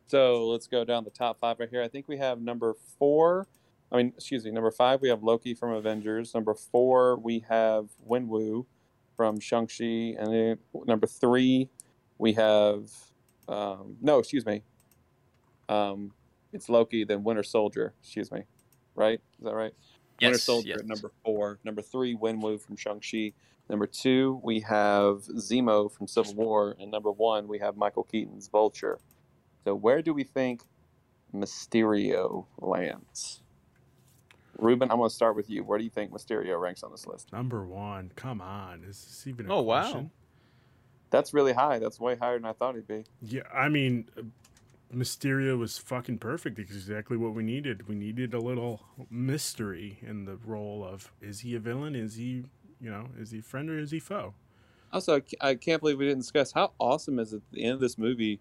[0.08, 1.84] So let's go down the top five right here.
[1.84, 3.46] I think we have number four.
[3.92, 6.34] I mean, excuse me, number five, we have Loki from Avengers.
[6.34, 8.66] Number four, we have Wenwu
[9.20, 10.16] from Shang-Chi.
[10.18, 11.68] And then number three,
[12.20, 12.90] we have,
[13.50, 14.64] um, no, excuse me.
[15.68, 16.14] Um,
[16.54, 18.44] it's Loki, then Winter Soldier, excuse me.
[18.96, 19.20] Right?
[19.38, 19.74] Is that right?
[20.22, 20.80] Winter Soldier yes.
[20.80, 21.60] at number four.
[21.66, 23.34] Number three, Wenwu from Shang-Chi.
[23.70, 26.78] Number two, we have Zemo from Civil War.
[26.80, 29.00] And number one, we have Michael Keaton's Vulture.
[29.66, 30.62] So where do we think
[31.36, 33.39] Mysterio lands?
[34.62, 35.64] Ruben, I'm going to start with you.
[35.64, 37.32] Where do you think Mysterio ranks on this list?
[37.32, 38.12] Number one.
[38.16, 40.10] Come on, is this even a Oh, wow.
[41.12, 41.80] That's really high.
[41.80, 43.06] That's way higher than I thought he'd be.
[43.22, 44.24] Yeah, I mean, uh,
[44.94, 46.60] Mysterio was fucking perfect.
[46.60, 47.88] It's exactly what we needed.
[47.88, 51.96] We needed a little mystery in the role of is he a villain?
[51.96, 52.46] Is he,
[52.80, 54.34] you know, is he friend or is he foe?
[54.92, 57.74] Also, I I can't believe we didn't discuss how awesome is it at the end
[57.74, 58.40] of this movie.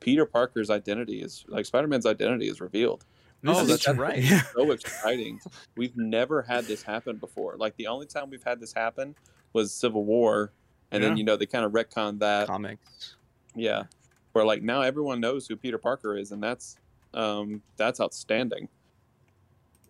[0.00, 3.04] Peter Parker's identity is like Spider-Man's identity is revealed.
[3.46, 4.24] Oh, that's right.
[4.54, 5.40] So exciting.
[5.76, 7.56] We've never had this happen before.
[7.56, 9.14] Like the only time we've had this happen
[9.52, 10.52] was Civil War,
[10.90, 11.10] and Yeah.
[11.10, 12.46] then you know they kind of retconned that.
[12.48, 13.14] Comics.
[13.54, 13.84] Yeah,
[14.32, 16.76] where like now everyone knows who Peter Parker is, and that's
[17.14, 18.68] um, that's outstanding.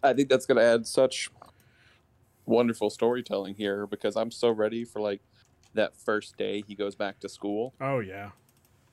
[0.02, 1.30] I think that's going to add such
[2.46, 5.20] wonderful storytelling here because I'm so ready for like
[5.74, 8.30] that first day he goes back to school, Oh yeah,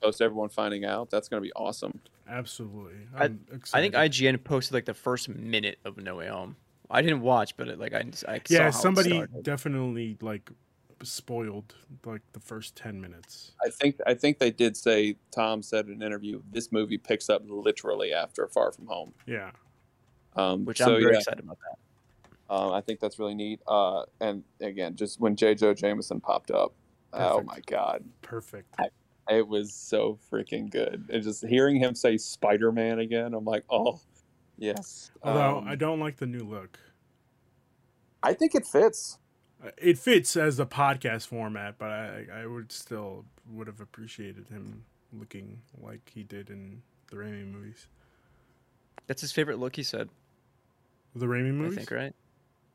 [0.00, 1.10] post everyone finding out.
[1.10, 2.00] That's going to be awesome.
[2.28, 2.94] absolutely.
[3.14, 3.40] I- I'm
[3.74, 3.94] I think.
[3.94, 6.56] IGN posted like the first minute of No Way Home.
[6.90, 10.50] I didn't watch, but it, like I, I saw yeah, how it somebody definitely like
[11.02, 11.74] spoiled
[12.04, 13.52] like the first ten minutes.
[13.64, 17.28] I think I think they did say Tom said in an interview this movie picks
[17.28, 19.12] up literally after Far From Home.
[19.26, 19.50] Yeah,
[20.36, 22.54] Um, which so I'm very yeah, excited about that.
[22.54, 23.60] um, I think that's really neat.
[23.66, 25.54] Uh, and again, just when J.
[25.56, 26.72] Jonah Jameson popped up,
[27.12, 28.72] oh my god, perfect.
[29.28, 31.08] It was so freaking good.
[31.12, 34.00] And just hearing him say Spider Man again, I'm like, oh
[34.56, 35.10] yes.
[35.22, 36.78] Although Um, I don't like the new look.
[38.22, 39.18] I think it fits.
[39.64, 44.48] Uh, It fits as a podcast format, but I I would still would have appreciated
[44.48, 47.86] him looking like he did in the Raimi movies.
[49.06, 49.76] That's his favorite look.
[49.76, 50.08] He said.
[51.14, 51.78] The Raimi movies.
[51.78, 52.14] I think right.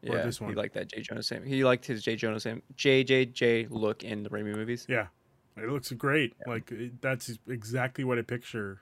[0.09, 1.01] Or Yeah, this he liked that J.
[1.01, 1.45] Jonah Jameson.
[1.45, 2.15] He liked his J.
[2.15, 2.63] Jonah Jameson.
[2.75, 4.85] J look in the Raimi movies.
[4.89, 5.07] Yeah,
[5.61, 6.35] it looks great.
[6.47, 8.81] Like it, that's exactly what I picture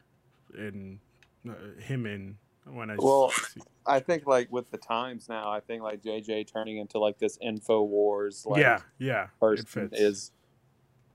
[0.58, 1.00] in
[1.48, 3.62] uh, him in when I Well, see.
[3.86, 7.38] I think like with the times now, I think like JJ turning into like this
[7.42, 10.32] Info Wars like yeah, yeah, person is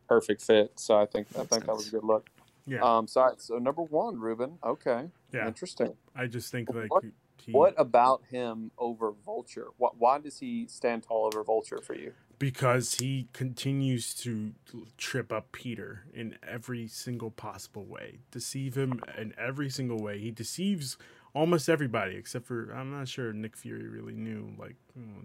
[0.09, 0.73] perfect fit.
[0.77, 2.29] So I think I Makes think that was a good look.
[2.67, 3.35] yeah, Um, sorry.
[3.39, 4.59] So number one, Ruben.
[4.65, 5.47] Okay, yeah.
[5.47, 5.95] interesting.
[6.17, 9.69] I just think like What- he, What about him over Vulture?
[9.77, 12.13] Why, why does he stand tall over Vulture for you?
[12.39, 14.53] Because he continues to
[14.97, 20.19] trip up Peter in every single possible way, deceive him in every single way.
[20.19, 20.97] He deceives
[21.35, 24.77] almost everybody except for I'm not sure Nick Fury really knew like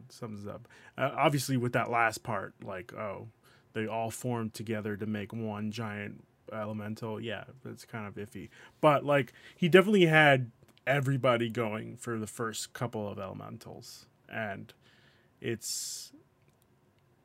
[0.10, 0.68] something's up.
[0.98, 3.28] Uh, obviously, with that last part, like oh,
[3.74, 7.20] they all formed together to make one giant elemental.
[7.20, 8.50] Yeah, that's kind of iffy.
[8.82, 10.52] But like he definitely had
[10.88, 14.74] everybody going for the first couple of elementals, and
[15.40, 16.12] it's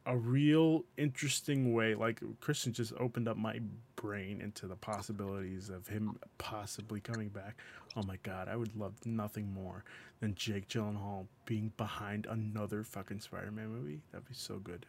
[0.06, 1.94] a real interesting way.
[1.94, 3.60] Like Cristian just opened up my
[3.96, 7.56] brain into the possibilities of him possibly coming back.
[7.96, 9.84] Oh my god, I would love nothing more
[10.20, 14.02] than Jake Gyllenhaal being behind another fucking Spider-Man movie.
[14.12, 14.86] That'd be so good.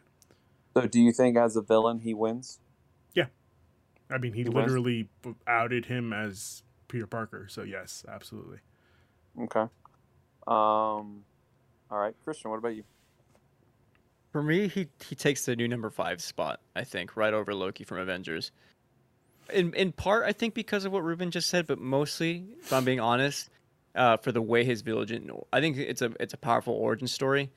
[0.76, 2.60] So do you think as a villain he wins?
[3.14, 3.26] Yeah,
[4.10, 7.46] I mean, he He literally b- outed him as Peter Parker.
[7.48, 8.58] So yes, absolutely.
[9.40, 9.66] Okay.
[10.46, 11.24] Um.
[11.90, 12.50] All right, Cristian.
[12.50, 12.84] What about you?
[14.36, 16.60] For me, he he takes the new number five spot.
[16.74, 18.52] I think right over Loki from Avengers.
[19.50, 22.84] In in part, I think because of what Ruben just said, but mostly, if I'm
[22.84, 23.48] being honest,
[23.94, 25.30] uh, for the way his villain.
[25.54, 27.50] I think it's a it's a powerful origin story,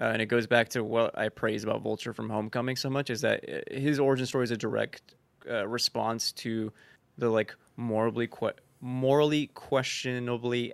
[0.00, 3.10] uh, and it goes back to what I praise about Vulture from Homecoming so much
[3.10, 6.72] is that uh, his origin story is a direct uh, response to
[7.18, 10.72] the like morally que- morally questionably.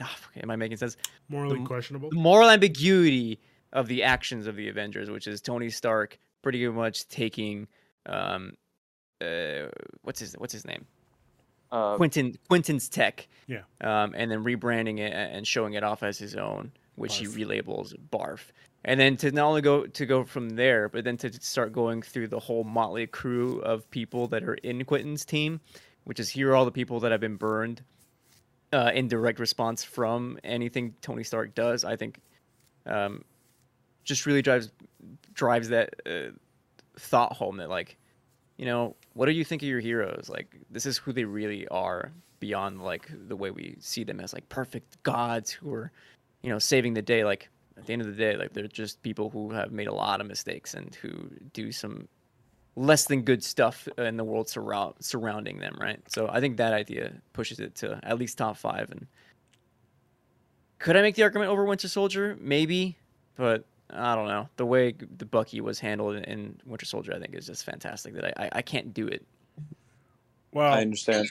[0.00, 0.96] Oh, am I making sense?
[1.28, 2.08] Morally The- questionable.
[2.08, 3.40] The moral ambiguity
[3.74, 7.66] of the actions of the Avengers, which is Tony Stark pretty much taking
[8.06, 8.54] um,
[9.20, 9.68] uh,
[10.02, 10.86] what's his what's his name?
[11.70, 13.26] Uh, Quentin Quentin's tech.
[13.46, 13.62] Yeah.
[13.80, 17.94] Um, and then rebranding it and showing it off as his own, which he relabels
[18.10, 18.40] Barf.
[18.84, 22.02] And then to not only go to go from there, but then to start going
[22.02, 25.60] through the whole motley crew of people that are in Quentin's team,
[26.04, 27.82] which is here are all the people that have been burned
[28.72, 31.84] uh, in direct response from anything Tony Stark does.
[31.84, 32.20] I think
[32.86, 33.24] um,
[34.04, 34.70] just really drives
[35.32, 36.30] drives that uh,
[36.96, 37.96] thought home that like
[38.56, 40.28] you know, what do you think of your heroes?
[40.28, 44.32] Like, this is who they really are beyond like the way we see them as
[44.32, 45.90] like perfect gods who are,
[46.42, 47.24] you know, saving the day.
[47.24, 49.94] Like at the end of the day, like they're just people who have made a
[49.94, 52.06] lot of mistakes and who do some
[52.76, 56.00] less than good stuff in the world surround surrounding them, right?
[56.08, 58.90] So I think that idea pushes it to at least top five.
[58.90, 59.06] And
[60.78, 62.36] could I make the argument over Winter Soldier?
[62.40, 62.98] Maybe,
[63.36, 64.48] but I don't know.
[64.56, 68.14] The way the Bucky was handled in- in Winter Soldier, I think, is just fantastic.
[68.14, 69.24] That I I, I can't do it.
[70.52, 71.30] Well, I understand.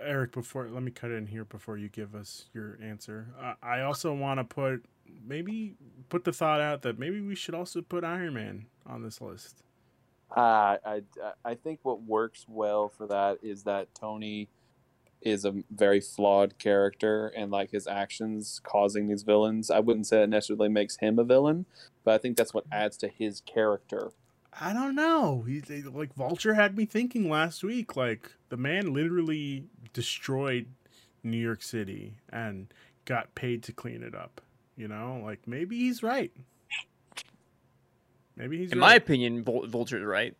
[0.00, 3.28] Eric, before let me cut in here before you give us your answer.
[3.40, 4.84] Uh, I also want to put
[5.26, 5.74] maybe
[6.08, 9.62] put the thought out that maybe we should also put Iron Man on this list.
[10.34, 11.02] Uh, I
[11.44, 14.48] I think what works well for that is that Tony
[15.24, 19.70] is a very flawed character, and like his actions causing these villains.
[19.70, 21.66] I wouldn't say it necessarily makes him a villain,
[22.04, 24.10] but I think that's what adds to his character.
[24.60, 25.42] I don't know.
[25.42, 27.96] He they- like Vulture had me thinking last week.
[27.96, 30.66] Like the man literally destroyed
[31.24, 32.72] New York City and
[33.04, 34.40] got paid to clean it up.
[34.76, 36.32] You know, like maybe he's right.
[38.36, 38.88] Maybe he's In right.
[38.88, 40.36] my opinion, Vulture's right.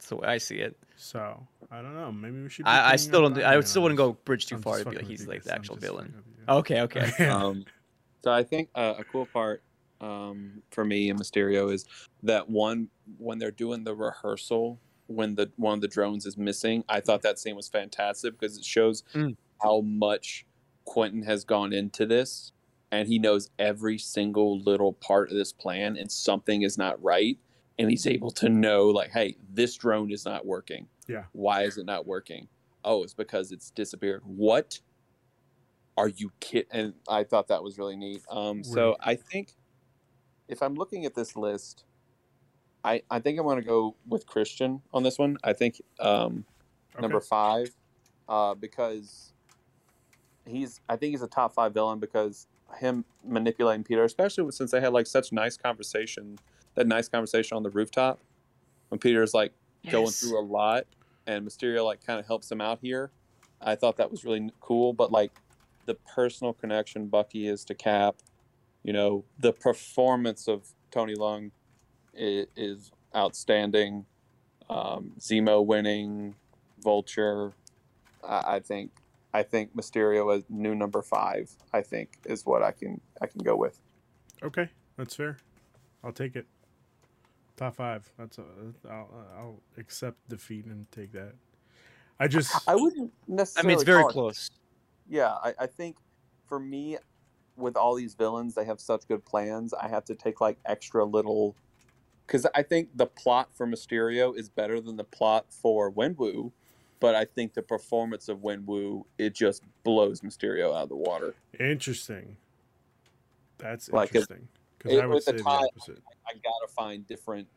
[0.00, 0.78] That's the way I see it.
[0.96, 2.10] So I don't know.
[2.10, 2.64] Maybe we should.
[2.64, 3.36] be I, I still don't.
[3.36, 5.42] Iron I Man still wouldn't go bridge too I'm far to be like he's like
[5.42, 6.06] the actual villain.
[6.06, 6.54] fucking with you.
[6.54, 7.28] Okay, okay.
[7.30, 7.66] Um,
[8.24, 9.62] so I think uh, a cool part
[10.00, 11.84] um, for me in Mysterio is
[12.22, 16.82] that one when they're doing the rehearsal when the one of the drones is missing.
[16.88, 19.36] I thought that scene was fantastic because it shows Mm.
[19.62, 20.46] how much
[20.86, 22.52] Quentin has gone into this,
[22.90, 27.38] and he knows every single little part of this plan, and something is not right,
[27.80, 30.86] and he's able to know like, hey, this drone is not working.
[31.08, 31.24] Yeah.
[31.32, 32.46] Why is it not working?
[32.84, 34.20] Oh, it's because it's disappeared.
[34.24, 34.80] What?
[35.96, 38.22] Are you kidding And I thought that was really neat.
[38.30, 39.54] Um, so I think
[40.46, 41.84] if I'm looking at this list,
[42.84, 45.38] I I think I want to go with Cristian on this one.
[45.42, 46.44] I think um,
[46.94, 47.02] Okay.
[47.02, 47.70] number five,
[48.28, 49.32] uh, because
[50.44, 52.46] he's I think he's a top five villain because
[52.78, 56.38] him manipulating Peter, especially since they had like such nice conversation,
[56.80, 58.20] that nice conversation on the rooftop
[58.88, 59.52] when Peter's like
[59.90, 60.86] going through a lot
[61.26, 63.10] and Mysterio like kind of helps him out here.
[63.60, 65.30] I thought that was really cool, but like
[65.84, 68.16] the personal connection Bucky is to Cap,
[68.82, 71.50] you know, the performance of Tony Leung
[72.14, 74.06] is, is outstanding.
[74.70, 76.34] Um, Zemo winning,
[76.82, 77.52] Vulture.
[78.26, 78.92] I, I think
[79.34, 81.50] I think Mysterio as new number five.
[81.74, 83.78] I think is what I can I can go with.
[84.42, 85.36] Okay, that's fair.
[86.02, 86.46] I'll take it.
[87.60, 88.10] Top five.
[88.18, 88.44] That's a,
[88.90, 91.34] I'll, I'll accept defeat and take that.
[92.18, 93.66] I just I wouldn't necessarily.
[93.66, 94.50] I mean, it's very call it- close.
[95.10, 95.96] Yeah, I, I think
[96.48, 96.96] for me,
[97.56, 99.74] with all these villains, they have such good plans.
[99.74, 101.54] I have to take like extra little,
[102.26, 106.52] because I think the plot for Mysterio is better than the plot for Wenwu,
[106.98, 111.34] but I think the performance of Wenwu it just blows Mysterio out of the water.
[111.58, 112.38] interesting.
[113.58, 114.48] That's Like, it- interesting
[114.82, 116.02] because I would with the say the tie- opposite.
[116.26, 117.48] I gotta find different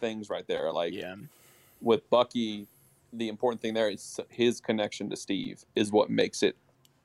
[0.00, 0.72] things right there.
[0.72, 1.16] Like Yeah.
[1.80, 2.66] with Bucky,
[3.12, 6.56] the important thing there is his connection to Steve is what makes it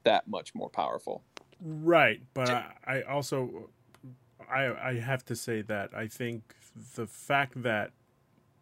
[0.03, 1.22] that much more powerful.
[1.61, 3.69] Right, but I, I also
[4.49, 6.56] I I have to say that I think
[6.95, 7.91] the fact that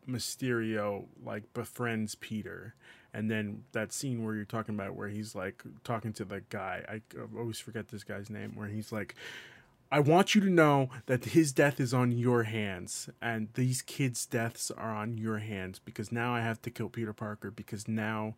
[0.08, 2.76] Mysterio like befriends Peter
[3.14, 6.84] and then that scene where you're talking about where he's like talking to the guy
[6.88, 7.02] I
[7.38, 9.16] always forget this guy's name where he's like
[9.92, 14.26] I want you to know that his death is on your hands and these kids'
[14.26, 18.36] deaths are on your hands because now I have to kill Peter Parker because now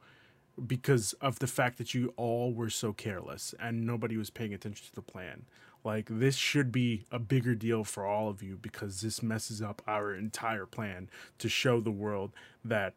[0.65, 4.86] because of the fact that you all were so careless and nobody was paying attention
[4.88, 5.45] to the plan.
[5.84, 9.82] Like this should be a bigger deal for all of you because this messes up
[9.88, 12.32] our entire plan to show the world
[12.65, 12.95] that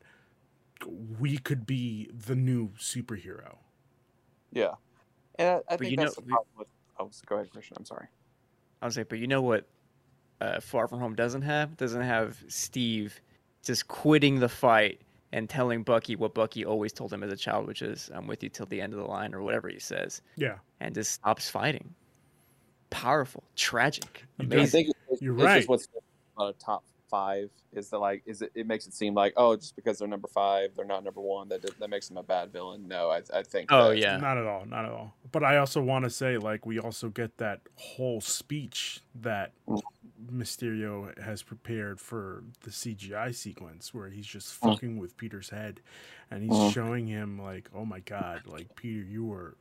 [1.18, 3.56] we could be the new superhero.
[4.52, 4.74] Yeah.
[5.38, 6.68] And I, I think you that's know- the problem with.
[6.98, 7.72] Oh, go ahead, Cristian.
[7.78, 8.08] I'm sorry.
[8.82, 9.66] I was like, but you know what?
[10.40, 13.20] Uh, Far From Home doesn't have doesn't have Steve
[13.62, 15.00] just quitting the fight
[15.32, 18.42] and telling Bucky what Bucky always told him as a child, which is "I'm with
[18.42, 21.50] you till the end of the line" or whatever he says, Yeah, and just stops
[21.50, 21.94] fighting.
[22.88, 24.58] Powerful, tragic, I Amazing.
[24.58, 24.84] amazing.
[24.86, 25.56] think it's, You're it's right.
[25.58, 25.88] just what's
[26.36, 29.56] about a top five is that like is it, it makes it seem like oh
[29.56, 32.52] just because they're number five they're not number one that that makes them a bad
[32.52, 32.86] villain.
[32.88, 33.70] No, I I think.
[33.72, 35.14] Oh that- yeah, not at all, not at all.
[35.32, 39.52] But I also want to say, like, we also get that whole speech that.
[40.30, 44.72] Mysterio has prepared for the CGI sequence, where he's just Mm.
[44.72, 45.80] fucking with Peter's head,
[46.30, 46.72] and he's Mm.
[46.72, 49.56] showing him like, "Oh my god, like Peter, you were."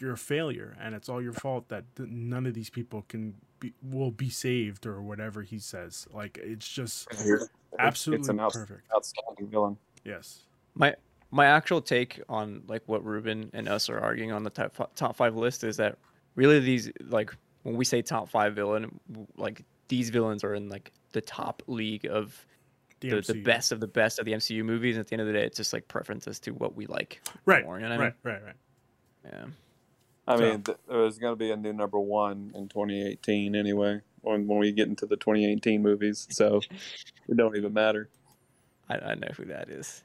[0.00, 3.72] You're a failure, and it's all your fault that none of these people can be
[3.82, 6.06] will be saved or whatever he says.
[6.12, 8.82] Like it's just It's- absolutely it's an outs- perfect.
[8.94, 9.76] outstanding villain.
[10.04, 10.40] Yes.
[10.74, 10.94] my
[11.30, 15.14] my actual take on like what Ruben and us are arguing on the top top
[15.14, 15.96] five list is that
[16.34, 18.98] really these like when we say top five villain,
[19.36, 22.44] like these villains are in like the top league of
[23.00, 23.44] the, the MCU.
[23.44, 24.96] best of the best of the MCU movies.
[24.96, 27.20] And at the end of the day, it's just like preferences to what we like.
[27.44, 27.64] Right.
[27.64, 28.14] more, you know what I right.
[28.22, 28.42] Right.
[28.44, 28.54] Right.
[29.26, 29.44] Yeah.
[30.26, 34.00] I So- mean, th- there's going to be a new number one in 2018 anyway.
[34.22, 36.60] When when we get into the 2018 movies, so
[37.28, 38.10] it don't even matter.
[38.88, 40.02] I, I know who that is.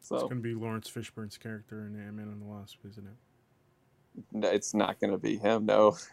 [0.00, 4.24] It's going to be Laurence Fishburne's character in Ant Man and the Wasp, isn't it?
[4.32, 5.64] no, it's not going to be him.
[5.64, 5.96] No,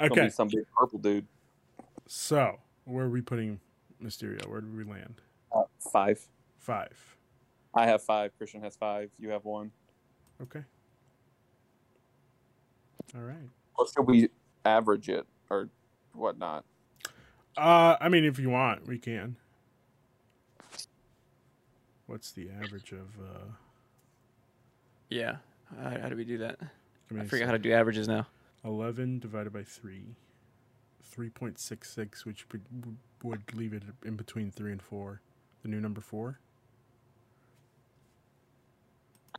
[0.00, 0.24] Okay.
[0.24, 1.26] be some big purple dude.
[2.06, 3.58] So, where are we putting
[4.02, 4.46] Mysterio?
[4.46, 5.20] Where did we land?
[5.52, 6.24] Uh, five.
[6.58, 7.16] Five.
[7.74, 8.32] I have five.
[8.40, 9.10] Cristian has five.
[9.18, 9.70] You have one.
[10.42, 10.62] Okay.
[13.14, 13.48] All right.
[13.76, 14.28] Or should we
[14.64, 15.68] average it or
[16.14, 16.64] whatnot?
[17.56, 19.36] Uh, I mean, if you want, we can.
[22.06, 23.08] What's the average of?
[23.20, 23.52] uh
[25.08, 25.36] Yeah.
[25.80, 26.58] How, how do we do that?
[26.60, 28.26] I, me I a forget how to do averages now.
[28.64, 30.16] Eleven divided by three.
[31.02, 32.62] Three point six six, which would,
[33.22, 35.20] would leave it in between three and four.
[35.62, 36.38] The new number four.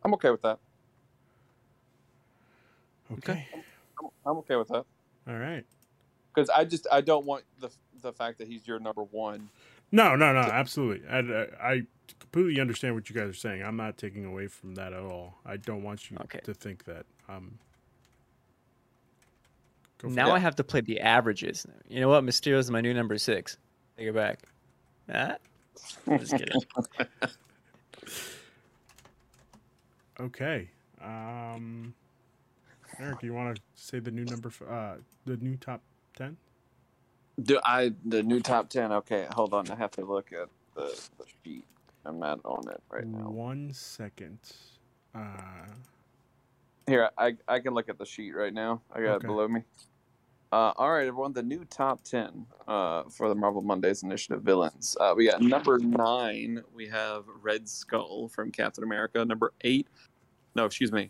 [0.05, 0.59] I'm okay with that.
[3.13, 3.47] Okay.
[3.53, 4.85] I'm, I'm okay with that
[5.27, 5.65] All right.
[6.33, 7.69] because I just I don't want the
[8.01, 9.49] the fact that he's your number one.
[9.91, 11.07] No, no, no, absolutely.
[11.07, 11.81] I, I, I
[12.19, 13.61] completely understand what you guys are saying.
[13.61, 15.35] I'm not taking away from that at all.
[15.45, 16.39] I don't want you Okay.
[16.43, 17.05] to think that.
[17.29, 17.59] Um,
[19.99, 20.33] go Now it.
[20.33, 21.65] I have to play the averages.
[21.87, 22.23] You know what?
[22.23, 23.57] Mysterio is my new number six.
[23.97, 24.39] Take it back.
[25.13, 25.35] Ah,
[26.07, 26.55] I'm just kidding.
[30.19, 30.69] Okay.
[31.01, 31.93] Um,
[32.99, 34.49] Eric, do you want to say the new number?
[34.49, 34.95] f- Uh,
[35.25, 35.81] the new top
[36.15, 36.37] ten?
[37.41, 38.91] Do I the new top ten?
[38.91, 39.69] Okay, hold on.
[39.71, 41.65] I have to look at the, the sheet.
[42.05, 43.29] I'm not on it right now.
[43.29, 44.39] One second.
[45.15, 45.65] Uh,
[46.85, 48.81] Here, I I can look at the sheet right now.
[48.91, 49.25] I got Okay.
[49.25, 49.63] it below me.
[50.53, 51.33] Uh, all right, everyone.
[51.33, 54.95] The new top ten uh, for the Marvel Mondays Initiative villains.
[54.99, 56.61] Uh, we got number nine.
[56.75, 59.25] We have Red Skull from Captain America.
[59.25, 59.87] Number eight.
[60.53, 61.09] No, excuse me.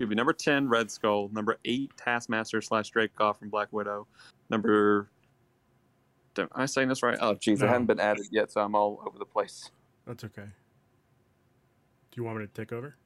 [0.00, 1.30] It'd be number ten, Red Skull.
[1.32, 4.08] Number eight, Taskmaster slash Dreykov from Black Widow.
[4.50, 5.08] Number.
[6.36, 7.16] Am I saying this right?
[7.20, 7.68] Oh, jeez, No.
[7.68, 9.70] I haven't been added yet, so I'm all over the place.
[10.04, 10.42] that's okay.
[10.42, 12.96] Do you want me to take over?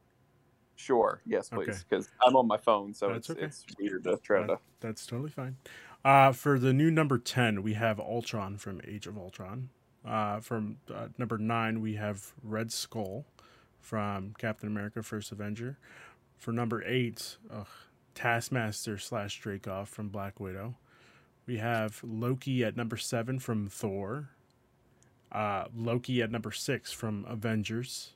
[0.76, 3.46] Sure, yes, please, because I'm on my phone, so That's it's, okay.
[3.46, 4.58] it's weird to try That- to.
[4.80, 5.56] that's totally fine.
[6.04, 9.70] Uh, for the new number 10, we have Ultron from Age of Ultron.
[10.04, 13.24] Uh, from uh, number 9, we have Red Skull
[13.80, 15.78] from Captain America First Avenger.
[16.36, 17.66] For number 8, ugh,
[18.14, 20.74] Taskmaster slash Dreykov from Black Widow.
[21.46, 24.30] We have Loki at number 7 from Thor.
[25.32, 28.13] Uh, Loki at number 6 from Avengers.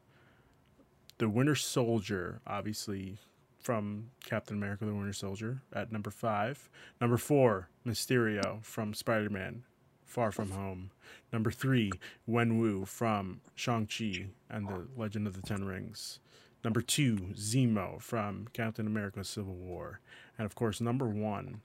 [1.18, 3.18] The Winter Soldier, obviously,
[3.58, 6.70] from Captain America the Winter Soldier at number five.
[7.00, 9.64] Number four, Mysterio from Spider Man
[10.04, 10.92] Far From Home.
[11.32, 11.90] Number three,
[12.26, 16.20] Wen Wu from Shang-Chi and the Legend of the Ten Rings.
[16.62, 19.98] Number two, Zemo from Captain America Civil War.
[20.38, 21.62] And of course, number one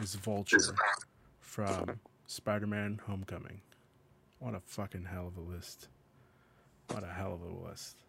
[0.00, 0.76] is Vulture
[1.40, 1.98] from
[2.28, 3.62] Spider Man Homecoming.
[4.38, 5.88] What a fucking hell of a list.
[6.92, 8.05] What a hell of a list.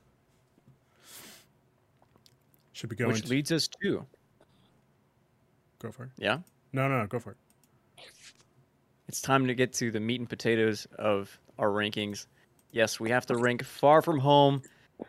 [2.77, 4.05] Should we go Which leads us to
[5.79, 6.11] go for it?
[6.19, 6.37] yeah.
[6.73, 7.37] No, no, no, go for it.
[9.07, 12.27] It's time to get to the meat and potatoes of our rankings.
[12.71, 14.61] Yes, we have to rank Far From Home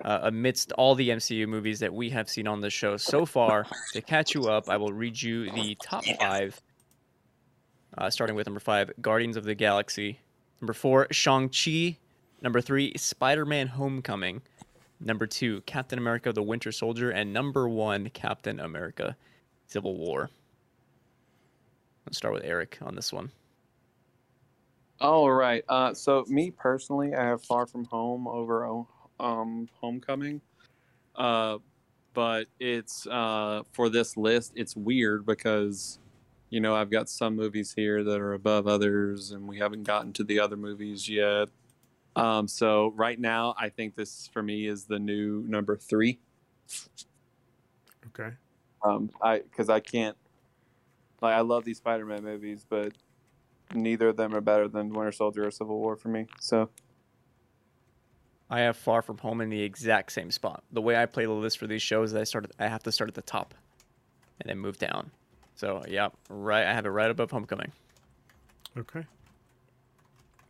[0.03, 3.67] uh, amidst all the MCU movies that we have seen on the show so far.
[3.93, 6.59] To catch you up, I will read you the top five.
[7.99, 10.21] Uh, starting with number five, Guardians of the Galaxy.
[10.63, 11.99] Number four, Shang-Chi.
[12.41, 14.41] Number three, Spider Man Homecoming.
[15.01, 19.17] Number two, Captain America: The Winter Soldier, and number one, Captain America:
[19.67, 20.31] Civil War.
[22.07, 23.31] Let's start with Eric on this one.
[25.01, 25.63] All right.
[25.69, 28.85] Uh, so me personally, I have Far From Home over
[29.21, 30.41] um, Homecoming.
[31.15, 31.59] Uh,
[32.15, 35.99] but it's uh, for this list, it's weird because
[36.51, 40.13] you know I've got some movies here that are above others, and we haven't gotten
[40.15, 41.49] to the other movies yet.
[42.19, 46.19] Um, so right now, I think this for me is the new number three.
[48.09, 48.35] Okay.
[48.85, 50.17] Um, I because I can't
[51.21, 52.93] like I love these Spider-Man movies, but
[53.75, 56.27] neither of them are better than Winter Soldier or Civil War for me.
[56.41, 56.71] So
[58.51, 60.65] I have Far From Home in the exact same spot.
[60.73, 62.51] The way I play the list for these shows, I start.
[62.59, 63.55] I have to start at the top,
[64.41, 65.11] and then move down.
[65.55, 66.67] So yeah, right.
[66.67, 67.73] I have it right above Homecoming.
[68.77, 69.05] Okay.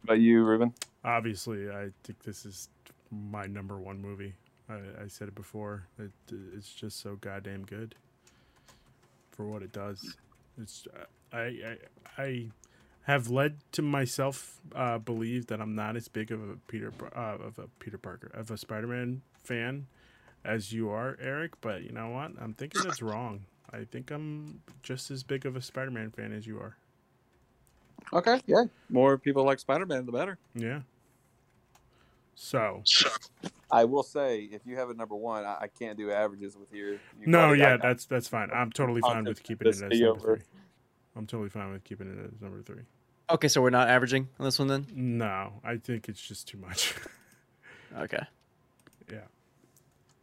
[0.05, 0.73] About you, Ruben?
[1.05, 2.69] Obviously, I think this is
[3.11, 4.35] my number one movie.
[4.69, 5.87] I, I said it before.
[5.99, 6.11] It,
[6.55, 7.95] it's just so goddamn good
[9.31, 10.17] for what it does.
[10.61, 10.87] It's
[11.33, 11.77] I I,
[12.19, 12.47] I
[13.03, 17.37] have led to myself uh, believe that I'm not as big of a Peter uh,
[17.41, 19.87] of a Peter Parker of a Spider-Man fan
[20.45, 21.61] as you are, Eric.
[21.61, 22.33] But you know what?
[22.41, 23.47] I'm thinking that's wrong.
[23.73, 26.77] I think I'm just as big of a Spider-Man fan as you are.
[28.13, 28.65] Okay, yeah.
[28.89, 30.39] More people like Spider-Man, the better.
[30.55, 30.81] Yeah.
[32.35, 32.83] So,
[33.71, 36.73] I will say, if you have a number one, I, I can't do averages with
[36.73, 36.93] your.
[36.93, 38.49] You no, yeah, that's that's fine.
[38.55, 40.37] I'm totally fine with keeping it as number over.
[40.37, 40.45] three.
[41.17, 42.83] I'm totally fine with keeping it as number three.
[43.31, 44.87] Okay, so we're not averaging on this one then?
[44.95, 46.95] No, I think it's just too much.
[47.99, 48.23] okay.
[49.11, 49.19] Yeah.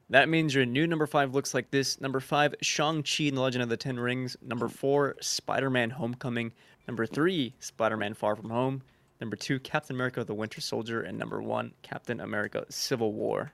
[0.10, 2.02] That means your new number five looks like this.
[2.02, 4.38] Number five, Shang-Chi and the Legend of the Ten Rings.
[4.42, 6.52] Number four, Spider-Man Homecoming.
[6.88, 8.82] Number three, Spider-Man Far From Home.
[9.20, 11.02] Number two, Captain America the Winter Soldier.
[11.02, 13.54] And number one, Captain America Civil War.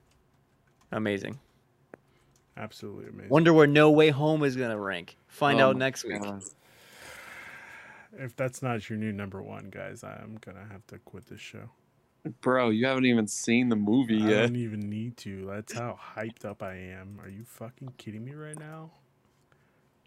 [0.92, 1.40] Amazing.
[2.58, 3.30] Absolutely amazing.
[3.30, 5.16] Wonder where No Way Home is going to rank.
[5.28, 6.22] Find oh out next week
[8.18, 11.70] if that's not your new number one, guys, I'm gonna have to quit this show.
[12.42, 14.38] Bro, you haven't even seen the movie I yet.
[14.38, 15.46] I don't even need to.
[15.48, 17.20] That's how hyped up I am.
[17.22, 18.92] Are you fucking kidding me right now?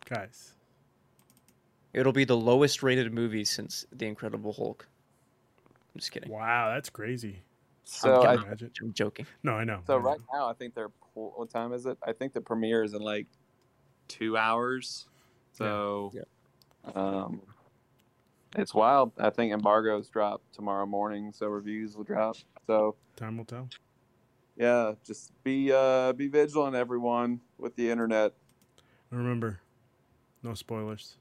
[0.09, 0.55] Guys.
[1.95, 4.87] It'll be the lowest rated movie since The Incredible Hulk.
[5.66, 6.31] I'm just kidding.
[6.31, 7.43] Wow, that's crazy.
[7.85, 9.27] So I'm, I, am joking.
[9.45, 9.81] No, I know.
[9.87, 10.03] So I know.
[10.03, 11.97] right now, I think they're what time is it?
[12.05, 13.27] I think the premiere is in like
[14.09, 15.07] two hours.
[15.53, 16.23] So, yeah.
[16.87, 16.93] Yeah.
[16.93, 17.43] um,
[18.57, 19.12] it's wild.
[19.19, 22.37] I think embargoes drop tomorrow morning, so reviews will drop.
[22.66, 23.69] So time will tell.
[24.57, 28.33] Yeah, just be uh be vigilant, everyone, with the internet.
[29.11, 29.61] Remember,
[30.43, 31.16] no spoilers.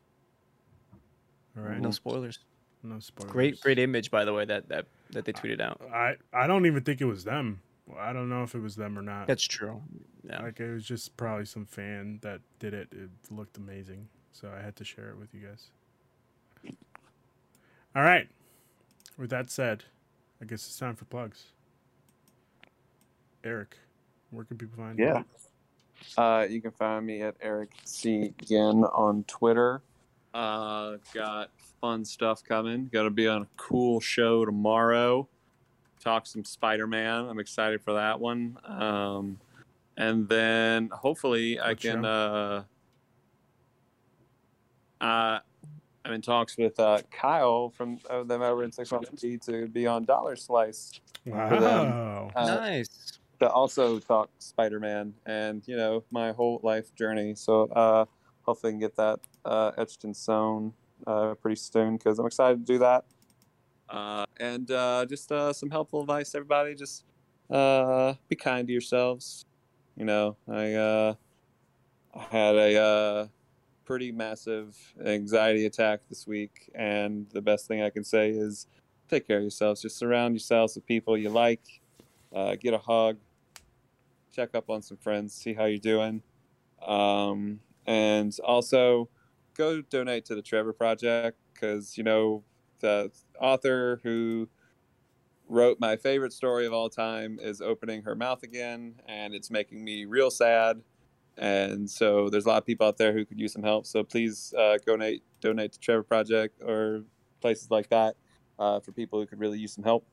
[1.57, 1.79] All right.
[1.79, 2.39] No spoilers.
[2.83, 3.31] No spoilers.
[3.31, 5.81] Great, great image, by the way, that that that they tweeted out.
[5.93, 7.61] I I don't even think it was them.
[7.97, 9.27] I don't know if it was them or not.
[9.27, 9.81] That's true.
[10.27, 10.41] Yeah.
[10.41, 12.87] Like it was just probably some fan that did it.
[12.91, 15.67] It looked amazing, so I had to share it with you guys.
[17.95, 18.27] All right.
[19.17, 19.83] With that said,
[20.41, 21.45] I guess it's time for plugs.
[23.43, 23.77] Eric,
[24.31, 25.19] where can people find yeah.
[25.19, 25.25] you?
[26.17, 26.39] Yeah.
[26.39, 28.33] Uh, you can find me at Eric C.
[28.41, 29.81] Again on Twitter.
[30.33, 32.89] Uh, got fun stuff coming.
[32.91, 35.27] Got to be on a cool show tomorrow.
[35.99, 37.25] Talk some Spider Man.
[37.25, 38.57] I'm excited for that one.
[38.65, 39.39] Um,
[39.95, 42.03] and then hopefully what I can.
[42.03, 42.65] Show?
[45.01, 45.39] Uh, uh,
[46.05, 50.03] I'm in talks with uh, Kyle from uh, them over in Sexuality to be on
[50.03, 50.99] Dollar Slice.
[51.25, 52.31] Wow.
[52.35, 53.19] Uh, nice.
[53.39, 57.35] To also talk Spider Man and, you know, my whole life journey.
[57.35, 58.05] So uh,
[58.41, 60.73] hopefully I can get that uh, etched in stone
[61.07, 63.05] uh, pretty soon because I'm excited to do that.
[63.89, 66.75] Uh, and uh, just uh, some helpful advice, everybody.
[66.75, 67.05] Just
[67.49, 69.45] uh, be kind to yourselves.
[69.95, 71.15] You know, I,
[72.31, 73.29] had a.
[73.85, 78.65] Pretty massive anxiety attack this week, and the best thing I can say is
[79.09, 79.81] take care of yourselves.
[79.81, 81.81] Just surround yourselves with people you like.
[82.31, 83.17] Get a hug.
[84.31, 85.33] Check up on some friends.
[85.33, 86.21] See how you're doing.
[86.87, 89.09] Um, and also
[89.55, 92.43] go donate to the Trevor Project because you know
[92.79, 94.49] the author who
[95.47, 99.83] wrote my favorite story of all time is opening her mouth again, and it's making
[99.83, 100.81] me real sad
[101.37, 103.85] and so there's a lot of people out there who could use some help.
[103.85, 107.03] So please uh, donate donate to Trevor Project or
[107.41, 108.15] places like that
[108.59, 110.05] uh, for people who could really use some help.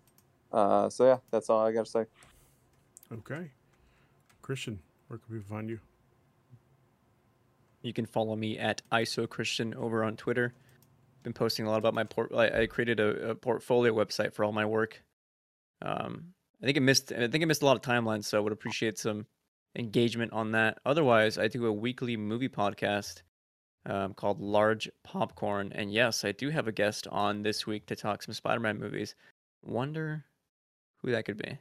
[0.52, 2.04] Uh, so yeah, that's all I got to say.
[3.12, 3.50] Okay,
[4.42, 5.80] Cristian, where can we find you?
[7.82, 10.54] You can follow me at ISO Christian over on Twitter.
[11.22, 12.32] Been posting a lot about my port.
[12.34, 15.02] I, I created a, a, portfolio website for all my work.
[15.82, 16.32] Um,
[16.62, 17.12] I think it missed.
[17.12, 19.26] I think it missed a lot of timelines, so I would appreciate some
[19.76, 20.78] engagement on that.
[20.84, 23.22] Otherwise, I do a weekly movie podcast
[23.86, 27.96] um, called Large Popcorn, and yes, I do have a guest on this week to
[27.96, 29.14] talk some Spider-Man movies.
[29.62, 30.24] Wonder
[30.98, 31.58] who that could be.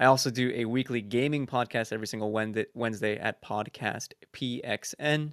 [0.00, 5.32] I also do a weekly gaming podcast every single Wednesday at Podcast PXN.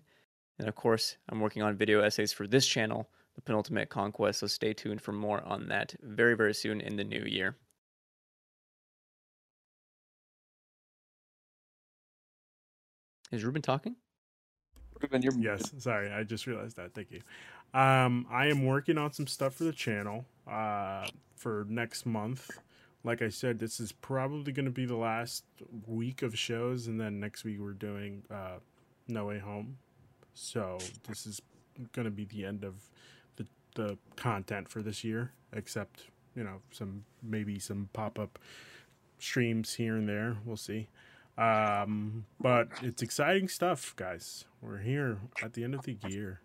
[0.58, 4.48] And of course, I'm working on video essays for this channel, The Penultimate Conquest, so
[4.48, 7.58] stay tuned for more on that very, very soon in the new year.
[13.32, 13.96] Is Ruben talking?
[15.00, 16.96] Ruben, you're Yes, sorry, I just realized that.
[16.96, 17.22] Thank you.
[17.80, 21.06] Um, I am working on some stuff for the channel uh,
[21.36, 22.50] for next month.
[23.06, 25.44] Like I said, this is probably going to be the last
[25.86, 28.58] week of shows, and then next week we're doing uh,
[29.08, 29.78] No Way Home.
[30.34, 31.40] So this is
[31.94, 32.90] going to be the end of
[33.36, 33.46] the
[33.76, 36.06] the content for this year, except
[36.36, 38.40] you know some maybe some pop up
[39.20, 40.38] streams here and there.
[40.44, 40.88] We'll see.
[41.38, 44.46] Um, but it's exciting stuff, guys.
[44.62, 46.42] We're here at the end of the year.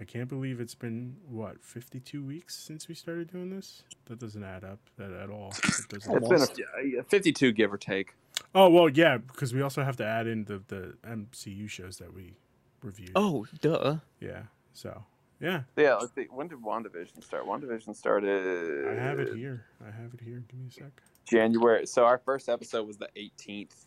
[0.00, 3.82] I can't believe it's been what 52 weeks since we started doing this.
[4.06, 5.52] That doesn't add up that at all.
[5.64, 6.32] It doesn't.
[6.32, 8.14] It's been a, 52, give or take.
[8.54, 12.14] Oh well, yeah, because we also have to add in the the MCU shows that
[12.14, 12.34] we
[12.82, 13.12] reviewed.
[13.14, 13.96] Oh, duh.
[14.20, 14.44] yeah.
[14.72, 15.04] So
[15.40, 16.26] yeah, Yeah, let's see.
[16.30, 17.46] When did WandaVision start?
[17.46, 18.88] WandaVision started.
[18.88, 19.64] I have it here.
[19.82, 20.42] I have it here.
[20.48, 21.02] Give me a sec.
[21.26, 21.86] January.
[21.86, 23.86] So our first episode was the 18th.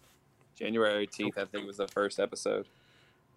[0.56, 2.68] January 18th, I think, was the first episode.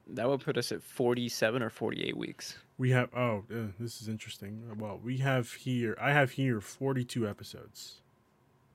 [0.08, 2.56] That would put us at 47 or 48 weeks.
[2.78, 4.62] We have oh, uh, this is interesting.
[4.78, 5.96] Well, we have here.
[6.00, 8.02] I have here 42 episodes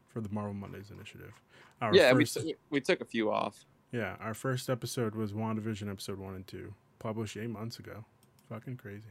[0.08, 1.34] for the Marvel Mondays initiative.
[1.82, 3.66] Our yeah, we, first, t- we took a few off.
[3.92, 8.06] yeah, our first episode was WandaVision episode 1 and 2, published 8 months ago.
[8.50, 9.08] Fucking crazy.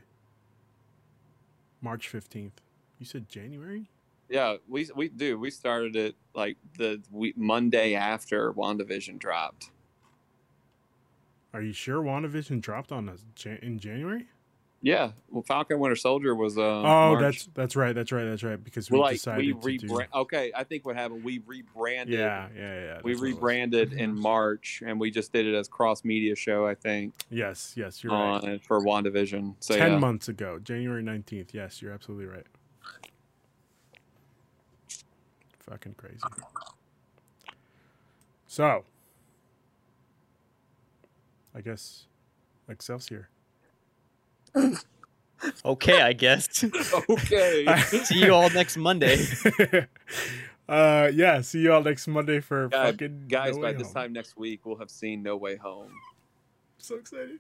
[1.81, 2.53] March 15th.
[2.99, 3.89] You said January?
[4.29, 5.39] Yeah, we we do.
[5.39, 9.71] We started it like the we, Monday after WandaVision dropped.
[11.53, 14.27] Are you sure WandaVision dropped on us in January?
[14.83, 16.57] Yeah, well, Falcon Winter Soldier was.
[16.57, 17.21] Uh, oh, March.
[17.21, 17.95] that's that's right.
[17.95, 18.25] That's right.
[18.25, 18.63] That's right.
[18.63, 20.01] Because we like decided we to do.
[20.15, 21.23] Okay, I think what happened.
[21.23, 22.19] We rebranded.
[22.19, 22.81] Yeah, yeah, yeah.
[22.81, 23.23] We that's what it was.
[23.23, 26.67] rebranded in March, and we just did it as cross media show.
[26.67, 28.43] I think Yes, yes, you're right.
[28.43, 29.57] on for WandaVision.
[29.61, 29.99] So Ten yeah.
[29.99, 31.53] months ago, January nineteenth.
[31.53, 32.47] Yes, you're absolutely right.
[35.69, 36.19] Fucking crazy.
[38.47, 38.85] So,
[41.55, 42.07] I guess
[42.69, 43.29] Excelsior.
[45.65, 46.65] Okay, I guess.
[47.09, 47.67] Okay.
[48.05, 49.17] See you all next Monday.
[50.69, 51.41] uh, yeah.
[51.41, 53.95] See you all next Monday for Guys- fucking Guys, No by Way this Home.
[53.95, 55.91] time next week, we'll have seen No Way Home.
[56.79, 57.39] so excited.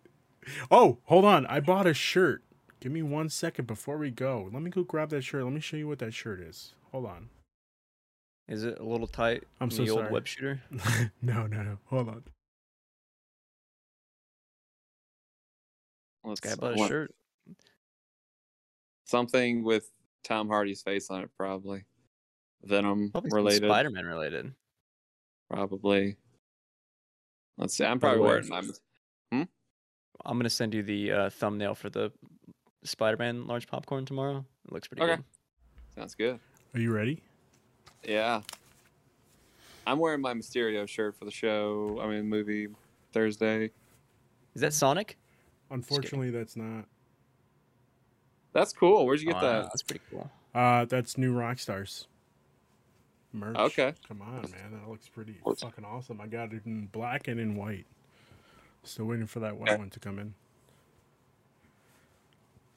[0.70, 1.44] Oh, hold on.
[1.46, 2.42] I bought a shirt.
[2.80, 4.48] Give me one second before we go.
[4.50, 5.44] Let me go grab that shirt.
[5.44, 6.72] Let me show you what that shirt is.
[6.92, 7.28] Hold on.
[8.48, 9.44] Is it a little tight?
[9.60, 10.12] I'm in so the old sorry.
[10.12, 10.62] web shooter.
[11.20, 11.78] no, no, no.
[11.86, 12.22] Hold on.
[16.24, 17.14] Let's, Guy bought a shirt.
[19.04, 19.90] Something with
[20.22, 21.84] Tom Hardy's face on it, probably.
[22.62, 24.52] Venom Probably related, Spider-Man related.
[25.48, 26.16] probably.
[27.56, 27.84] Let's see.
[27.84, 28.68] I'm By the probably way- wearing
[29.30, 29.46] my.
[30.26, 32.12] I'm gonna send you the uh, thumbnail for the
[32.84, 34.44] Spider-Man large popcorn tomorrow.
[34.66, 35.16] It looks pretty Okay.
[35.16, 35.24] good.
[35.94, 36.38] Sounds good.
[36.74, 37.22] Are you ready?
[38.04, 38.42] Yeah.
[39.86, 41.98] I'm wearing my Mysterio shirt for the show.
[42.02, 42.68] I mean, movie
[43.14, 43.70] Thursday.
[44.54, 45.16] Is that Sonic?
[45.70, 46.84] Unfortunately, that's not.
[48.52, 49.06] That's cool.
[49.06, 49.62] Where'd you get Oh, that?
[49.64, 50.30] That's pretty cool.
[50.54, 52.06] Uh, that's new Rockstars.
[53.32, 53.56] Merch.
[53.56, 53.94] Okay.
[54.08, 54.72] Come on, man.
[54.72, 56.20] That looks pretty What's- fucking awesome.
[56.20, 57.86] I got it in black and in white.
[58.82, 59.78] Still waiting for that white Okay.
[59.78, 60.34] one to come in.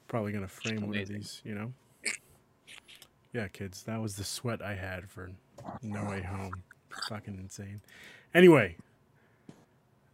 [0.06, 1.72] Probably gonna frame one of these, you know?
[3.32, 5.32] Yeah, kids, that was the sweat I had for
[5.82, 6.62] No Way Home.
[7.08, 7.80] Fucking insane.
[8.32, 8.76] Anyway,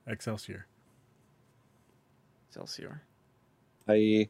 [0.06, 0.64] Excelsior.
[2.50, 3.02] Excelsior.
[3.86, 4.28] I